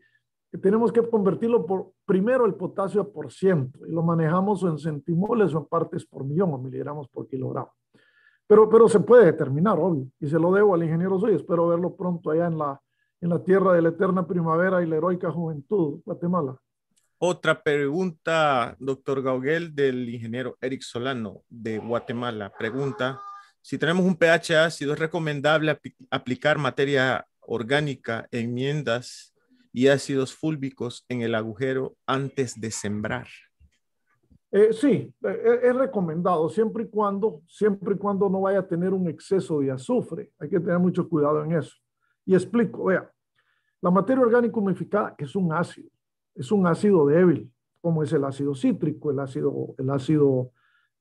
[0.58, 5.60] tenemos que convertirlo por primero el potasio por ciento y lo manejamos en centimoles o
[5.60, 7.74] en partes por millón o miligramos por kilogramo.
[8.48, 11.36] Pero, pero se puede determinar, obvio, y se lo debo al ingeniero Soy.
[11.36, 12.82] Espero verlo pronto allá en la,
[13.20, 16.58] en la tierra de la eterna primavera y la heroica juventud, Guatemala.
[17.20, 22.54] Otra pregunta, doctor Gauguel, del ingeniero Eric Solano de Guatemala.
[22.58, 23.20] Pregunta,
[23.62, 25.78] si tenemos un pH ácido, es recomendable
[26.10, 29.34] aplicar materia orgánica, enmiendas
[29.74, 33.28] y ácidos fúlbicos en el agujero antes de sembrar.
[34.52, 38.68] Eh, sí, e, e, es recomendado siempre y cuando, siempre y cuando no vaya a
[38.68, 40.32] tener un exceso de azufre.
[40.40, 41.76] Hay que tener mucho cuidado en eso.
[42.26, 43.12] Y explico, vea,
[43.82, 45.90] la materia orgánica humificada es un ácido,
[46.34, 50.52] es un ácido débil, como es el ácido cítrico, el ácido, el ácido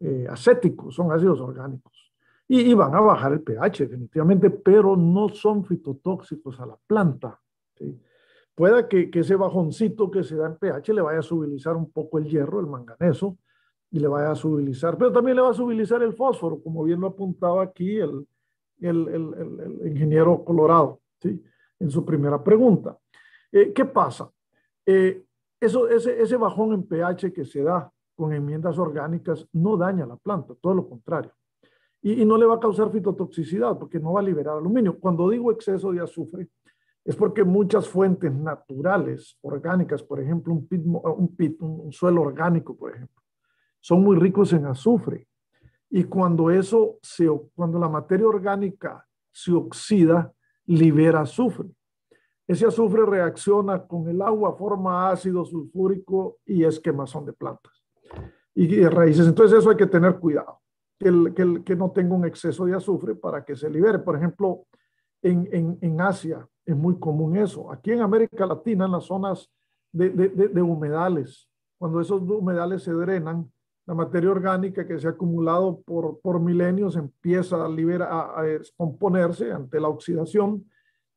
[0.00, 2.06] eh, acético, son ácidos orgánicos
[2.48, 7.40] y, van a bajar el pH definitivamente, pero no son fitotóxicos a la planta.
[7.76, 7.98] ¿sí?
[8.56, 11.92] Pueda que, que, ese bajoncito que se da en pH le vaya a subilizar un
[11.92, 13.38] poco el hierro, el manganeso,
[13.90, 17.00] y le vaya a subilizar, pero también le va a subilizar el fósforo, como bien
[17.00, 18.26] lo apuntaba aquí el,
[18.80, 21.40] el, el, el ingeniero Colorado, ¿sí?
[21.78, 22.98] en su primera pregunta.
[23.52, 24.28] Eh, ¿Qué pasa?
[24.84, 25.22] Eh,
[25.60, 30.16] eso, ese, ese bajón en pH que se da con enmiendas orgánicas no daña la
[30.16, 31.32] planta, todo lo contrario
[32.06, 34.96] y, no le va a causar fitotoxicidad porque no va a liberar aluminio.
[34.98, 36.48] Cuando digo exceso de azufre,
[37.06, 42.76] es porque muchas fuentes naturales, orgánicas, por ejemplo, un, pit, un, pit, un suelo orgánico,
[42.76, 43.22] por ejemplo,
[43.80, 45.28] son muy ricos en azufre.
[45.88, 50.32] Y cuando eso se, cuando la materia orgánica se oxida,
[50.66, 51.68] libera azufre.
[52.48, 57.86] Ese azufre reacciona con el agua, forma ácido sulfúrico y es quemazón de plantas
[58.56, 59.28] y raíces.
[59.28, 60.60] Entonces eso hay que tener cuidado
[60.98, 63.98] que, que, no tenga un exceso de azufre para que se libere.
[63.98, 64.66] Por ejemplo,
[65.22, 67.72] en, en, en, Asia es muy común eso.
[67.72, 69.48] Aquí en América Latina, en las zonas
[69.92, 71.48] de, de, de, humedales.
[71.78, 73.50] Cuando esos humedales se drenan,
[73.86, 78.42] la materia orgánica que se ha acumulado por, por milenios empieza a, liberar, a, a
[78.42, 80.68] descomponerse ante la oxidación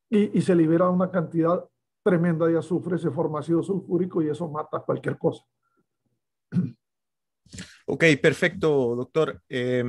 [0.10, 1.66] y, y, se libera una cantidad
[2.04, 5.44] tremenda de azufre, se forma ácido sulfúrico y eso mata cualquier cosa.
[7.86, 9.42] Ok, perfecto, doctor.
[9.50, 9.84] Eh,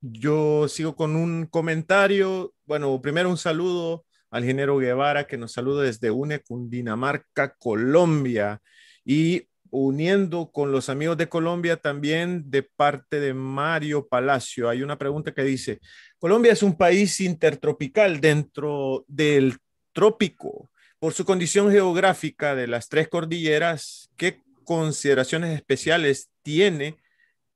[0.00, 2.54] yo sigo con un comentario.
[2.66, 8.60] Bueno, primero un saludo al ingeniero Guevara que nos saluda desde UNE, Cundinamarca, Colombia.
[9.04, 14.68] Y uniendo con los amigos de Colombia también de parte de Mario Palacio.
[14.68, 15.80] Hay una pregunta que dice,
[16.18, 19.56] Colombia es un país intertropical dentro del
[19.92, 20.70] trópico.
[20.98, 26.96] Por su condición geográfica de las tres cordilleras, ¿qué consideraciones especiales tiene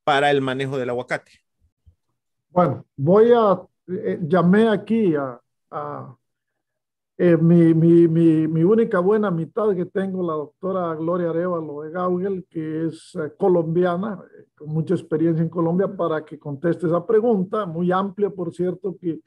[0.04, 1.32] para el manejo del aguacate?
[2.50, 6.16] Bueno, voy a, eh, llamé aquí a
[7.24, 11.92] eh, mi, mi, mi, mi, única buena mitad que tengo, la doctora Gloria Arevalo de
[11.92, 17.06] Gaugel, que es eh, colombiana, eh, con mucha experiencia en Colombia, para que conteste esa
[17.06, 19.20] pregunta, muy amplia, por cierto, que,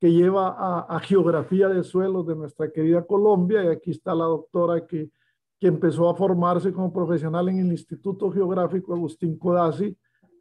[0.00, 3.62] que lleva a, a, geografía de suelos de nuestra querida Colombia.
[3.62, 5.10] Y aquí está la doctora que,
[5.60, 9.94] que empezó a formarse como profesional en el Instituto Geográfico Agustín Codazzi,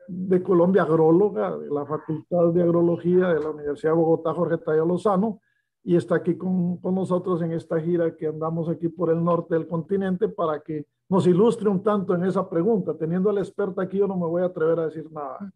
[0.08, 4.86] de Colombia, agróloga de la Facultad de Agrología de la Universidad de Bogotá, Jorge Taya
[4.86, 5.42] Lozano,
[5.84, 9.56] y está aquí con, con, nosotros en esta gira que andamos aquí por el norte
[9.56, 12.96] del continente para que nos ilustre un tanto en esa pregunta.
[12.96, 15.52] Teniendo a la experta aquí, yo no me voy a atrever a decir nada.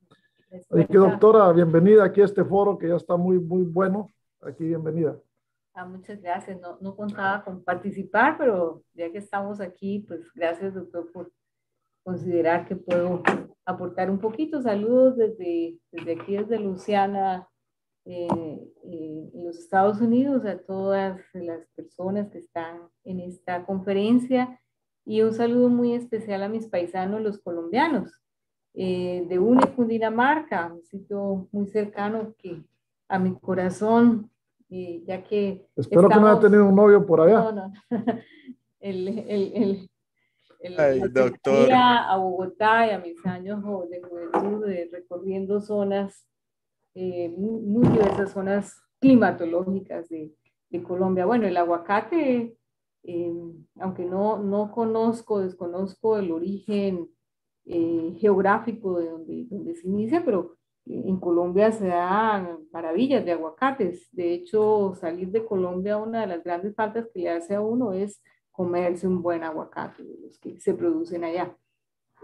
[0.51, 4.11] Así que, doctora, bienvenida aquí a este foro que ya está muy, muy bueno.
[4.41, 5.17] Aquí, bienvenida.
[5.73, 6.59] Ah, muchas gracias.
[6.59, 11.31] No, no contaba con participar, pero ya que estamos aquí, pues gracias, doctor, por
[12.03, 13.21] considerar que puedo
[13.65, 14.61] aportar un poquito.
[14.61, 17.47] Saludos desde, desde aquí, desde Luciana,
[18.07, 18.27] eh,
[18.83, 24.59] eh, en los Estados Unidos, a todas las personas que están en esta conferencia
[25.05, 28.21] y un saludo muy especial a mis paisanos, los colombianos,
[28.75, 32.63] eh, de UNE, Cundinamarca, un sitio muy cercano que
[33.07, 34.29] a mi corazón,
[34.69, 35.65] ya que...
[35.75, 37.39] Espero que no haya tenido un novio por allá.
[37.39, 37.73] No, no.
[38.79, 39.89] el, el,
[40.59, 41.71] el Ay, doctor.
[41.71, 46.27] a Bogotá y a mis años de juventud de recorriendo zonas,
[46.95, 50.33] eh, muy diversas zonas climatológicas de,
[50.69, 51.25] de, Colombia.
[51.25, 52.57] Bueno, el aguacate,
[53.03, 53.33] eh,
[53.79, 57.09] aunque no, no conozco, desconozco el origen
[57.65, 60.55] eh, geográfico de donde, donde se inicia, pero
[60.85, 64.07] en Colombia se dan maravillas de aguacates.
[64.11, 67.93] De hecho, salir de Colombia, una de las grandes faltas que le hace a uno
[67.93, 71.57] es comerse un buen aguacate de los que se producen allá.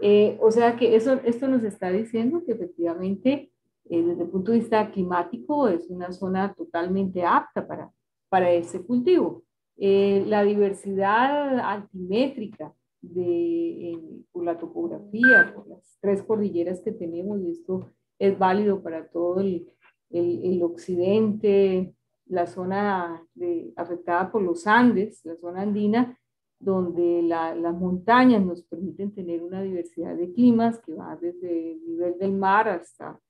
[0.00, 3.51] Eh, o sea que eso, esto nos está diciendo que efectivamente
[3.92, 7.92] eh, desde el punto de vista climático es una zona totalmente apta para,
[8.30, 9.44] para ese cultivo.
[9.76, 17.50] Eh, la diversidad altimétrica de, por la topografía, por las tres cordilleras que tenemos, y
[17.50, 19.68] esto es válido para todo el,
[20.08, 21.94] el, el occidente,
[22.24, 26.18] la zona de, afectada por los Andes, la zona andina,
[26.58, 31.84] donde la, las montañas nos permiten tener una diversidad de climas que va desde el
[31.86, 33.20] nivel del mar hasta,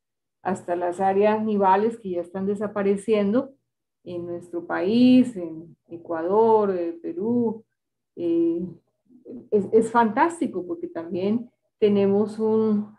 [0.43, 3.55] hasta las áreas nivales que ya están desapareciendo
[4.05, 7.65] en nuestro país, en Ecuador, en Perú.
[8.17, 8.61] Eh,
[9.51, 12.95] es, fantástico porque también tenemos un,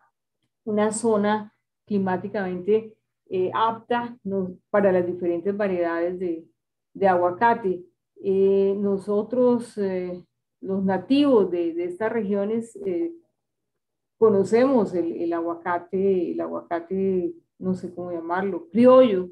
[0.63, 1.53] una zona
[1.85, 2.95] climáticamente
[3.29, 4.17] eh, apta
[4.69, 6.45] para las diferentes variedades de,
[6.93, 7.83] de aguacate.
[8.23, 10.23] Eh, nosotros, eh,
[10.61, 13.11] los nativos de, estas regiones, eh,
[14.23, 19.31] conocemos el, el, aguacate, el aguacate, no sé cómo llamarlo, criollo,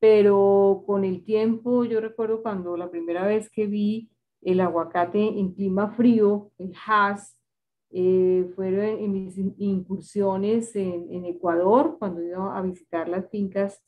[0.00, 4.10] pero con el tiempo, yo recuerdo cuando la primera vez que vi
[4.42, 7.38] el aguacate en clima frío, el Hass,
[7.92, 13.84] eh, fueron en mis incursiones en, en, Ecuador, cuando iba a visitar las fincas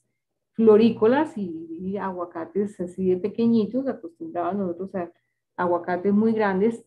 [0.52, 5.10] florícolas y, aguacates así de pequeñitos, acostumbrados nosotros a
[5.56, 6.84] aguacates muy grandes.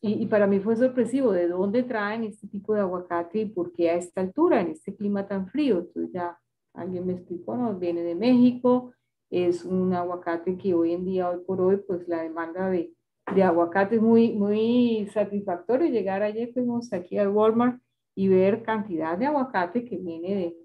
[0.00, 3.72] Y, y, para mí fue sorpresivo de dónde traen este tipo de aguacate y por
[3.72, 5.78] qué a esta altura, en este clima tan frío.
[5.78, 6.38] Entonces ya
[6.74, 8.92] alguien me explicó, no, viene de México,
[9.30, 12.92] es un aguacate que hoy en día, hoy por hoy, pues la demanda de,
[13.34, 15.88] de aguacate es muy, muy satisfactorio.
[15.88, 17.80] Llegar ayer fuimos aquí al Walmart
[18.14, 20.56] y ver cantidad de aguacate que viene de,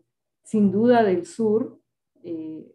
[0.44, 1.80] sin duda del sur,
[2.24, 2.66] eh,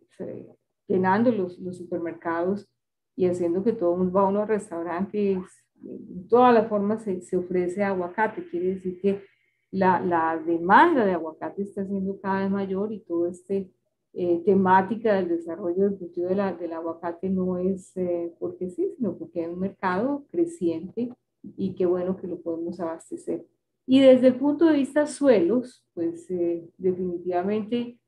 [0.89, 2.69] llenando los, los, supermercados
[3.17, 5.39] y haciendo que todo el mundo va a unos restaurantes,
[5.87, 9.23] de todas las formas se, se, ofrece aguacate, quiere decir que
[9.71, 13.71] la, la, demanda de aguacate está siendo cada vez mayor y todo este
[14.19, 19.45] eh, temática del desarrollo del cultivo del aguacate no es eh, porque sí, sino porque
[19.45, 23.45] hay un mercado creciente y qué bueno que lo podemos abastecer.
[23.87, 27.99] Y desde el punto de vista suelos, pues eh, definitivamente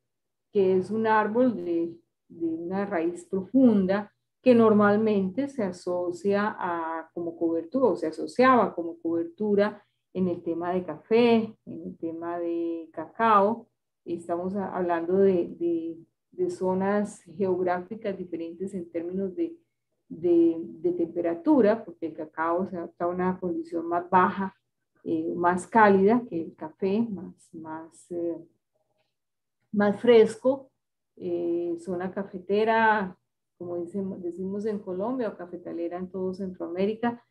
[0.50, 1.94] que es un árbol de,
[2.28, 4.10] de, una raíz profunda
[4.42, 9.84] que normalmente se asocia a, como cobertura o se asociaba como cobertura
[10.14, 13.68] en el tema de café, en el tema de cacao,
[14.04, 19.54] estamos hablando de, de, zonas geográficas diferentes en términos de,
[20.08, 24.56] de, temperatura, porque el cacao se adapta a una condición más baja,
[25.04, 28.38] eh, más cálida que el café, más, más, eh,
[29.72, 30.70] más fresco.
[31.20, 33.16] Eh, zona cafetera,
[33.58, 37.22] como decimos en Colombia, o cafetalera en todo Centroamérica.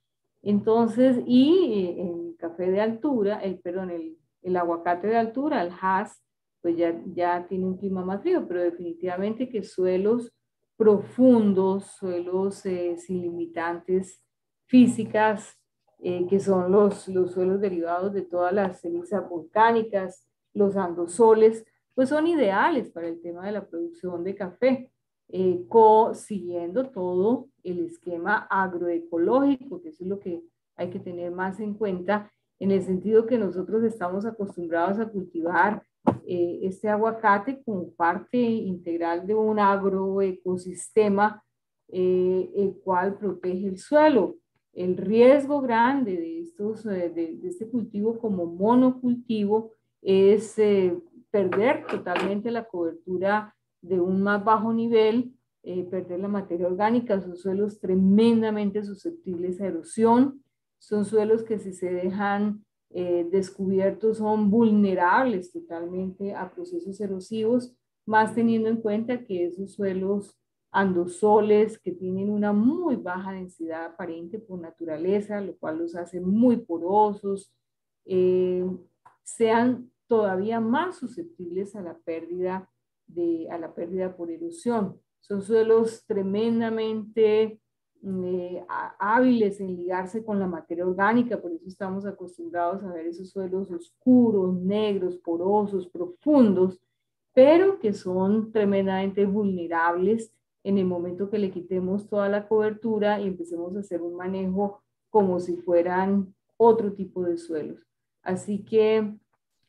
[0.41, 6.21] Entonces, y el café de altura, el, perdón, el, el aguacate de altura, el Hass,
[6.61, 10.33] pues ya, ya tiene un clima más frío, pero definitivamente que suelos
[10.75, 14.21] profundos, suelos eh, sin limitantes
[14.65, 15.57] físicas,
[15.99, 22.09] eh, que son los, los suelos derivados de todas las cenizas volcánicas, los andosoles, pues
[22.09, 24.91] son ideales para el tema de la producción de café,
[25.29, 25.65] eh,
[26.13, 30.41] siguiendo todo el esquema agroecológico, que es lo que
[30.75, 35.83] hay que tener más en cuenta, en el sentido que nosotros estamos acostumbrados a cultivar
[36.25, 41.43] eh, este aguacate como parte integral de un agroecosistema
[41.89, 44.35] eh, el cual protege el suelo.
[44.73, 49.71] El riesgo grande de, estos, eh, de, este cultivo como monocultivo
[50.01, 50.55] es
[51.31, 53.55] perder totalmente la cobertura
[53.87, 55.33] de un más bajo nivel,
[55.91, 60.41] perder la materia orgánica, son suelos tremendamente susceptibles a erosión,
[60.79, 68.33] son suelos que si se dejan eh, descubiertos son vulnerables totalmente a procesos erosivos, más
[68.33, 70.39] teniendo en cuenta que esos suelos
[70.71, 76.57] andosoles que tienen una muy baja densidad aparente por naturaleza, lo cual los hace muy
[76.57, 77.53] porosos,
[78.05, 78.65] eh,
[79.23, 82.69] sean todavía más susceptibles a la pérdida
[83.07, 84.99] de, a la pérdida por erosión.
[85.19, 87.59] Son suelos tremendamente
[88.03, 88.65] eh,
[88.99, 93.71] hábiles en ligarse con la materia orgánica, por eso estamos acostumbrados a ver esos suelos
[93.71, 96.79] oscuros, negros, porosos, profundos,
[97.33, 100.31] pero que son tremendamente vulnerables
[100.63, 104.81] en el momento que le quitemos toda la cobertura y empecemos a hacer un manejo
[105.09, 107.87] como si fueran otro tipo de suelos.
[108.21, 109.15] Así que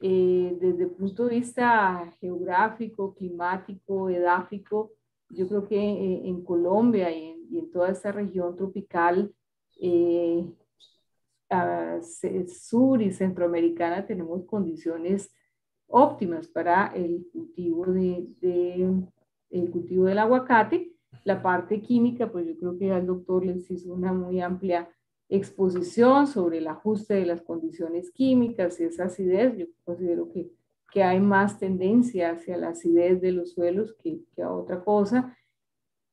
[0.01, 4.93] eh, desde el punto de vista geográfico, climático, edáfico,
[5.31, 9.35] yo creo que eh, en Colombia y en, y en, toda esta región tropical
[9.81, 10.45] eh,
[12.49, 15.33] sur y centroamericana tenemos condiciones
[15.87, 19.03] óptimas para el cultivo, de, de,
[19.51, 20.93] el cultivo del aguacate.
[21.25, 24.89] La parte química, pues yo creo que el doctor les hizo una muy amplia
[25.29, 29.57] exposición sobre el ajuste de las condiciones químicas y esa acidez.
[29.57, 30.51] Yo considero que
[30.91, 35.37] que hay más tendencia hacia la acidez de los suelos que, a otra cosa,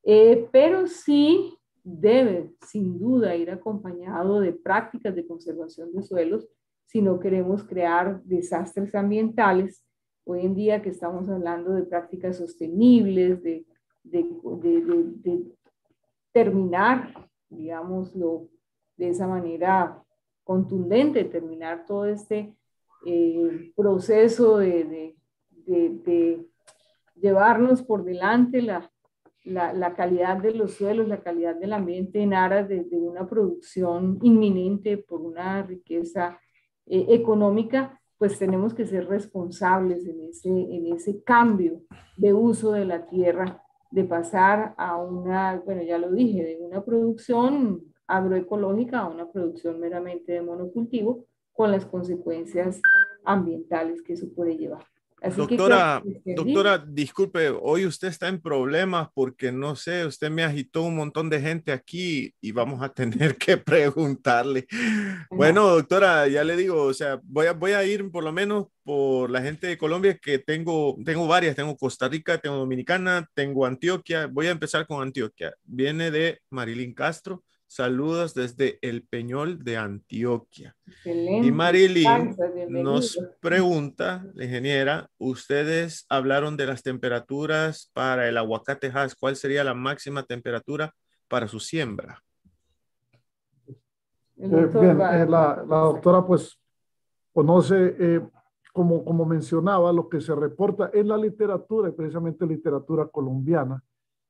[0.02, 6.48] eh, pero sí debe sin duda ir acompañado de prácticas de conservación de suelos
[6.84, 9.84] si no queremos crear desastres ambientales.
[10.24, 13.64] Hoy en día que estamos hablando de prácticas sostenibles, de,
[14.02, 15.42] de, de
[16.32, 18.48] terminar, digámoslo,
[18.96, 20.02] de esa manera
[20.44, 22.54] contundente, terminar todo este
[23.04, 25.14] eh, proceso de,
[27.16, 28.88] llevarnos por delante la,
[29.44, 34.98] la, calidad de los suelos, la calidad del ambiente en aras de, una producción inminente
[34.98, 36.38] por una riqueza
[36.86, 41.82] eh, económica, pues tenemos que ser responsables en ese, en ese cambio
[42.16, 46.84] de uso de la tierra, de pasar a una, bueno, ya lo dije, de una
[46.84, 52.80] producción agroecológica a una producción meramente de monocultivo, con las consecuencias
[53.24, 54.84] ambientales que eso puede llevar.
[55.36, 60.96] doctora, doctora, disculpe, hoy usted está en problemas porque no sé, usted me agitó un
[60.96, 64.66] montón de gente aquí y vamos a tener que preguntarle.
[65.30, 68.66] Bueno, doctora, ya le digo, o sea, voy a, voy a ir por lo menos
[68.84, 73.64] por la gente de Colombia que tengo, tengo varias, tengo Costa Rica, tengo Dominicana, tengo
[73.66, 75.54] Antioquia, voy a empezar con Antioquia.
[75.64, 80.76] Viene de Marilyn Castro Saludos desde el Peñol de Antioquia.
[81.04, 82.36] Y Marilyn
[82.68, 89.16] nos pregunta, la ingeniera, ustedes hablaron de las temperaturas para el aguacate Hass.
[89.16, 90.94] ¿Cuál sería la máxima temperatura
[91.28, 92.22] para su siembra?
[94.36, 96.56] Eh, bien, eh, la, la, doctora pues
[97.32, 98.20] conoce, eh,
[98.72, 103.82] como, como mencionaba, lo que se reporta en la literatura, y precisamente literatura colombiana,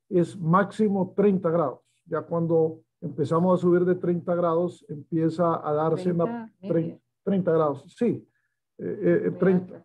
[0.09, 1.81] es máximo 30 grados.
[2.07, 6.15] Ya cuando empezamos a subir de 30 grados, empieza a darse
[6.61, 7.85] 30, 30, grados.
[7.97, 8.27] Sí,
[8.77, 9.75] 30.
[9.75, 9.83] Eh, eh,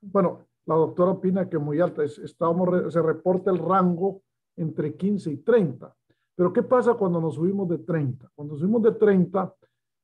[0.00, 2.04] bueno, la doctora opina que muy alta.
[2.04, 4.22] estamos, se reporta el rango
[4.56, 5.94] entre 15 y 30.
[6.34, 8.30] Pero ¿qué pasa cuando nos subimos de 30?
[8.34, 9.54] Cuando subimos de 30,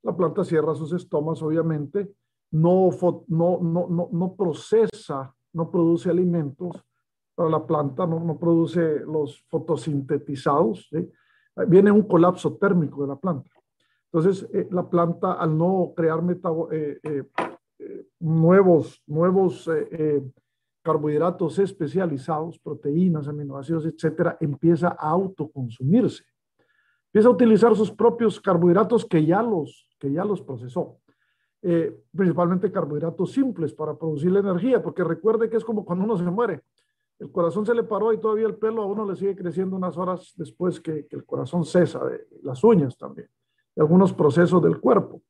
[0.03, 2.13] la planta cierra sus estomas, obviamente,
[2.51, 2.91] no,
[3.29, 6.85] no, no, no, procesa, no produce alimentos
[7.35, 10.89] para la planta, no, no produce los fotosintetizados.
[11.69, 13.51] Viene un colapso térmico de la planta.
[14.13, 16.21] Entonces, eh, la planta, al no crear
[16.71, 19.69] eh, eh, nuevos, nuevos
[20.83, 26.25] carbohidratos especializados, proteínas, aminoácidos, etcétera, empieza a autoconsumirse.
[27.07, 30.99] Empieza a utilizar sus propios carbohidratos que ya los, que ya los procesó.
[31.67, 36.19] Eh, principalmente carbohidratos simples para producir la energía, porque recuerde que es como cuando uno
[36.19, 36.61] se muere.
[37.19, 39.97] El corazón se le paró y todavía el pelo a uno le sigue creciendo unas
[39.97, 43.29] horas después que, el corazón cesa, de, las uñas también,
[43.77, 45.23] y algunos procesos del cuerpo.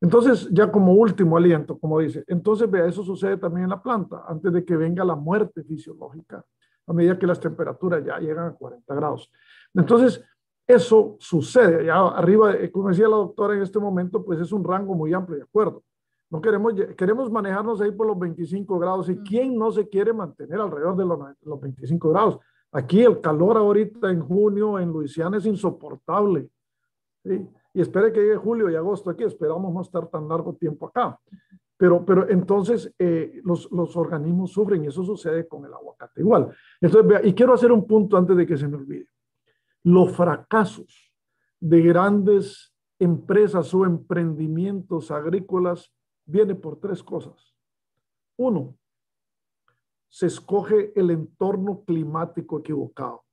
[0.00, 4.24] Entonces, ya como último aliento, como dice, entonces vea, eso sucede también en la planta,
[4.26, 6.44] antes de que venga la muerte fisiológica,
[6.86, 9.30] a medida que las temperaturas ya llegan a 40 grados.
[9.74, 10.22] Entonces,
[10.66, 14.64] eso sucede, ya arriba, eh, como decía la doctora en este momento, pues es un
[14.64, 15.84] rango muy amplio, de acuerdo.
[16.30, 19.08] No queremos, queremos manejarnos ahí por los 25 grados.
[19.08, 22.38] ¿Y quién no se quiere mantener alrededor de los, los 25 grados?
[22.72, 26.48] Aquí el calor ahorita en junio en Luisiana es insoportable.
[27.24, 27.48] ¿sí?
[27.76, 31.20] y espere que llegue julio y agosto aquí, esperamos no estar tan largo tiempo acá.
[31.76, 36.56] Pero, pero entonces eh, los, los, organismos sufren y eso sucede con el aguacate igual.
[36.80, 39.10] Entonces, vea, y quiero hacer un punto antes de que se me olvide.
[39.84, 41.12] Los fracasos
[41.60, 45.92] de grandes empresas o emprendimientos agrícolas
[46.26, 47.54] vienen por tres cosas.
[48.36, 48.76] Uno,
[50.08, 53.24] se escoge el entorno climático equivocado.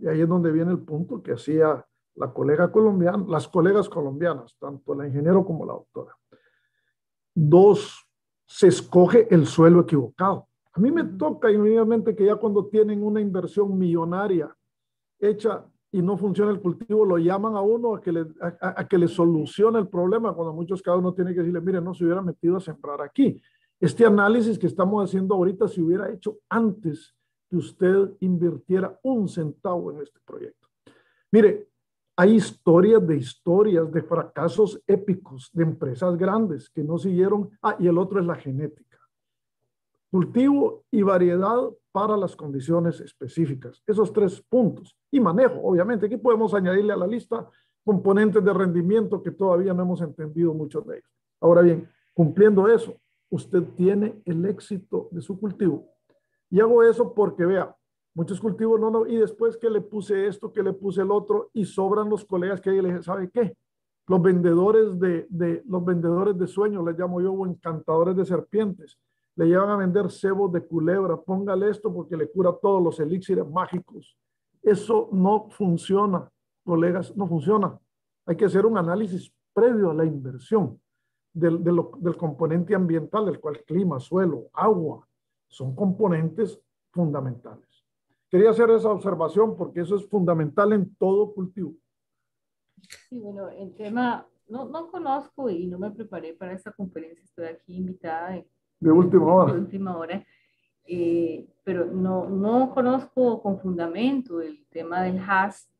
[0.00, 1.84] Y ahí es donde viene el punto que hacía
[2.14, 6.16] la colega colombiana, las colegas colombianas, tanto la ingeniero como la doctora.
[7.34, 8.06] Dos,
[8.46, 10.48] se escoge el suelo equivocado.
[10.72, 14.54] A mí me toca inmediatamente que ya cuando tienen una inversión millonaria
[15.18, 18.26] hecha y no funciona el cultivo, lo llaman a uno a que le,
[18.60, 21.94] a, que le solucione el problema, cuando muchos cada uno tiene que decirle, mire, no
[21.94, 23.40] se hubiera metido a sembrar aquí.
[23.80, 27.14] Este análisis que estamos haciendo ahorita se hubiera hecho antes
[27.48, 30.68] que usted invirtiera un centavo en este proyecto.
[31.32, 31.68] Mire,
[32.16, 37.50] hay historias de historias de fracasos épicos de empresas grandes que no siguieron.
[37.62, 38.98] Ah, y el otro es la genética.
[40.10, 43.82] Cultivo y variedad para las condiciones específicas.
[43.86, 44.96] Esos tres puntos.
[45.10, 46.06] Y manejo, obviamente.
[46.06, 47.48] Aquí podemos añadirle a la lista
[47.84, 51.10] componentes de rendimiento que todavía no hemos entendido muchos de ellos.
[51.40, 52.94] Ahora bien, cumpliendo eso,
[53.30, 55.86] usted tiene el éxito de su cultivo.
[56.50, 57.74] Y hago eso porque, vea,
[58.12, 61.50] Muchos cultivos no, no, y después que le puse esto, que le puse el otro,
[61.52, 63.56] y sobran los colegas que ahí le dije, ¿sabe qué?
[64.08, 68.98] Los vendedores de, los vendedores de sueños, les llamo yo, encantadores de serpientes,
[69.40, 73.48] le llevan a vender cebos de culebra, póngale esto porque le cura todos los elixires
[73.48, 74.14] mágicos.
[74.60, 76.30] Eso no funciona,
[76.62, 77.80] colegas, no funciona.
[78.26, 80.78] Hay que hacer un análisis previo a la inversión
[81.32, 85.08] del, del componente ambiental, el cual clima, suelo, agua,
[85.48, 86.60] son componentes
[86.90, 87.82] fundamentales.
[88.28, 91.72] Quería hacer esa observación porque eso es fundamental en todo cultivo.
[93.08, 97.46] Sí, bueno, el tema, no, no conozco y no me preparé para esta conferencia, estoy
[97.46, 98.44] aquí invitada
[98.80, 99.52] de última hora.
[99.52, 100.26] De última hora.
[100.86, 105.70] Eh, pero no, no conozco con fundamento el tema del HAS.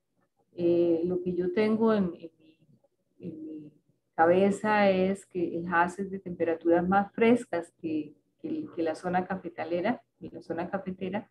[0.57, 2.31] Eh, lo que yo tengo en, en,
[3.19, 3.73] en, mi,
[4.15, 9.27] cabeza es que el HAS es de temperaturas más frescas que, que, que la zona
[9.27, 11.27] cafetalera, y la zona cafetera,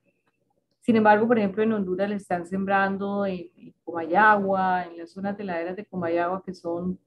[0.82, 3.50] sin embargo, por ejemplo, en Honduras le están sembrando en,
[3.84, 6.98] Comayagua, en las zonas de laderas de Comayagua, que son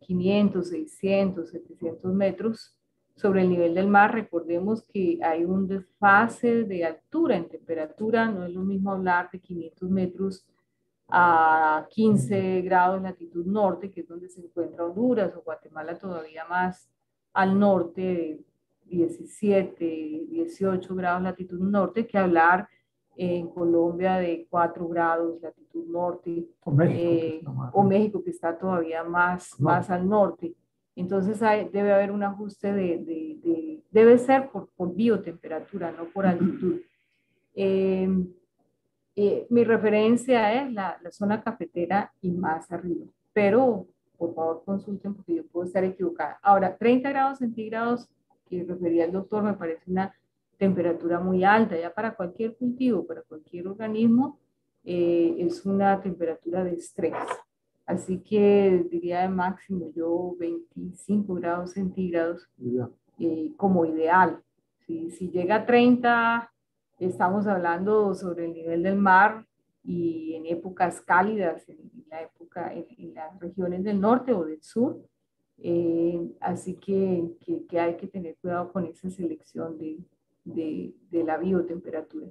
[0.00, 2.76] 500, 600, 700 metros
[3.20, 4.14] sobre el nivel del mar.
[4.14, 9.40] Recordemos que hay un desfase de altura en temperatura, no es lo mismo hablar de
[9.40, 10.46] 500 metros
[11.08, 16.88] a 15 grados latitud norte, que es donde se encuentra Honduras o Guatemala todavía más
[17.32, 18.40] al norte,
[18.86, 22.68] 17, 18 grados latitud norte, que hablar
[23.16, 27.42] en Colombia de 4 grados latitud norte, o México, eh,
[27.72, 30.54] o México que está todavía más, más al norte.
[31.00, 36.26] Entonces hay, debe haber un ajuste de, de, debe ser por, por, biotemperatura, no por
[36.26, 36.80] altitud.
[37.54, 38.28] Em,
[39.16, 43.86] eh, mi referencia es la, la, zona cafetera y más arriba, pero
[44.18, 46.38] por favor consulten porque yo puedo estar equivocada.
[46.42, 48.06] Ahora, 30 grados centígrados
[48.48, 50.14] que refería el doctor me parece una
[50.58, 54.38] temperatura muy alta, ya para cualquier cultivo, para cualquier organismo,
[54.84, 57.14] eh, es una temperatura de estrés.
[57.90, 62.48] Así que diría de máximo yo 25 grados centígrados
[63.18, 64.40] eh, como ideal.
[64.86, 66.52] Si, si llega a 30,
[67.00, 69.44] estamos hablando sobre el nivel del mar
[69.82, 74.96] y en épocas cálidas, en, la época, en, las regiones del norte o del sur.
[75.58, 77.28] Eh, así que,
[77.68, 79.98] que, hay que tener cuidado con esa selección de,
[80.44, 82.28] de, de la biotemperatura.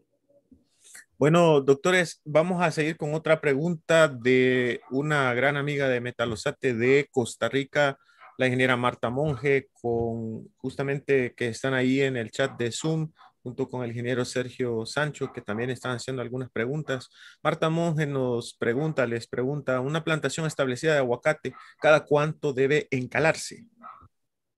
[1.20, 7.10] Bueno, doctores, vamos a seguir con otra pregunta de una gran amiga de Metalosate de
[7.12, 7.98] Costa Rica,
[8.38, 13.12] la ingeniera Marta Monge, con justamente que están ahí en el chat de Zoom
[13.44, 17.10] junto con el ingeniero Sergio Sancho, que también están haciendo algunas preguntas.
[17.44, 23.66] Marta Monge nos pregunta, les pregunta, una plantación establecida de aguacate, ¿cada cuánto debe encalarse?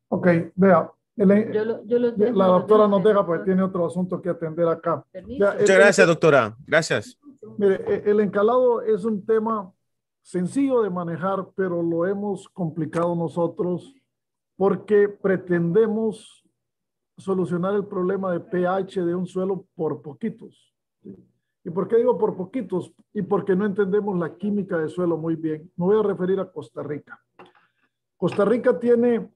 [0.09, 5.05] Ok, vea, la doctora nos deja porque tiene otro asunto que atender acá.
[5.25, 6.55] Muchas gracias, doctora.
[6.65, 7.19] Gracias.
[7.57, 9.71] Mire, e, el encalado es un tema
[10.21, 13.93] sencillo de manejar, pero lo hemos complicado nosotros
[14.55, 16.43] porque pretendemos
[17.17, 20.73] solucionar el problema de pH de un suelo por poquitos.
[21.63, 22.93] ¿Y por qué digo por poquitos?
[23.13, 25.71] Y porque no entendemos la química del suelo muy bien.
[25.75, 27.19] Me voy a referir a Costa Rica.
[28.17, 29.31] Costa Rica tiene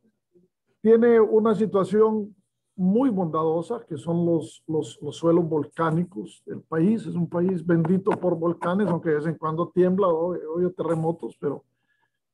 [0.85, 2.35] tiene una situación
[2.75, 7.07] muy bondadosa, que son los, los, los, suelos volcánicos del país.
[7.07, 10.37] Es un país bendito por volcanes, aunque de vez en cuando tiembla o
[10.77, 11.63] terremotos, pero,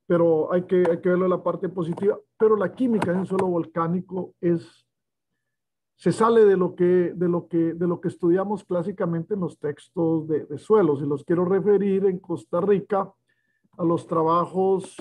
[0.06, 2.20] pero hay, que, hay que verlo en la parte positiva.
[2.38, 4.86] Pero la química en suelo volcánico es,
[5.96, 9.60] se sale de lo que, de lo que, de lo que estudiamos clásicamente en los
[9.60, 11.02] textos de, de suelos.
[11.02, 13.10] Y los quiero referir en Costa Rica
[13.78, 14.98] a los trabajos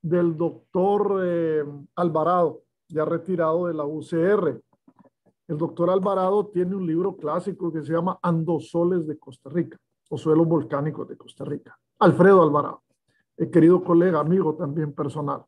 [0.00, 1.62] del doctor eh,
[1.94, 4.60] Alvarado ya retirado de la UCR.
[5.48, 9.76] El doctor Alvarado tiene un libro clásico que se llama Andosoles de Costa Rica
[10.08, 11.78] o suelos volcánicos de Costa Rica.
[11.98, 12.82] Alfredo Alvarado,
[13.36, 15.44] el querido colega, amigo también personal.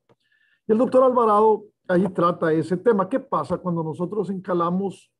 [0.67, 3.09] Y el doctor Alvarado ahí trata ese tema.
[3.09, 5.11] ¿Qué pasa cuando nosotros encalamos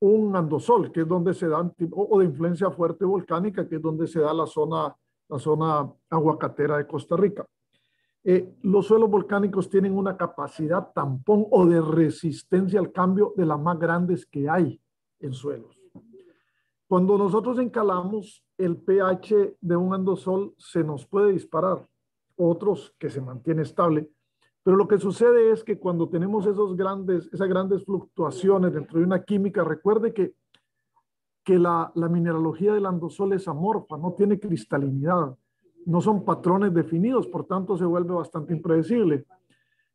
[0.00, 4.06] un andosol, que es donde se da, o de influencia fuerte volcánica, que es donde
[4.06, 4.94] se da la zona,
[5.28, 7.46] la zona aguacatera de Costa Rica?
[8.24, 13.58] Eh, los suelos volcánicos tienen una capacidad tampón o de resistencia al cambio de las
[13.58, 14.80] más grandes que hay
[15.18, 15.76] en suelos.
[16.86, 21.88] Cuando nosotros encalamos, el pH de un andosol se nos puede disparar,
[22.36, 24.08] otros que se mantiene estable,
[24.62, 29.04] pero lo que sucede es que cuando tenemos esos grandes, esas grandes fluctuaciones dentro de
[29.04, 30.34] una química, recuerde que,
[31.42, 35.36] que la, la mineralogía del andosol es amorfa, no tiene cristalinidad
[35.86, 39.24] no son patrones definidos, por tanto se vuelve bastante impredecible.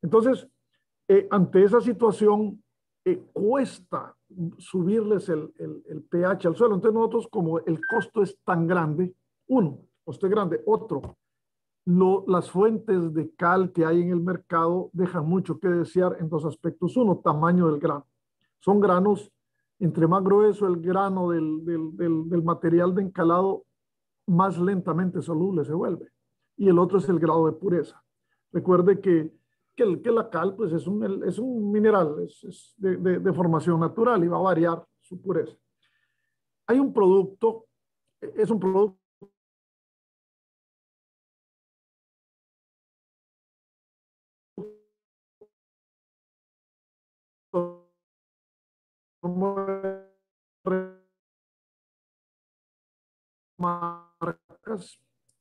[0.01, 0.47] Entonces,
[1.07, 2.61] eh, ante esa situación,
[3.05, 4.13] eh, cuesta
[4.57, 6.75] subirles el, el, pH al suelo.
[6.75, 9.13] Entonces nosotros, como el costo es tan grande,
[9.47, 11.15] uno, costo es grande, otro,
[11.85, 16.43] las fuentes de cal que hay en el mercado dejan mucho que desear en dos
[16.43, 16.97] aspectos.
[16.97, 18.05] Uno, tamaño del grano.
[18.59, 19.31] Son granos,
[19.79, 23.63] entre más grueso el grano del, del material de encalado,
[24.27, 26.11] más lentamente soluble se vuelve.
[26.57, 28.03] Y el otro es el grado de pureza.
[28.51, 29.31] Recuerde que,
[29.75, 33.79] que, el, que la cal pues, es, un, es un mineral, es, de, de, formación
[33.79, 35.55] natural y va a variar su pureza.
[36.67, 37.65] Hay un producto,
[38.21, 38.99] es un producto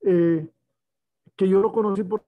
[0.02, 0.48] eh,
[1.36, 2.24] que yo lo conocí por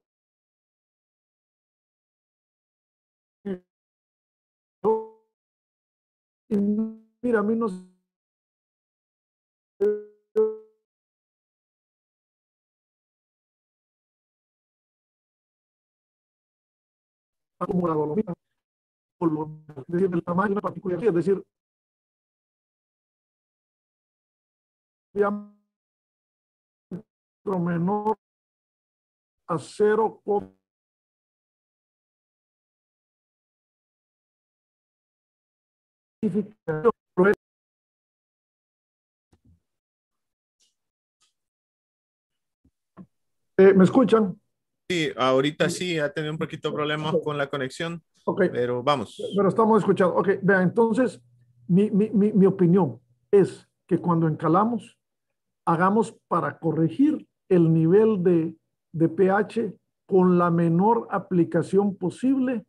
[7.21, 7.67] mira, a mí no
[17.67, 18.33] como la dolomita,
[19.77, 21.43] es decir, del tamaño de una particularidad, es decir,
[27.45, 28.17] menor
[29.47, 30.21] a 0,
[43.57, 44.39] eh, ¿Me escuchan?
[44.87, 48.49] Sí, ahorita sí, ha tenido un poquito de problemas con la conexión, okay.
[48.49, 49.21] pero vamos.
[49.35, 50.15] Pero estamos escuchando.
[50.15, 51.21] Ok, vean, entonces,
[51.67, 52.99] mi, mi, mi, mi opinión
[53.31, 54.97] es que cuando encalamos,
[55.65, 58.55] hagamos para corregir el nivel de,
[58.91, 59.73] de pH
[60.05, 62.65] con la menor aplicación posible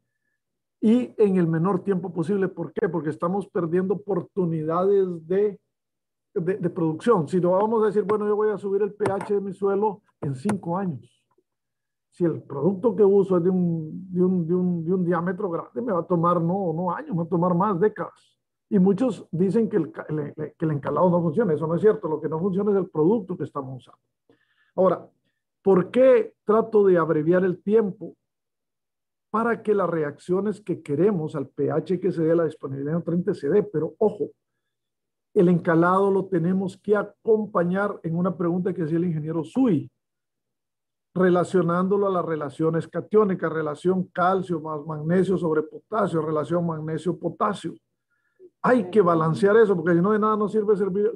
[0.80, 2.48] y en el menor tiempo posible.
[2.48, 2.88] ¿Por qué?
[2.88, 5.60] Porque estamos perdiendo oportunidades de,
[6.34, 7.28] de, producción.
[7.28, 10.02] Si no vamos a decir, bueno, yo voy a subir el pH de mi suelo
[10.20, 11.22] en cinco años.
[12.10, 15.48] Si el producto que uso es de un, de un, de un, de un diámetro
[15.48, 18.38] grande, me va a tomar no, no años, me va a tomar más décadas.
[18.68, 21.52] Y muchos dicen que el, que el encalado no funciona.
[21.52, 22.08] Eso no es cierto.
[22.08, 24.00] Lo que no funciona es el producto que estamos usando.
[24.74, 25.08] Ahora,
[25.62, 28.16] ¿por qué trato de abreviar el tiempo?
[29.30, 33.38] Para que las reacciones que queremos al pH que se dé, la disponibilidad de nutrientes
[33.38, 33.62] se dé.
[33.62, 34.30] Pero ojo,
[35.34, 39.90] el encalado lo tenemos que acompañar en una pregunta que hacía el ingeniero Sui,
[41.14, 47.74] relacionándolo a las relaciones catiónicas, relación calcio más magnesio sobre potasio, relación magnesio-potasio.
[48.62, 51.10] Hay que balancear eso, porque si no de nada nos sirve servir,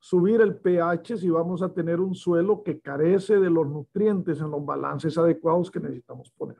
[0.00, 4.50] subir el pH si vamos a tener un suelo que carece de los nutrientes en
[4.50, 6.56] los balances adecuados que necesitamos poner.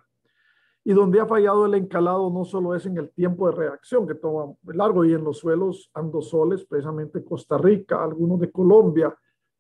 [0.84, 4.14] Y donde ha fallado el encalado no solo es en el tiempo de reacción que
[4.14, 9.14] toma largo y en los suelos andosoles, precisamente Costa Rica, algunos de Colombia,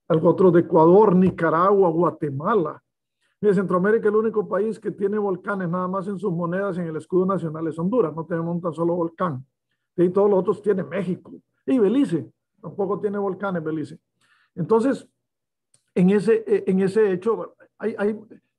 [0.08, 2.82] otros de Ecuador, Nicaragua, Guatemala.
[3.40, 6.96] En Centroamérica el único país que tiene volcanes nada más en sus monedas en el
[6.96, 9.44] escudo nacional es Honduras, no tenemos un tan solo volcán.
[9.96, 11.32] Y todos los otros tiene México
[11.66, 13.98] y Belice, tampoco tiene volcanes Belice.
[14.54, 15.08] Entonces,
[15.94, 18.18] en ese, en ese hecho, hay, hay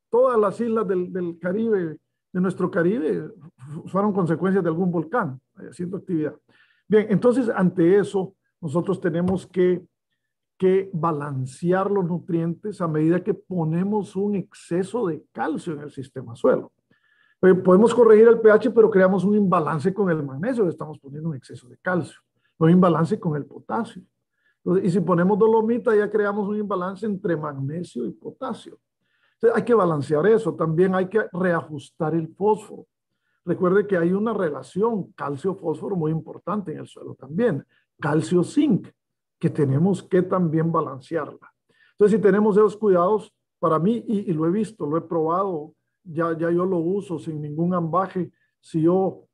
[0.10, 1.98] todas las islas del, del, Caribe,
[2.32, 3.30] de nuestro Caribe,
[3.86, 6.36] fueron consecuencias de algún volcán haciendo actividad.
[6.88, 9.86] Bien, entonces, ante eso, nosotros tenemos que,
[10.58, 16.36] que balancear los nutrientes a medida que ponemos un exceso de calcio en el sistema
[16.36, 16.72] suelo.
[17.42, 21.36] Eh, podemos corregir el pH, pero creamos un imbalance con el magnesio, estamos poniendo un
[21.36, 22.20] exceso de calcio,
[22.60, 24.04] un imbalance con el potasio.
[24.84, 28.78] y si ponemos dolomita, ya creamos un imbalance entre magnesio y potasio.
[29.36, 30.54] Entonces, hay que balancear eso.
[30.54, 32.86] También hay que reajustar el fósforo.
[33.46, 37.66] Recuerde que hay una relación calcio-fósforo muy importante en el suelo también.
[38.00, 38.90] Calcio-zinc,
[39.40, 41.54] que tenemos que también balancearla.
[41.92, 45.74] Entonces, si tenemos esos cuidados, para mí, y, y lo he visto, lo he probado
[46.04, 48.32] ya, ya yo lo uso sin ningún ambaje.
[48.60, 49.29] Si yo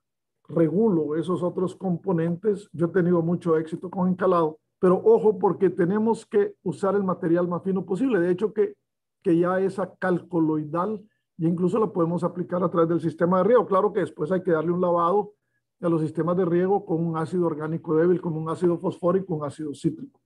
[0.48, 6.26] regulo esos otros componentes, yo he tenido mucho éxito con encalado, pero ojo porque tenemos
[6.26, 8.20] que usar el material más fino posible.
[8.20, 8.76] De hecho, que,
[9.24, 11.04] que ya esa calcoloidal,
[11.38, 13.66] ya incluso la podemos aplicar a través del sistema de riego.
[13.66, 15.34] Claro que después hay que darle un lavado
[15.82, 19.46] a los sistemas de riego con un ácido orgánico débil, como un ácido fosfórico, un
[19.46, 20.20] ácido cítrico.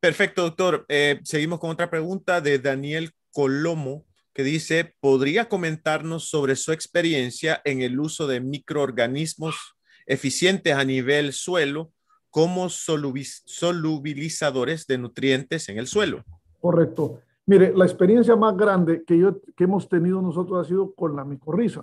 [0.00, 0.84] Perfecto, doctor.
[0.88, 4.04] Eh, seguimos con otra pregunta de Daniel Colomo,
[4.34, 9.76] que dice, ¿podría comentarnos sobre su experiencia en el uso de microorganismos
[10.06, 11.92] eficientes a nivel suelo
[12.30, 16.24] como solubilizadores de nutrientes en el suelo?
[16.60, 17.20] Correcto.
[17.44, 21.24] Mire, la experiencia más grande que, yo, que hemos tenido nosotros ha sido con la
[21.24, 21.82] micorriza.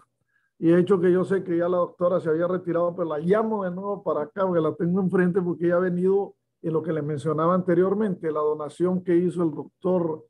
[0.57, 3.19] Y de hecho que yo sé que ya la doctora se había retirado, pero la
[3.19, 6.83] llamo de nuevo para acá, porque la tengo enfrente, porque ella ha venido en lo
[6.83, 10.25] que le mencionaba anteriormente, la donación que hizo el doctor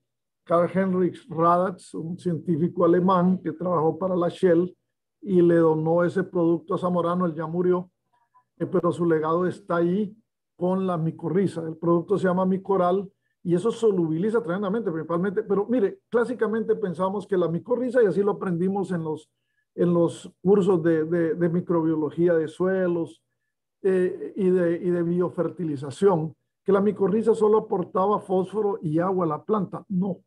[0.49, 4.75] Karl Heinrich Radatz, un científico alemán que trabajó para la Shell
[5.21, 7.91] y le donó ese producto a Zamorano, él ya murió,
[8.57, 10.17] eh, pero su legado está ahí
[10.55, 11.61] con la micorriza.
[11.61, 13.07] El producto se llama micoral
[13.43, 18.31] y eso solubiliza tremendamente, principalmente, pero mire, clásicamente pensamos que la micorriza, y así lo
[18.31, 19.29] aprendimos en los,
[19.75, 23.21] en los cursos de, de, microbiología de suelos
[23.83, 29.29] eh, y, de, y de biofertilización, que la micorriza solo aportaba fósforo y agua a
[29.29, 29.85] la planta.
[29.89, 30.23] No,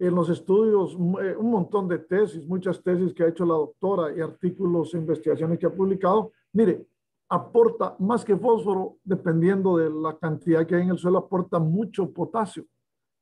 [0.00, 4.16] en los estudios, eh, un montón de tesis, muchas tesis que ha hecho la doctora
[4.16, 6.86] y artículos e investigaciones que ha publicado, mire,
[7.28, 12.10] aporta más que fósforo, dependiendo de la cantidad que hay en el suelo, aporta mucho
[12.10, 12.64] potasio,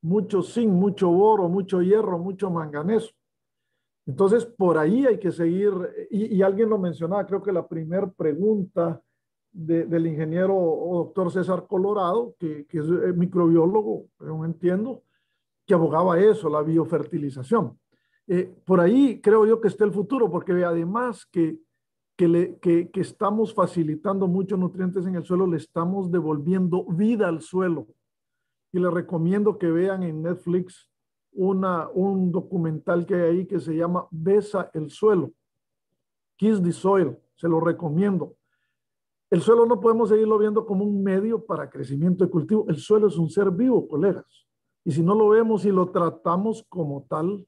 [0.02, 3.10] mucho zinc, mucho boro, mucho hierro, mucho manganeso.
[4.06, 5.72] Entonces, por ahí hay que seguir,
[6.10, 9.02] y, alguien lo mencionaba, creo que la primera pregunta
[9.50, 15.02] del ingeniero doctor César Colorado, que, que es eh, microbiólogo, no entiendo,
[15.68, 17.78] que abogaba eso, la biofertilización.
[18.26, 21.58] Eh, por ahí creo yo que está el futuro, porque además que,
[22.16, 27.42] que, le, que, estamos facilitando muchos nutrientes en el suelo, le estamos devolviendo vida al
[27.42, 27.86] suelo.
[28.72, 30.90] Y les recomiendo que vean en Netflix
[31.32, 35.32] una, un documental que hay ahí que se llama Besa el suelo.
[36.36, 38.36] Kiss the Soil, se lo recomiendo.
[39.30, 42.64] El suelo no podemos seguirlo viendo como un medio para crecimiento de cultivo.
[42.68, 44.47] El suelo es un ser vivo, colegas.
[44.89, 47.47] Y si no lo vemos y lo tratamos como tal,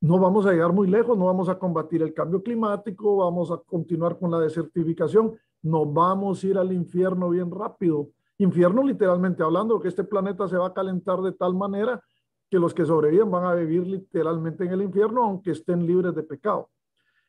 [0.00, 3.56] no vamos a llegar muy lejos, no vamos a combatir el cambio climático, vamos a
[3.56, 8.10] continuar con la desertificación, nos vamos a ir al infierno bien rápido.
[8.38, 12.00] Infierno literalmente hablando, que este planeta se va a calentar de tal manera
[12.48, 16.22] que los que sobreviven van a vivir literalmente en el infierno, aunque estén libres de
[16.22, 16.70] pecado.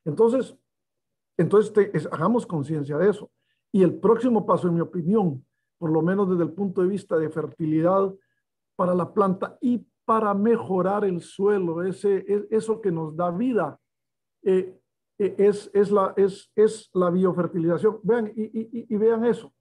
[0.04, 0.56] Entonces,
[1.36, 3.32] entonces hagamos conciencia de eso.
[3.72, 5.44] Y el próximo paso, en mi opinión,
[5.80, 8.14] por lo menos desde el punto de vista de fertilidad
[8.76, 13.80] para la planta y para mejorar el suelo, ese, eso que nos da vida,
[14.44, 14.80] eh,
[15.18, 18.00] eh, es, es, la, es, es la biofertilización.
[18.04, 19.54] Vean, y, y, y vean eso.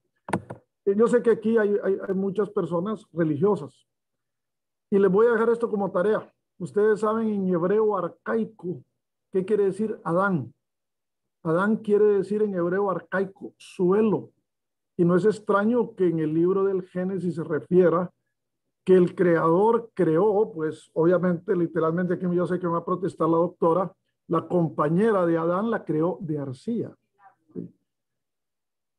[0.85, 3.86] Eh, yo sé que aquí hay, hay, hay, muchas personas religiosas
[4.91, 6.31] y les voy a dejar esto como tarea.
[6.59, 8.85] Ustedes saben en hebreo arcaico
[9.32, 10.53] qué quiere decir Adán.
[11.43, 14.31] Adán quiere decir en hebreo arcaico suelo.
[14.97, 18.12] Y no es extraño que en el libro del Génesis se refiera
[18.85, 23.28] que el creador creó, pues obviamente, literalmente, aquí yo sé que me va a protestar
[23.28, 23.93] la doctora,
[24.28, 26.94] la compañera de Adán la creó de arcilla.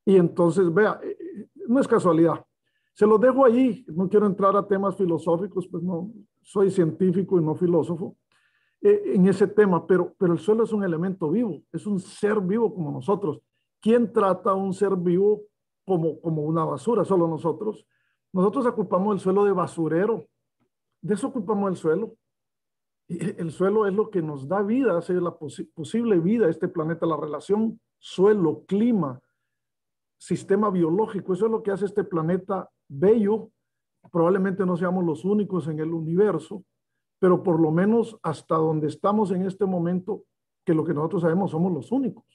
[0.06, 2.46] Y entonces, vea, eh, eh, no es casualidad.
[2.94, 7.44] Se lo dejo allí, no quiero entrar a temas filosóficos, pues no, soy científico y
[7.44, 8.16] no filósofo
[8.82, 12.40] eh, en ese tema, pero, pero el suelo es un elemento vivo, es un ser
[12.40, 13.42] vivo como nosotros.
[13.82, 15.42] ¿Quién trata a un ser vivo
[15.86, 17.04] como, como una basura?
[17.04, 17.86] Solo nosotros.
[18.36, 20.28] Nosotros ocupamos el suelo de basurero,
[21.02, 22.18] de eso ocupamos el suelo.
[23.08, 27.06] El suelo es lo que nos da vida, hace la posible vida a este planeta,
[27.06, 29.22] la relación suelo, clima,
[30.18, 31.32] sistema biológico.
[31.32, 33.52] Eso es lo que hace este planeta bello.
[34.12, 36.66] Probablemente no seamos los únicos en el universo,
[37.20, 40.24] pero por lo menos hasta donde estamos en este momento,
[40.66, 42.26] que lo que nosotros sabemos somos los únicos.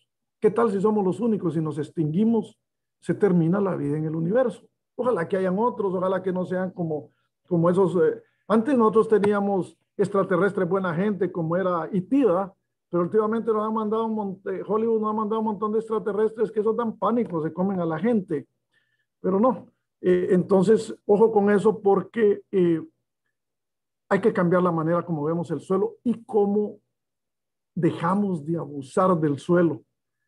[0.41, 1.53] ¿Qué tal si somos los únicos?
[1.53, 2.59] Si nos extinguimos,
[3.03, 4.67] se termina la vida en el universo.
[5.01, 7.09] Ojalá que hayan otros, ojalá que no sean como,
[7.49, 7.97] como esos.
[7.97, 12.53] Eh, antes nosotros teníamos extraterrestres buena gente como era Itida,
[12.91, 16.63] pero últimamente nos han mandado un Hollywood nos ha mandado un montón de extraterrestres que
[16.63, 18.47] son tan pánicos, se comen a la gente.
[19.23, 19.69] Pero no.
[20.03, 22.83] Eh, entonces, ojo con eso porque eh,
[24.07, 26.79] hay que cambiar la manera como vemos el suelo y cómo
[27.75, 29.83] dejamos de abusar del suelo.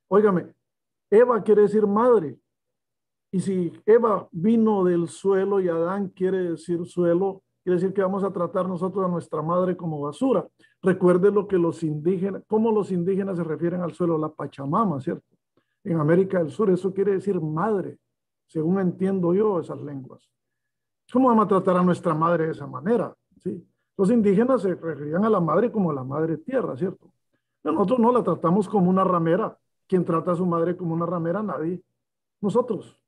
[0.09, 0.55] Óigame,
[1.11, 2.39] Eva quiere decir madre.
[3.35, 8.23] Y si Eva vino del suelo y Adán quiere decir suelo, quiere decir que vamos
[8.25, 10.47] a tratar nosotros a nuestra madre como basura.
[10.83, 15.25] Recuerde lo que los indígenas, cómo los indígenas se refieren al suelo, la Pachamama, ¿cierto?
[15.83, 17.99] En América del Sur eso quiere decir madre,
[18.47, 20.29] según entiendo yo esas lenguas.
[21.11, 23.15] ¿Cómo vamos a tratar a nuestra madre de esa manera?
[23.97, 27.11] Los indígenas se referían a la madre como la madre tierra, ¿cierto?
[27.65, 29.57] nosotros no la tratamos como una ramera.
[29.87, 31.43] ¿Quién trata a su madre como una ramera?
[31.43, 31.83] Nadie.
[32.41, 33.02] Nosotros.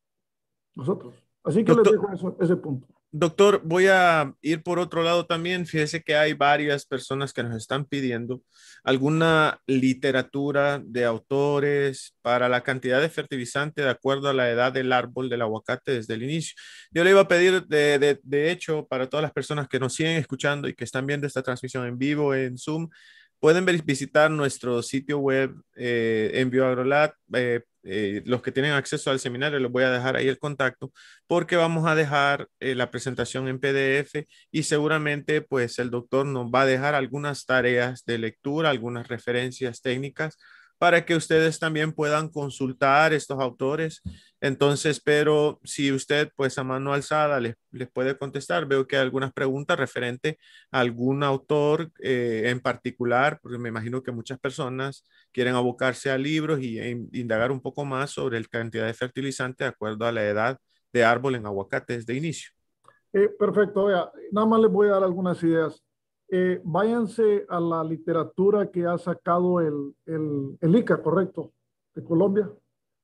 [0.75, 1.15] Nosotros.
[1.45, 2.87] Así que les dejo ese punto.
[3.17, 5.67] Doctor, voy a ir por otro lado también.
[5.67, 8.43] Fíjese que hay varias personas que nos están pidiendo
[8.83, 14.93] alguna literatura de autores para la cantidad de fertilizante de acuerdo a la edad del
[14.93, 16.57] árbol del aguacate desde el inicio.
[16.91, 20.17] Yo le iba a pedir, de, de hecho, para todas las personas que nos siguen
[20.17, 22.89] escuchando y que están viendo esta transmisión en vivo en Zoom,
[23.39, 27.15] pueden visitar nuestro sitio web eh, en BioAgroLab.
[27.35, 30.93] Eh, eh, los que tienen acceso al seminario, les voy a dejar ahí el contacto
[31.27, 36.63] porque vamos a dejar la presentación en PDF y seguramente pues el doctor nos va
[36.63, 40.39] a dejar algunas tareas de lectura, algunas referencias técnicas
[40.85, 44.03] para que ustedes también puedan consultar estos autores.
[44.39, 49.03] Entonces, pero si usted pues a mano alzada les, les puede contestar, veo que hay
[49.03, 50.37] algunas preguntas referente
[50.71, 56.19] a algún autor eh, en particular, porque me imagino que muchas personas quieren abocarse a
[56.19, 60.13] libros y e indagar un poco más sobre la cantidad de fertilizante de acuerdo a
[60.13, 60.59] la edad
[60.93, 62.51] de árbol en aguacates de inicio.
[63.15, 63.89] Eh, perfecto,
[64.33, 65.83] nada más les voy a dar algunas ideas.
[66.37, 71.53] Eh, váyanse a la literatura que ha sacado el, el, ICA, correcto,
[71.95, 72.51] de Colombia.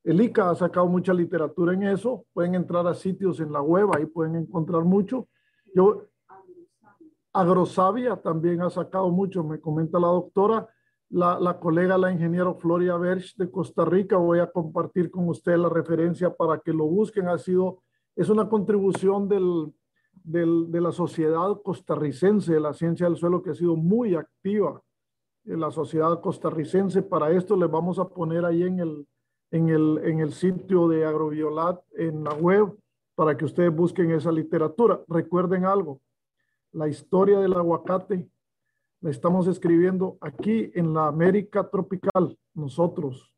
[0.02, 2.24] El ICA ha sacado mucha literatura en eso.
[2.32, 5.28] Pueden entrar a sitios en la web, ahí pueden encontrar mucho.
[5.72, 6.08] Yo,
[7.32, 10.68] Agrosavia también ha sacado mucho, me comenta la doctora.
[11.08, 15.56] La, la colega, la ingeniera Floria Berch de Costa Rica, voy a compartir con usted
[15.56, 17.28] la referencia para que lo busquen.
[17.28, 17.84] Ha sido,
[18.16, 19.72] es una contribución del,
[20.24, 24.82] de la sociedad costarricense de la ciencia del suelo que ha sido muy activa
[25.44, 27.02] en la sociedad costarricense.
[27.02, 29.06] Para esto les vamos a poner ahí en el,
[29.50, 32.76] en el, en el sitio de Agroviolat en la web
[33.14, 35.02] para que ustedes busquen esa literatura.
[35.08, 36.00] Recuerden algo,
[36.72, 38.28] la historia del aguacate
[39.00, 43.34] la estamos escribiendo aquí en la América tropical, nosotros.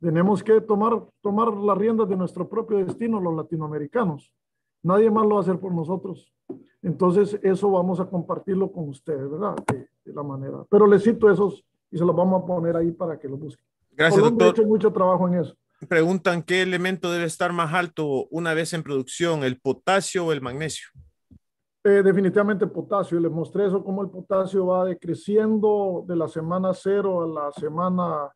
[0.00, 4.34] Tenemos que tomar, tomar las riendas de nuestro propio destino, los latinoamericanos.
[4.82, 6.32] Nadie más lo va a hacer por nosotros.
[6.82, 9.54] Entonces, eso vamos a compartirlo con ustedes, ¿verdad?
[9.66, 10.64] De, la manera.
[10.68, 13.64] Pero les cito esos y se los vamos a poner ahí para que lo busquen.
[13.92, 14.48] Gracias, doctor.
[14.48, 15.54] He hecho mucho trabajo en eso.
[15.88, 20.40] Preguntan qué elemento debe estar más alto una vez en producción, el potasio o el
[20.40, 20.88] magnesio.
[21.84, 23.18] Eh, definitivamente potasio.
[23.20, 28.32] Les mostré eso, cómo el potasio va decreciendo de la semana cero a la semana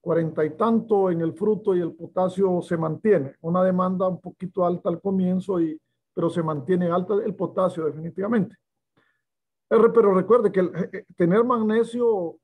[0.00, 3.34] cuarenta y tanto en el fruto y el potasio se mantiene.
[3.40, 5.78] Una demanda un poquito alta al comienzo, y,
[6.18, 8.56] pero se mantiene alta el potasio definitivamente.
[9.68, 12.40] Pero recuerde que eh, eh, tener magnesio,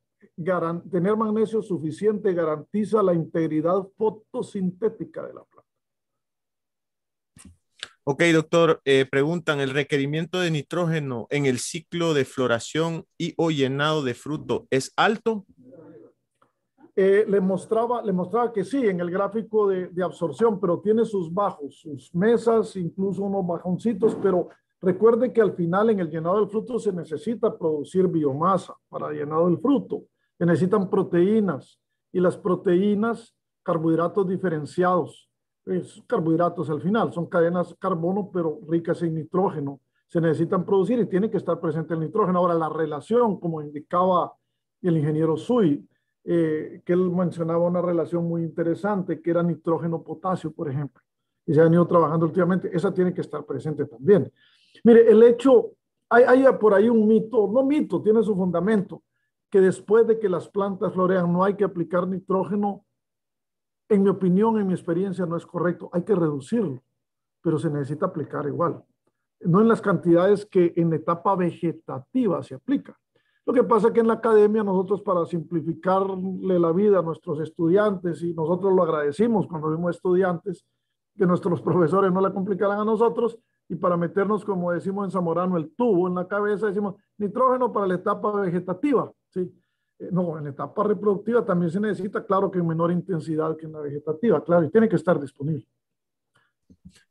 [0.92, 5.68] tener magnesio suficiente garantiza la integridad fotosintética de la planta.
[8.04, 13.50] Ok, doctor, eh, preguntan, ¿el requerimiento de nitrógeno en el ciclo de floración y o
[13.50, 15.46] llenado de fruto es alto?
[16.96, 21.32] Eh, le, mostraba, le mostraba que sí, en el gráfico de, absorción, pero tiene sus
[21.32, 24.48] bajos, sus mesas, incluso unos bajoncitos, pero
[24.80, 29.46] recuerde que al final en el llenado del fruto se necesita producir biomasa para llenado
[29.46, 30.04] del fruto.
[30.38, 31.80] Se necesitan proteínas
[32.12, 33.34] y las proteínas,
[33.64, 35.28] carbohidratos diferenciados
[35.66, 39.80] es carbohidratos al final, son cadenas carbono, pero ricas en nitrógeno.
[40.08, 42.38] Se necesitan producir y tiene que estar presente el nitrógeno.
[42.38, 44.34] Ahora, la relación, como indicaba
[44.82, 45.88] el ingeniero Sui,
[46.24, 51.02] eh, que él mencionaba una relación muy interesante, que era nitrógeno-potasio, por ejemplo,
[51.46, 54.32] y se han ido trabajando últimamente, esa tiene que estar presente también.
[54.82, 55.72] Mire, el hecho,
[56.08, 59.02] hay, hay por ahí un mito, no mito, tiene su fundamento,
[59.50, 62.84] que después de que las plantas florean no hay que aplicar nitrógeno
[63.88, 65.90] en mi opinión, en mi experiencia, no es correcto.
[65.92, 66.82] Hay que reducirlo,
[67.42, 68.82] pero se necesita aplicar igual.
[69.40, 72.98] No en las cantidades que en etapa vegetativa se aplica.
[73.46, 77.40] Lo que pasa es que en la academia nosotros para simplificarle la vida a nuestros
[77.40, 80.64] estudiantes, y nosotros lo agradecimos cuando vimos estudiantes,
[81.16, 83.38] que nuestros profesores no la complicaran a nosotros,
[83.68, 87.86] y para meternos, como decimos en Zamorano, el tubo en la cabeza, decimos nitrógeno para
[87.86, 89.10] la etapa vegetativa.
[89.30, 89.52] ¿sí?
[89.98, 93.72] Eh, no, en etapa reproductiva también se necesita, claro que en menor intensidad que en
[93.72, 95.66] la vegetativa, claro, y tiene que estar disponible.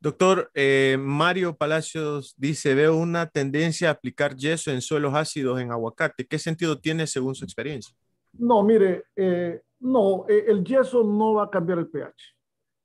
[0.00, 5.72] Doctor, eh, Mario Palacios dice, veo una tendencia a aplicar yeso en suelos ácidos en
[5.72, 6.26] aguacate.
[6.26, 7.94] ¿Qué sentido tiene según su experiencia?
[8.32, 12.34] No, mire, eh, no, el yeso no va a cambiar el pH.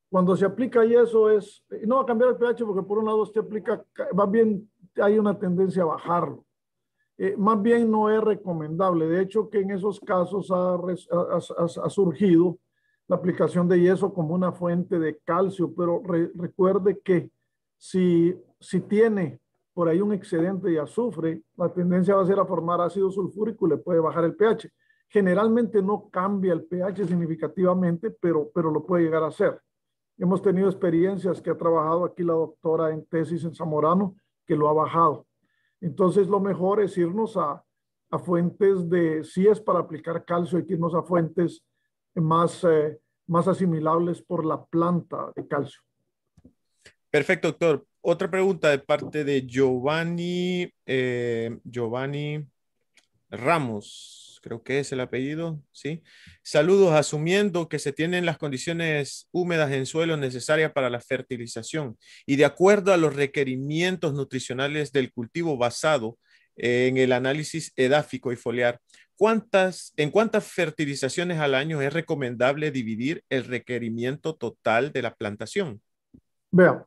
[0.10, 3.22] Cuando se aplica yeso es, no va a cambiar el pH porque por un lado
[3.22, 3.84] usted aplica,
[4.18, 6.46] va bien, hay una tendencia a bajarlo.
[7.22, 9.06] Eh, más bien no es recomendable.
[9.08, 12.58] De hecho, que en esos casos ha, surgido
[13.10, 16.02] la aplicación de yeso como una fuente de calcio, pero
[16.36, 17.32] recuerde que
[17.76, 19.42] si, si tiene
[19.74, 23.66] por ahí un excedente de azufre, la tendencia va a ser a formar ácido sulfúrico
[23.66, 24.70] y le puede bajar el pH.
[25.08, 29.60] Generalmente no cambia el pH significativamente, pero, pero lo puede llegar a hacer.
[30.18, 34.16] Hemos tenido experiencias que ha trabajado aquí la doctora en tesis en Zamorano,
[34.46, 35.26] que lo ha bajado.
[35.82, 37.64] Entonces, lo mejor es irnos a,
[38.24, 41.64] fuentes de, si es para aplicar calcio, hay que irnos a fuentes
[42.16, 45.82] más, eh, más asimilables por la planta de calcio.
[47.10, 47.86] Perfecto, doctor.
[48.02, 52.46] Otra pregunta de parte de Giovanni, eh, Giovanni
[53.30, 56.02] Ramos creo que es el apellido, ¿sí?
[56.44, 62.36] Saludos, asumiendo que se tienen las condiciones húmedas en suelo necesarias para la fertilización y
[62.36, 66.18] de acuerdo a los requerimientos nutricionales del cultivo basado
[66.56, 68.80] en el análisis edáfico y foliar,
[69.20, 75.82] ¿cuántas, ¿en cuántas fertilizaciones al año es recomendable dividir el requerimiento total de la plantación?
[76.52, 76.86] Vean,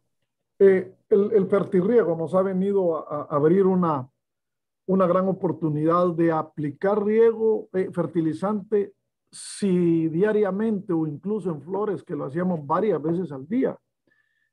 [0.59, 4.09] eh, el, el fertirriego nos ha venido a abrir una,
[4.87, 8.95] una gran oportunidad de aplicar riego eh, fertilizante
[9.31, 13.77] si diariamente o incluso en flores que lo hacíamos varias veces al día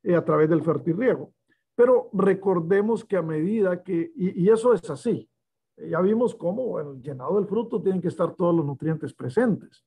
[0.04, 1.34] eh, a través del fertirriego.
[1.76, 5.30] Pero recordemos que a medida que, y, eso es así,
[5.88, 9.86] ya vimos cómo en el llenado del fruto tienen que estar todos los nutrientes presentes.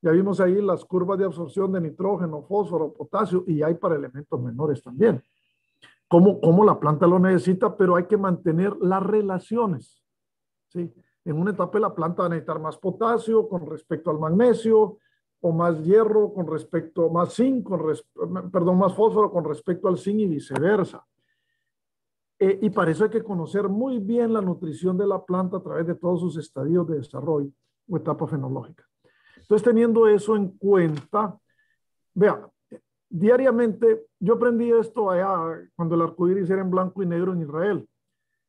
[0.00, 4.40] Ya vimos ahí las curvas de absorción de nitrógeno, fósforo, potasio y hay para elementos
[4.40, 5.22] menores también
[6.40, 10.02] cómo, la planta lo necesita, pero hay que mantener las relaciones.
[10.68, 10.92] ¿sí?
[11.24, 14.98] En una etapa la planta va a necesitar más potasio con respecto al magnesio,
[15.40, 17.82] o más hierro con respecto, más zinc, con
[18.50, 21.04] perdón, más fósforo con respecto al zinc y viceversa.
[22.44, 25.62] Eh, y para eso hay que conocer muy bien la nutrición de la planta a
[25.62, 27.48] través de todos sus estadios de desarrollo
[27.88, 28.84] o etapa fenológica.
[29.36, 31.38] Entonces, teniendo eso en cuenta,
[32.12, 32.46] vea,
[33.08, 37.88] diariamente, yo aprendí esto allá cuando el arcoíris era en blanco y negro en Israel.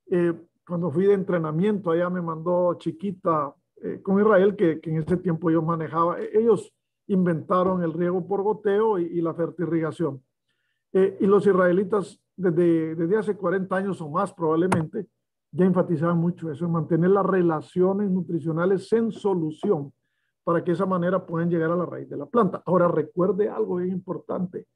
[0.08, 0.34] Eh,
[0.68, 5.50] cuando fui de entrenamiento, allá me mandó chiquita eh, con Israel, que, en ese tiempo
[5.52, 6.20] yo manejaba.
[6.20, 6.74] E, ellos
[7.08, 10.22] inventaron el riego por goteo y, la fertirrigación.
[10.92, 15.08] Eh, y los israelitas, desde, desde hace 40 años o más probablemente,
[15.52, 19.94] ya enfatizaban mucho eso, mantener las relaciones nutricionales en solución
[20.44, 22.62] para que de esa manera puedan llegar a la raíz de la planta.
[22.66, 24.68] Ahora recuerde algo bien importante,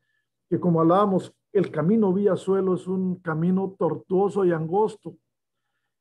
[0.49, 5.15] que como hablábamos, el camino vía suelo es un camino tortuoso y angosto.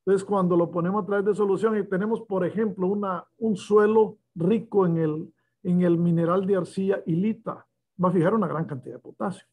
[0.05, 4.18] Entonces, cuando lo ponemos a través de solución y tenemos, por ejemplo, una, un suelo
[4.35, 7.66] rico en el, en el mineral de arcilla hilita,
[8.02, 9.47] va a fijar una gran cantidad de potasio.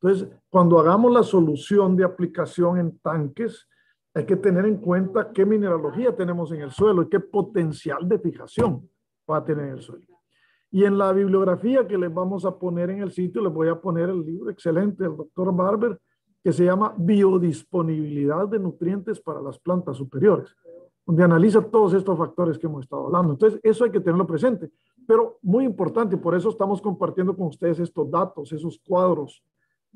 [0.00, 3.68] Entonces, cuando hagamos la solución de aplicación en tanques,
[4.14, 8.18] hay que tener en cuenta qué mineralogía tenemos en el suelo y qué potencial de
[8.18, 8.88] fijación
[9.30, 10.06] va a tener el suelo.
[10.70, 13.80] Y en la bibliografía que les vamos a poner en el sitio, les voy a
[13.80, 15.98] poner el libro excelente del doctor Barber,
[16.42, 20.54] que se llama Biodisponibilidad de nutrientes para las plantas superiores,
[21.04, 23.32] donde analiza todos estos factores que hemos estado hablando.
[23.32, 24.70] Entonces, eso hay que tenerlo presente.
[25.06, 29.42] Pero muy importante, por eso estamos compartiendo con ustedes estos datos, esos cuadros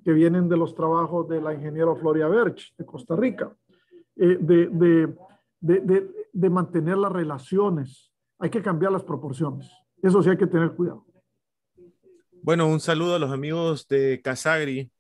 [0.05, 3.55] que vienen de los trabajos de la ingeniera Floria Berch de Costa Rica,
[4.17, 5.15] eh, de, de,
[5.61, 8.13] de, de mantener las relaciones.
[8.39, 9.71] Hay que cambiar las proporciones.
[10.03, 11.07] Eso sí hay que tener cuidado.
[12.43, 14.91] Bueno, un saludo a los amigos de Casagri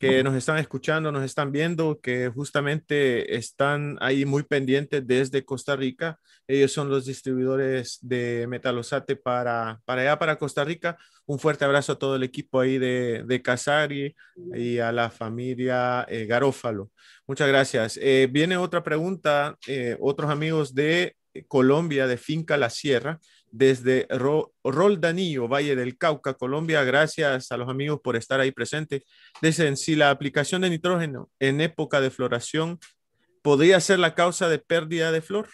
[0.00, 5.76] que nos están escuchando, nos están viendo, que justamente están ahí muy pendientes desde Costa
[5.76, 6.18] Rica.
[6.48, 10.96] Ellos son los distribuidores de Metalosate para, para allá, para Costa Rica.
[11.26, 14.16] Un fuerte abrazo a todo el equipo ahí de, de Casari
[14.54, 16.90] y a la familia eh, Garófalo.
[17.26, 17.98] Muchas gracias.
[18.00, 21.14] Eh, viene otra pregunta, eh, otros amigos de
[21.46, 23.20] Colombia, de Finca La Sierra
[23.52, 24.06] desde
[24.64, 26.84] Roldanillo, Valle del Cauca, Colombia.
[26.84, 29.02] Gracias a los amigos por estar ahí presentes.
[29.42, 32.78] Dicen, si la aplicación de nitrógeno en época de floración
[33.42, 35.48] podría ser la causa de pérdida de flor.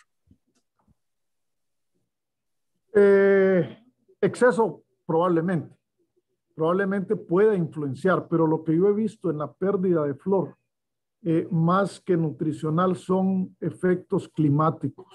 [2.94, 3.78] Eh,
[4.20, 5.74] exceso, probablemente.
[6.55, 10.56] Probablemente pueda influenciar, pero lo que yo he visto en la pérdida de flor,
[11.23, 15.06] eh, más que nutricional, son efectos climáticos.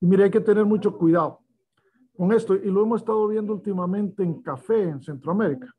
[0.00, 1.41] Y mire, hay que tener mucho cuidado
[2.16, 5.74] con esto, y lo hemos estado viendo últimamente en café en Centroamérica.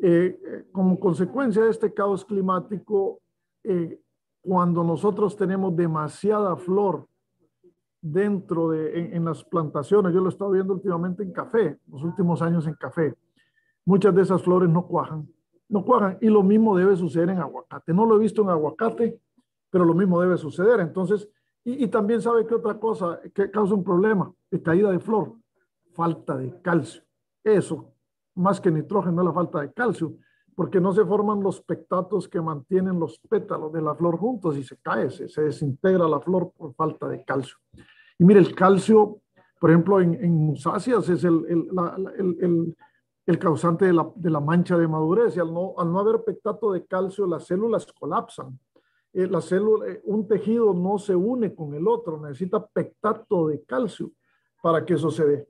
[0.00, 3.20] Eh, eh, como consecuencia de este caos climático,
[3.62, 4.00] eh,
[4.40, 7.06] cuando nosotros tenemos demasiada flor
[8.00, 12.42] dentro de en, las plantaciones, yo lo he estado viendo últimamente en café, los últimos
[12.42, 13.14] años en café,
[13.84, 15.28] muchas de esas flores no cuajan,
[15.68, 17.94] no cuajan, y lo mismo debe suceder en aguacate.
[17.94, 19.20] No lo he visto en aguacate,
[19.70, 20.80] pero lo mismo debe suceder.
[20.80, 21.28] Entonces,
[21.62, 25.34] y, y también sabe que otra cosa que causa un problema de caída de flor
[25.94, 27.02] falta de calcio.
[27.44, 27.92] Eso,
[28.34, 30.16] más que nitrógeno, es la falta de calcio,
[30.54, 34.64] porque no se forman los pectatos que mantienen los pétalos de la flor juntos y
[34.64, 37.56] se cae, se, desintegra la flor por falta de calcio.
[38.18, 39.20] Y mire, el calcio,
[39.58, 42.76] por ejemplo, en, en musáceas es el, el,
[43.26, 46.22] el, causante de la, de la, mancha de madurez y al no, al no haber
[46.22, 48.58] pectato de calcio, las células colapsan.
[49.14, 53.62] Eh, la célula, eh, un tejido no se une con el otro, necesita pectato de
[53.62, 54.10] calcio
[54.62, 55.48] para que eso se dé.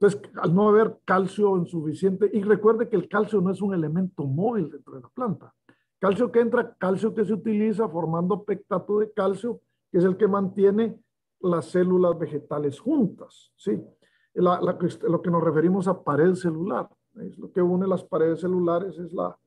[0.00, 3.74] Entonces, al no haber calcio en suficiente, y recuerde que el calcio no es un
[3.74, 5.54] elemento móvil dentro de la planta.
[5.98, 9.60] Calcio que entra, calcio que se utiliza formando pectato de calcio,
[9.92, 10.98] que es el que mantiene
[11.40, 13.78] las células vegetales juntas, ¿sí?
[14.32, 19.12] lo que nos referimos a pared celular, es lo que une las paredes celulares, es
[19.12, 19.38] la,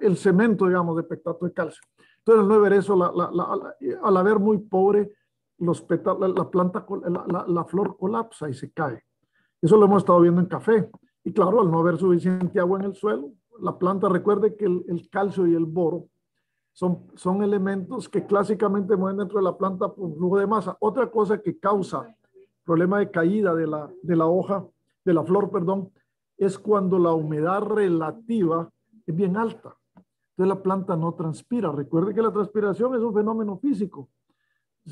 [0.00, 1.82] el cemento, digamos, de pectato de calcio.
[2.18, 2.94] Entonces, al no haber eso,
[4.02, 5.12] al haber muy pobre
[5.58, 6.86] los la, planta,
[7.48, 9.02] la, flor colapsa y se cae.
[9.60, 10.90] Eso lo hemos estado viendo en café.
[11.24, 15.08] Y claro, al no haber suficiente agua en el suelo, la planta, recuerde que el,
[15.10, 16.08] calcio y el boro
[16.72, 20.76] son, son elementos que clásicamente mueven dentro de la planta por flujo de masa.
[20.80, 22.14] Otra cosa que causa
[22.64, 24.66] problema de caída de la, de la hoja,
[25.04, 25.90] de la flor, perdón,
[26.36, 28.70] es cuando la humedad relativa
[29.06, 29.76] es bien alta.
[29.94, 31.72] Entonces la planta no transpira.
[31.72, 34.10] Recuerde que la transpiración es un fenómeno físico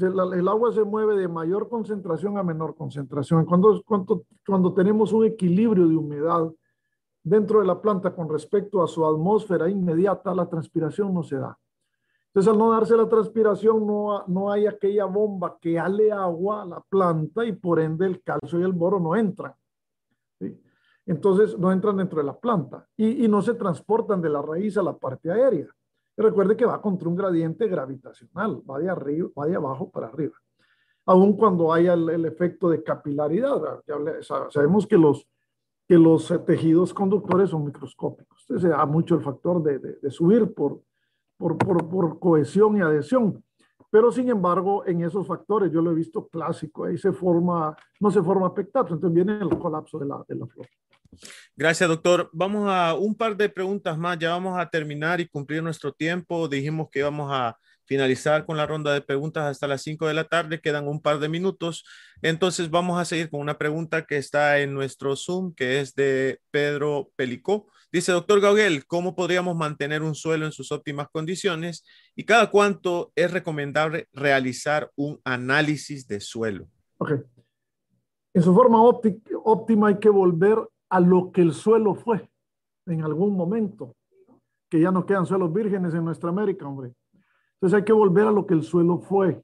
[0.03, 3.45] el agua se mueve de mayor concentración a menor concentración.
[3.45, 6.53] Cuando, cuando, cuando tenemos un equilibrio de humedad
[7.23, 11.57] dentro de la planta con respecto a su atmósfera inmediata, la transpiración no se da.
[12.27, 16.67] Entonces, al no darse la transpiración, no, no hay aquella bomba que ale agua a
[16.67, 19.55] la planta y por ende el calcio y el boro no entran.
[21.07, 24.77] Entonces, no entran dentro de la planta y, y no se transportan de la raíz
[24.77, 25.69] a la parte aérea
[26.23, 30.35] recuerde que va contra un gradiente gravitacional, va de arriba, va de abajo para arriba.
[31.07, 33.61] Aun cuando haya el, efecto de capilaridad,
[34.51, 35.29] sabemos que los,
[35.87, 38.41] que los eh, tejidos conductores son microscópicos.
[38.43, 40.81] Entonces se da mucho el factor de, de, subir por,
[41.37, 43.45] por, por, por, cohesión y adhesión.
[43.91, 48.11] Pero sin embargo, en esos factores, yo lo he visto clásico, ahí se forma, no
[48.11, 50.67] se forma pectato, entonces viene el colapso de la, de la flor.
[51.57, 52.31] Gracias, doctor.
[52.33, 54.19] Vamos a un par de preguntas más.
[54.19, 56.49] Ya vamos a terminar y cumplir nuestro tiempo.
[56.49, 60.25] Dijimos que íbamos a finalizar con la ronda de preguntas hasta las 5 de la
[60.25, 60.61] tarde.
[60.61, 61.85] Quedan un par de minutos.
[62.23, 66.41] Entonces vamos a seguir con una pregunta que está en nuestro Zoom, que es de
[66.51, 67.67] Pedro Pelicó.
[67.93, 71.85] Dice, doctor Gauguel, ¿cómo podríamos mantener un suelo en sus óptimas condiciones
[72.17, 76.67] y cada cuánto es recomendable realizar un análisis de suelo?
[76.99, 77.13] Ok.
[78.35, 80.59] En su forma óptima hay que volver
[80.95, 82.31] a lo que el suelo fue
[82.87, 83.97] en algún momento,
[84.71, 86.95] que ya no quedan suelos vírgenes en nuestra América, hombre.
[87.55, 89.43] Entonces hay que volver a lo que el suelo fue.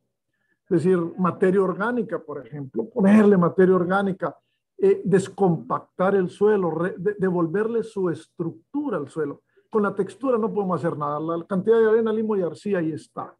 [0.68, 4.36] Es decir, materia orgánica, por ejemplo, ponerle materia orgánica,
[4.78, 6.72] eh, descompactar el suelo,
[7.18, 9.42] devolverle su estructura al suelo.
[9.68, 11.18] Con la textura no podemos hacer nada.
[11.18, 13.34] La cantidad de arena, limo y arcilla ahí está.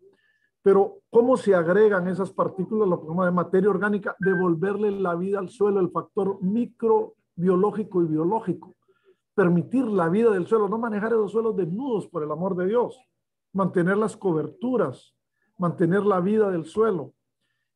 [0.62, 5.48] Pero cómo se agregan esas partículas, lo que de materia orgánica, devolverle la vida al
[5.48, 6.38] suelo, el factor
[7.40, 8.76] microbiológico y biológico.
[9.34, 13.00] Permitir la vida del suelo, no manejar esos suelos desnudos, por el amor de Dios.
[13.52, 15.14] Mantener las coberturas,
[15.58, 17.14] mantener la vida del suelo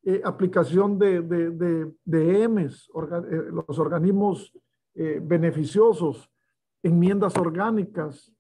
[0.07, 4.53] eh, aplicación de, de, de, de EMES, eh, los organismos
[4.95, 6.31] eh, beneficiosos,
[6.83, 8.31] enmiendas orgánicas,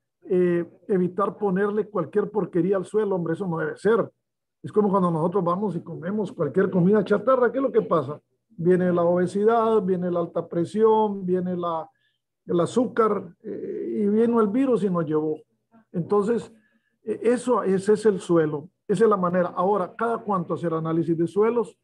[0.88, 4.10] evitar ponerle cualquier porquería al suelo, hombre, eso no debe ser.
[4.62, 8.20] Es como cuando nosotros vamos y comemos cualquier comida chatarra, ¿qué es lo que pasa?
[8.56, 11.90] Viene la obesidad, viene la alta presión, viene la,
[12.46, 15.40] el azúcar y vino el virus y nos llevó.
[15.92, 16.52] Entonces,
[17.02, 18.70] eso, ese es el suelo.
[18.86, 19.48] Esa es la manera.
[19.56, 21.78] Ahora, ¿cada cuánto hacer análisis de suelos?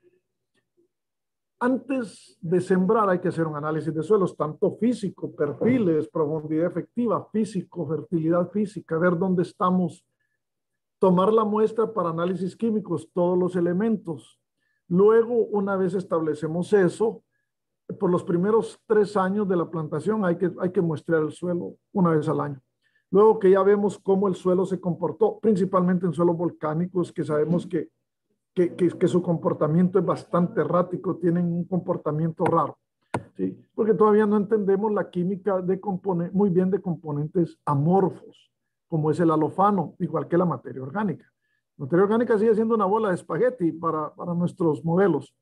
[1.62, 7.28] Antes de sembrar hay que hacer un análisis de suelos, tanto físico, perfiles, profundidad efectiva,
[7.30, 10.02] físico, fertilidad física, ver dónde estamos,
[10.98, 14.39] tomar la muestra para análisis químicos, todos los elementos.
[14.90, 17.22] Luego, una vez establecemos eso,
[17.98, 21.76] por los primeros tres años de la plantación hay que, hay que muestrear el suelo
[21.92, 22.60] una vez al año.
[23.12, 27.68] Luego que ya vemos cómo el suelo se comportó, principalmente en suelos volcánicos, que sabemos
[27.68, 27.88] que,
[28.52, 32.76] que, que, su comportamiento es bastante errático, tienen un comportamiento raro.
[33.36, 33.56] ¿sí?
[33.76, 35.80] Porque todavía no entendemos la química de
[36.32, 38.50] muy bien de componentes amorfos,
[38.88, 41.30] como es el alofano, igual que la materia orgánica.
[41.81, 45.35] La materia orgánica sigue siendo una bola de espagueti para, para nuestros modelos.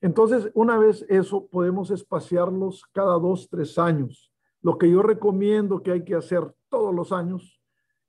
[0.00, 4.30] Entonces, una vez eso, podemos espaciarlos cada dos, tres años.
[4.62, 7.60] Lo que yo recomiendo que hay que hacer todos los años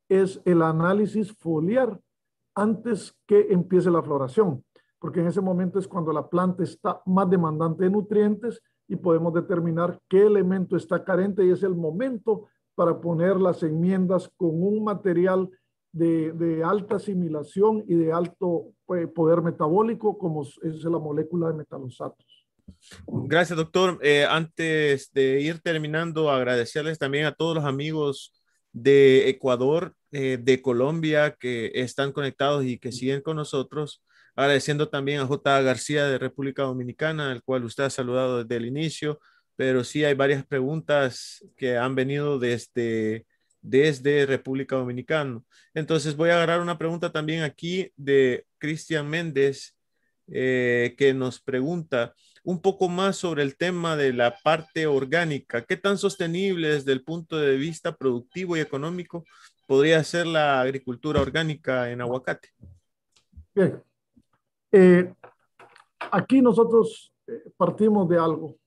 [0.07, 1.99] es el análisis foliar
[2.53, 4.63] antes que empiece la floración,
[4.99, 9.33] porque en ese momento es cuando la planta está más demandante de nutrientes y podemos
[9.33, 14.83] determinar qué elemento está carente y es el momento para poner las enmiendas con un
[14.83, 15.49] material
[15.95, 21.53] de, de alta asimilación y de alto eh, poder metabólico como es la molécula de
[21.53, 22.25] metalosatos.
[23.07, 23.97] Gracias, doctor.
[24.01, 28.33] Eh, antes de ir terminando, agradecerles también a todos los amigos
[28.73, 34.03] de Ecuador, eh, de Colombia, que están conectados y que siguen con nosotros.
[34.35, 35.61] Agradeciendo también a J.
[35.61, 39.21] García de República Dominicana, al cual usted ha saludado desde el inicio,
[39.55, 43.25] pero sí hay varias preguntas que han venido desde,
[43.65, 45.41] desde República Dominicana.
[45.73, 49.75] Entonces voy a agarrar una pregunta también aquí de Cristian Méndez,
[50.27, 52.13] eh, que nos pregunta,
[52.43, 55.65] un poco más sobre el tema de la parte orgánica.
[55.65, 59.25] ¿Qué tan sostenible desde el punto de vista productivo y económico
[59.67, 62.49] podría ser la agricultura orgánica en aguacate?
[63.53, 63.81] Bien.
[64.71, 65.11] Eh,
[66.11, 68.57] aquí nosotros eh, partimos de algo.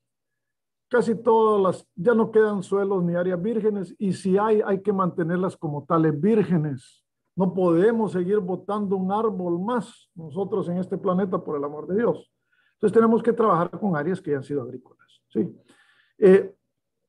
[0.88, 4.92] Casi todas las, ya no quedan suelos ni áreas vírgenes y si hay, hay que
[4.92, 7.04] mantenerlas como tales vírgenes.
[7.36, 11.96] No podemos seguir botando un árbol más nosotros en este planeta, por el amor de
[11.96, 12.32] Dios.
[12.74, 15.22] Entonces tenemos que trabajar con áreas que han sido agrícolas.
[15.28, 15.54] ¿sí?
[16.18, 16.54] Eh,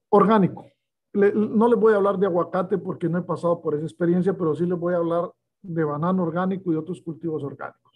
[0.09, 0.67] orgánico.
[1.13, 4.53] no les voy a hablar de aguacate porque no he pasado por esa experiencia, pero
[4.55, 5.31] sí les voy a hablar
[5.61, 7.88] de banano orgánico y otros cultivos orgánicos.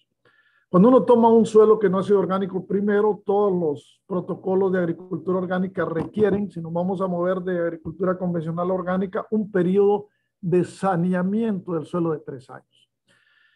[0.74, 4.80] Cuando uno toma un suelo que no ha sido orgánico, primero todos los protocolos de
[4.80, 10.08] agricultura orgánica requieren, si nos vamos a mover de agricultura convencional a orgánica, un periodo
[10.42, 12.90] de saneamiento del suelo de tres años.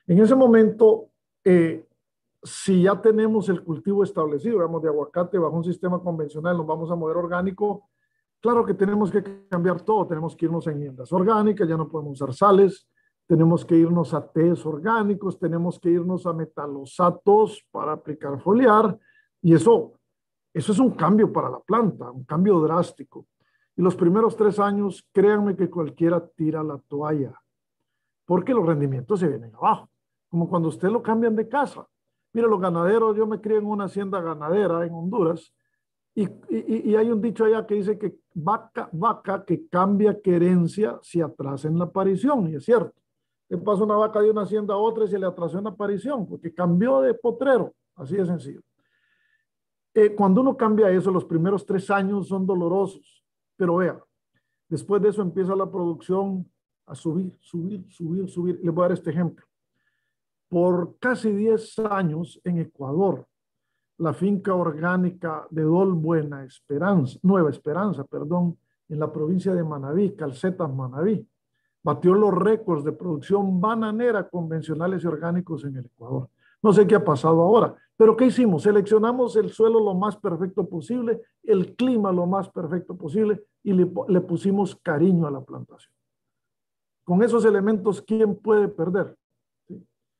[0.05, 1.07] En ese momento,
[1.43, 1.87] eh,
[2.43, 6.91] si ya tenemos el cultivo establecido, digamos, de aguacate bajo un sistema convencional, nos vamos
[6.91, 7.89] a mover orgánico,
[8.39, 12.21] claro que tenemos que cambiar todo, tenemos que irnos a enmiendas orgánicas, ya no podemos
[12.21, 12.87] usar sales,
[13.27, 18.97] tenemos que irnos a tés orgánicos, tenemos que irnos a metalosatos para aplicar foliar,
[19.41, 19.93] y eso,
[20.53, 23.27] eso es un cambio para la planta, un cambio drástico.
[23.75, 27.39] Y los primeros tres años, créanme que cualquiera tira la toalla,
[28.25, 29.89] porque los rendimientos se vienen abajo,
[30.29, 31.87] como cuando usted lo cambian de casa
[32.37, 35.51] Mira, los ganaderos, yo me crié en una hacienda ganadera en Honduras
[36.13, 41.23] y, y, hay un dicho allá que dice que vaca, vaca que cambia querencia se
[41.23, 42.93] atrasa en la aparición, y es cierto.
[43.49, 45.69] Le pasa una vaca de una hacienda a otra y se le atrasó en la
[45.69, 48.61] aparición porque cambió de potrero, así de sencillo.
[49.93, 53.25] Eh, cuando uno cambia eso, los primeros tres años son dolorosos,
[53.55, 53.99] pero vea,
[54.69, 56.49] Después de eso empieza la producción
[56.85, 58.59] a subir, subir, subir, subir.
[58.61, 59.45] Les voy a dar este ejemplo.
[60.49, 63.25] Por casi 10 años en Ecuador,
[63.97, 68.57] la finca orgánica de Dol Buena Esperanza, Nueva Esperanza, perdón,
[68.89, 71.27] en la provincia de Manabí, Calcetas Manabí,
[71.87, 76.27] batió los récords de producción bananera convencionales y orgánicos en el Ecuador.
[76.61, 78.63] No sé qué ha pasado ahora, pero ¿qué hicimos?
[78.63, 83.89] Seleccionamos el suelo lo más perfecto posible, el clima lo más perfecto posible y le,
[84.09, 85.93] le pusimos cariño a la plantación.
[87.05, 89.15] Con esos elementos, ¿quién puede perder?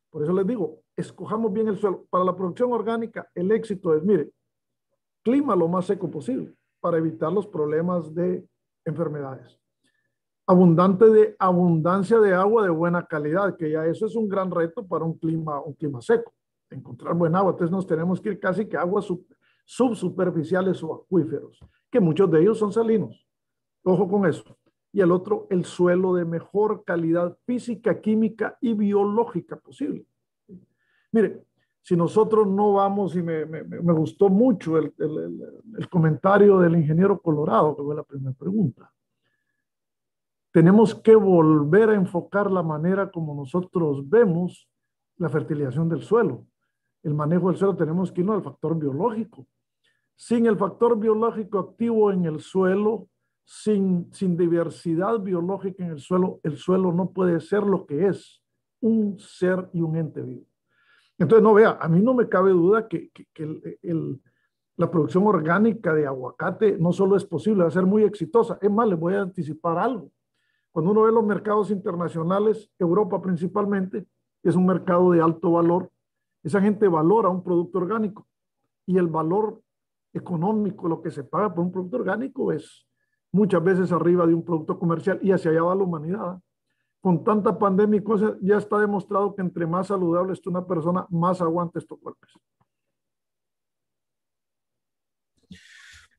[0.10, 2.06] Por eso les digo, escojamos bien el suelo.
[2.10, 4.32] Para la producción orgánica, el éxito es, mire,
[5.22, 8.48] clima lo más seco posible para evitar los problemas de
[8.86, 9.60] enfermedades.
[10.50, 14.88] Abundante de abundancia de agua de buena calidad, que ya eso es un gran reto
[14.88, 16.34] para un clima, un clima seco,
[16.70, 17.52] encontrar buen agua.
[17.52, 19.26] Entonces nos tenemos que ir casi que aguas sub,
[19.66, 21.60] subsuperficiales o acuíferos,
[21.92, 23.28] que muchos de ellos son salinos.
[23.84, 24.58] Ojo con eso.
[24.94, 30.06] Y el otro, el suelo de mejor calidad física, química y biológica posible.
[31.12, 31.44] Mire,
[31.82, 35.42] si nosotros no vamos, y me, me, me gustó mucho el, el,
[35.78, 38.92] el, comentario del ingeniero Colorado, que fue la primera pregunta,
[40.58, 44.68] tenemos que volver a enfocar la manera como nosotros vemos
[45.18, 46.48] la fertilización del suelo.
[47.04, 49.46] El manejo del suelo tenemos que irnos al factor biológico.
[50.16, 53.08] Sin el factor biológico activo en el suelo,
[53.44, 58.42] sin, sin diversidad biológica en el suelo, el suelo no puede ser lo que es,
[58.82, 60.48] un ser y un ente vivo.
[61.20, 64.22] Entonces, no vea, a mí no me cabe duda que, que, que el, el,
[64.76, 68.58] la producción orgánica de aguacate no solo es posible, va a ser muy exitosa.
[68.60, 70.10] Es más, les voy a anticipar algo.
[70.78, 74.06] Cuando uno ve los mercados internacionales, Europa principalmente,
[74.44, 75.90] es un mercado de alto valor,
[76.44, 78.28] esa gente valora un producto orgánico
[78.86, 79.60] y el valor
[80.14, 82.86] económico, lo que se paga por un producto orgánico es
[83.32, 86.40] muchas veces arriba de un producto comercial y hacia allá va la humanidad
[87.02, 91.08] con tanta pandemia y cosas, ya está demostrado que entre más saludable esté una persona,
[91.10, 92.30] más aguanta estos golpes.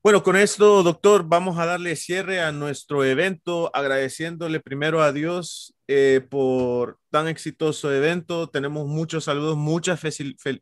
[0.01, 5.75] Bueno, con esto, doctor, vamos a darle cierre a nuestro evento, agradeciéndole primero a Dios
[5.89, 8.47] eh, por tan exitoso evento.
[8.47, 9.99] Tenemos muchos saludos, muchas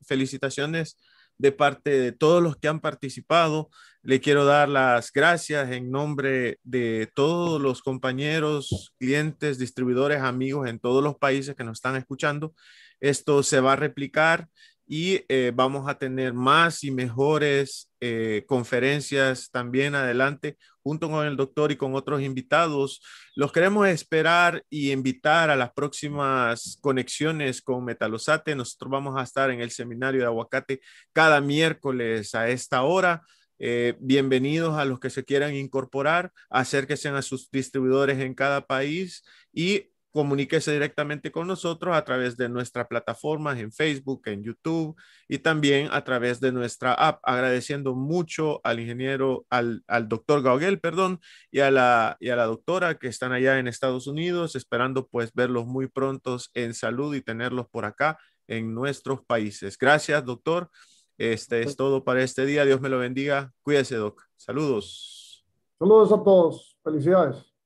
[0.08, 0.98] felicitaciones
[1.38, 3.70] de parte de todos los que han participado.
[4.02, 10.80] Le quiero dar las gracias en nombre de todos los compañeros, clientes, distribuidores, amigos en
[10.80, 12.56] todos los países que nos están escuchando.
[13.00, 14.48] Esto se va a replicar
[14.88, 21.36] y eh, vamos a tener más y mejores eh, conferencias también adelante junto con el
[21.36, 23.02] doctor y con otros invitados.
[23.36, 28.56] Los queremos esperar y invitar a las próximas conexiones con Metalosate.
[28.56, 30.80] Nosotros vamos a estar en el seminario de aguacate
[31.12, 33.24] cada miércoles a esta hora.
[33.60, 39.24] Eh, bienvenidos a los que se quieran incorporar, acérquense a sus distribuidores en cada país
[39.52, 45.38] y comuníquese directamente con nosotros a través de nuestra plataforma en Facebook, en YouTube y
[45.38, 47.20] también a través de nuestra app.
[47.22, 51.20] Agradeciendo mucho al ingeniero, al, al doctor Gauguel, perdón,
[51.52, 55.32] y a, la, y a la doctora que están allá en Estados Unidos, esperando pues
[55.36, 58.18] verlos muy prontos en salud y tenerlos por acá
[58.48, 59.78] en nuestros países.
[59.78, 60.72] Gracias, doctor.
[61.20, 62.66] Este es todo para este día.
[62.66, 63.54] Dios me lo bendiga.
[63.62, 64.24] Cuídese, doc.
[64.36, 65.46] Saludos.
[65.78, 66.76] Saludos a todos.
[66.84, 67.57] Felicidades.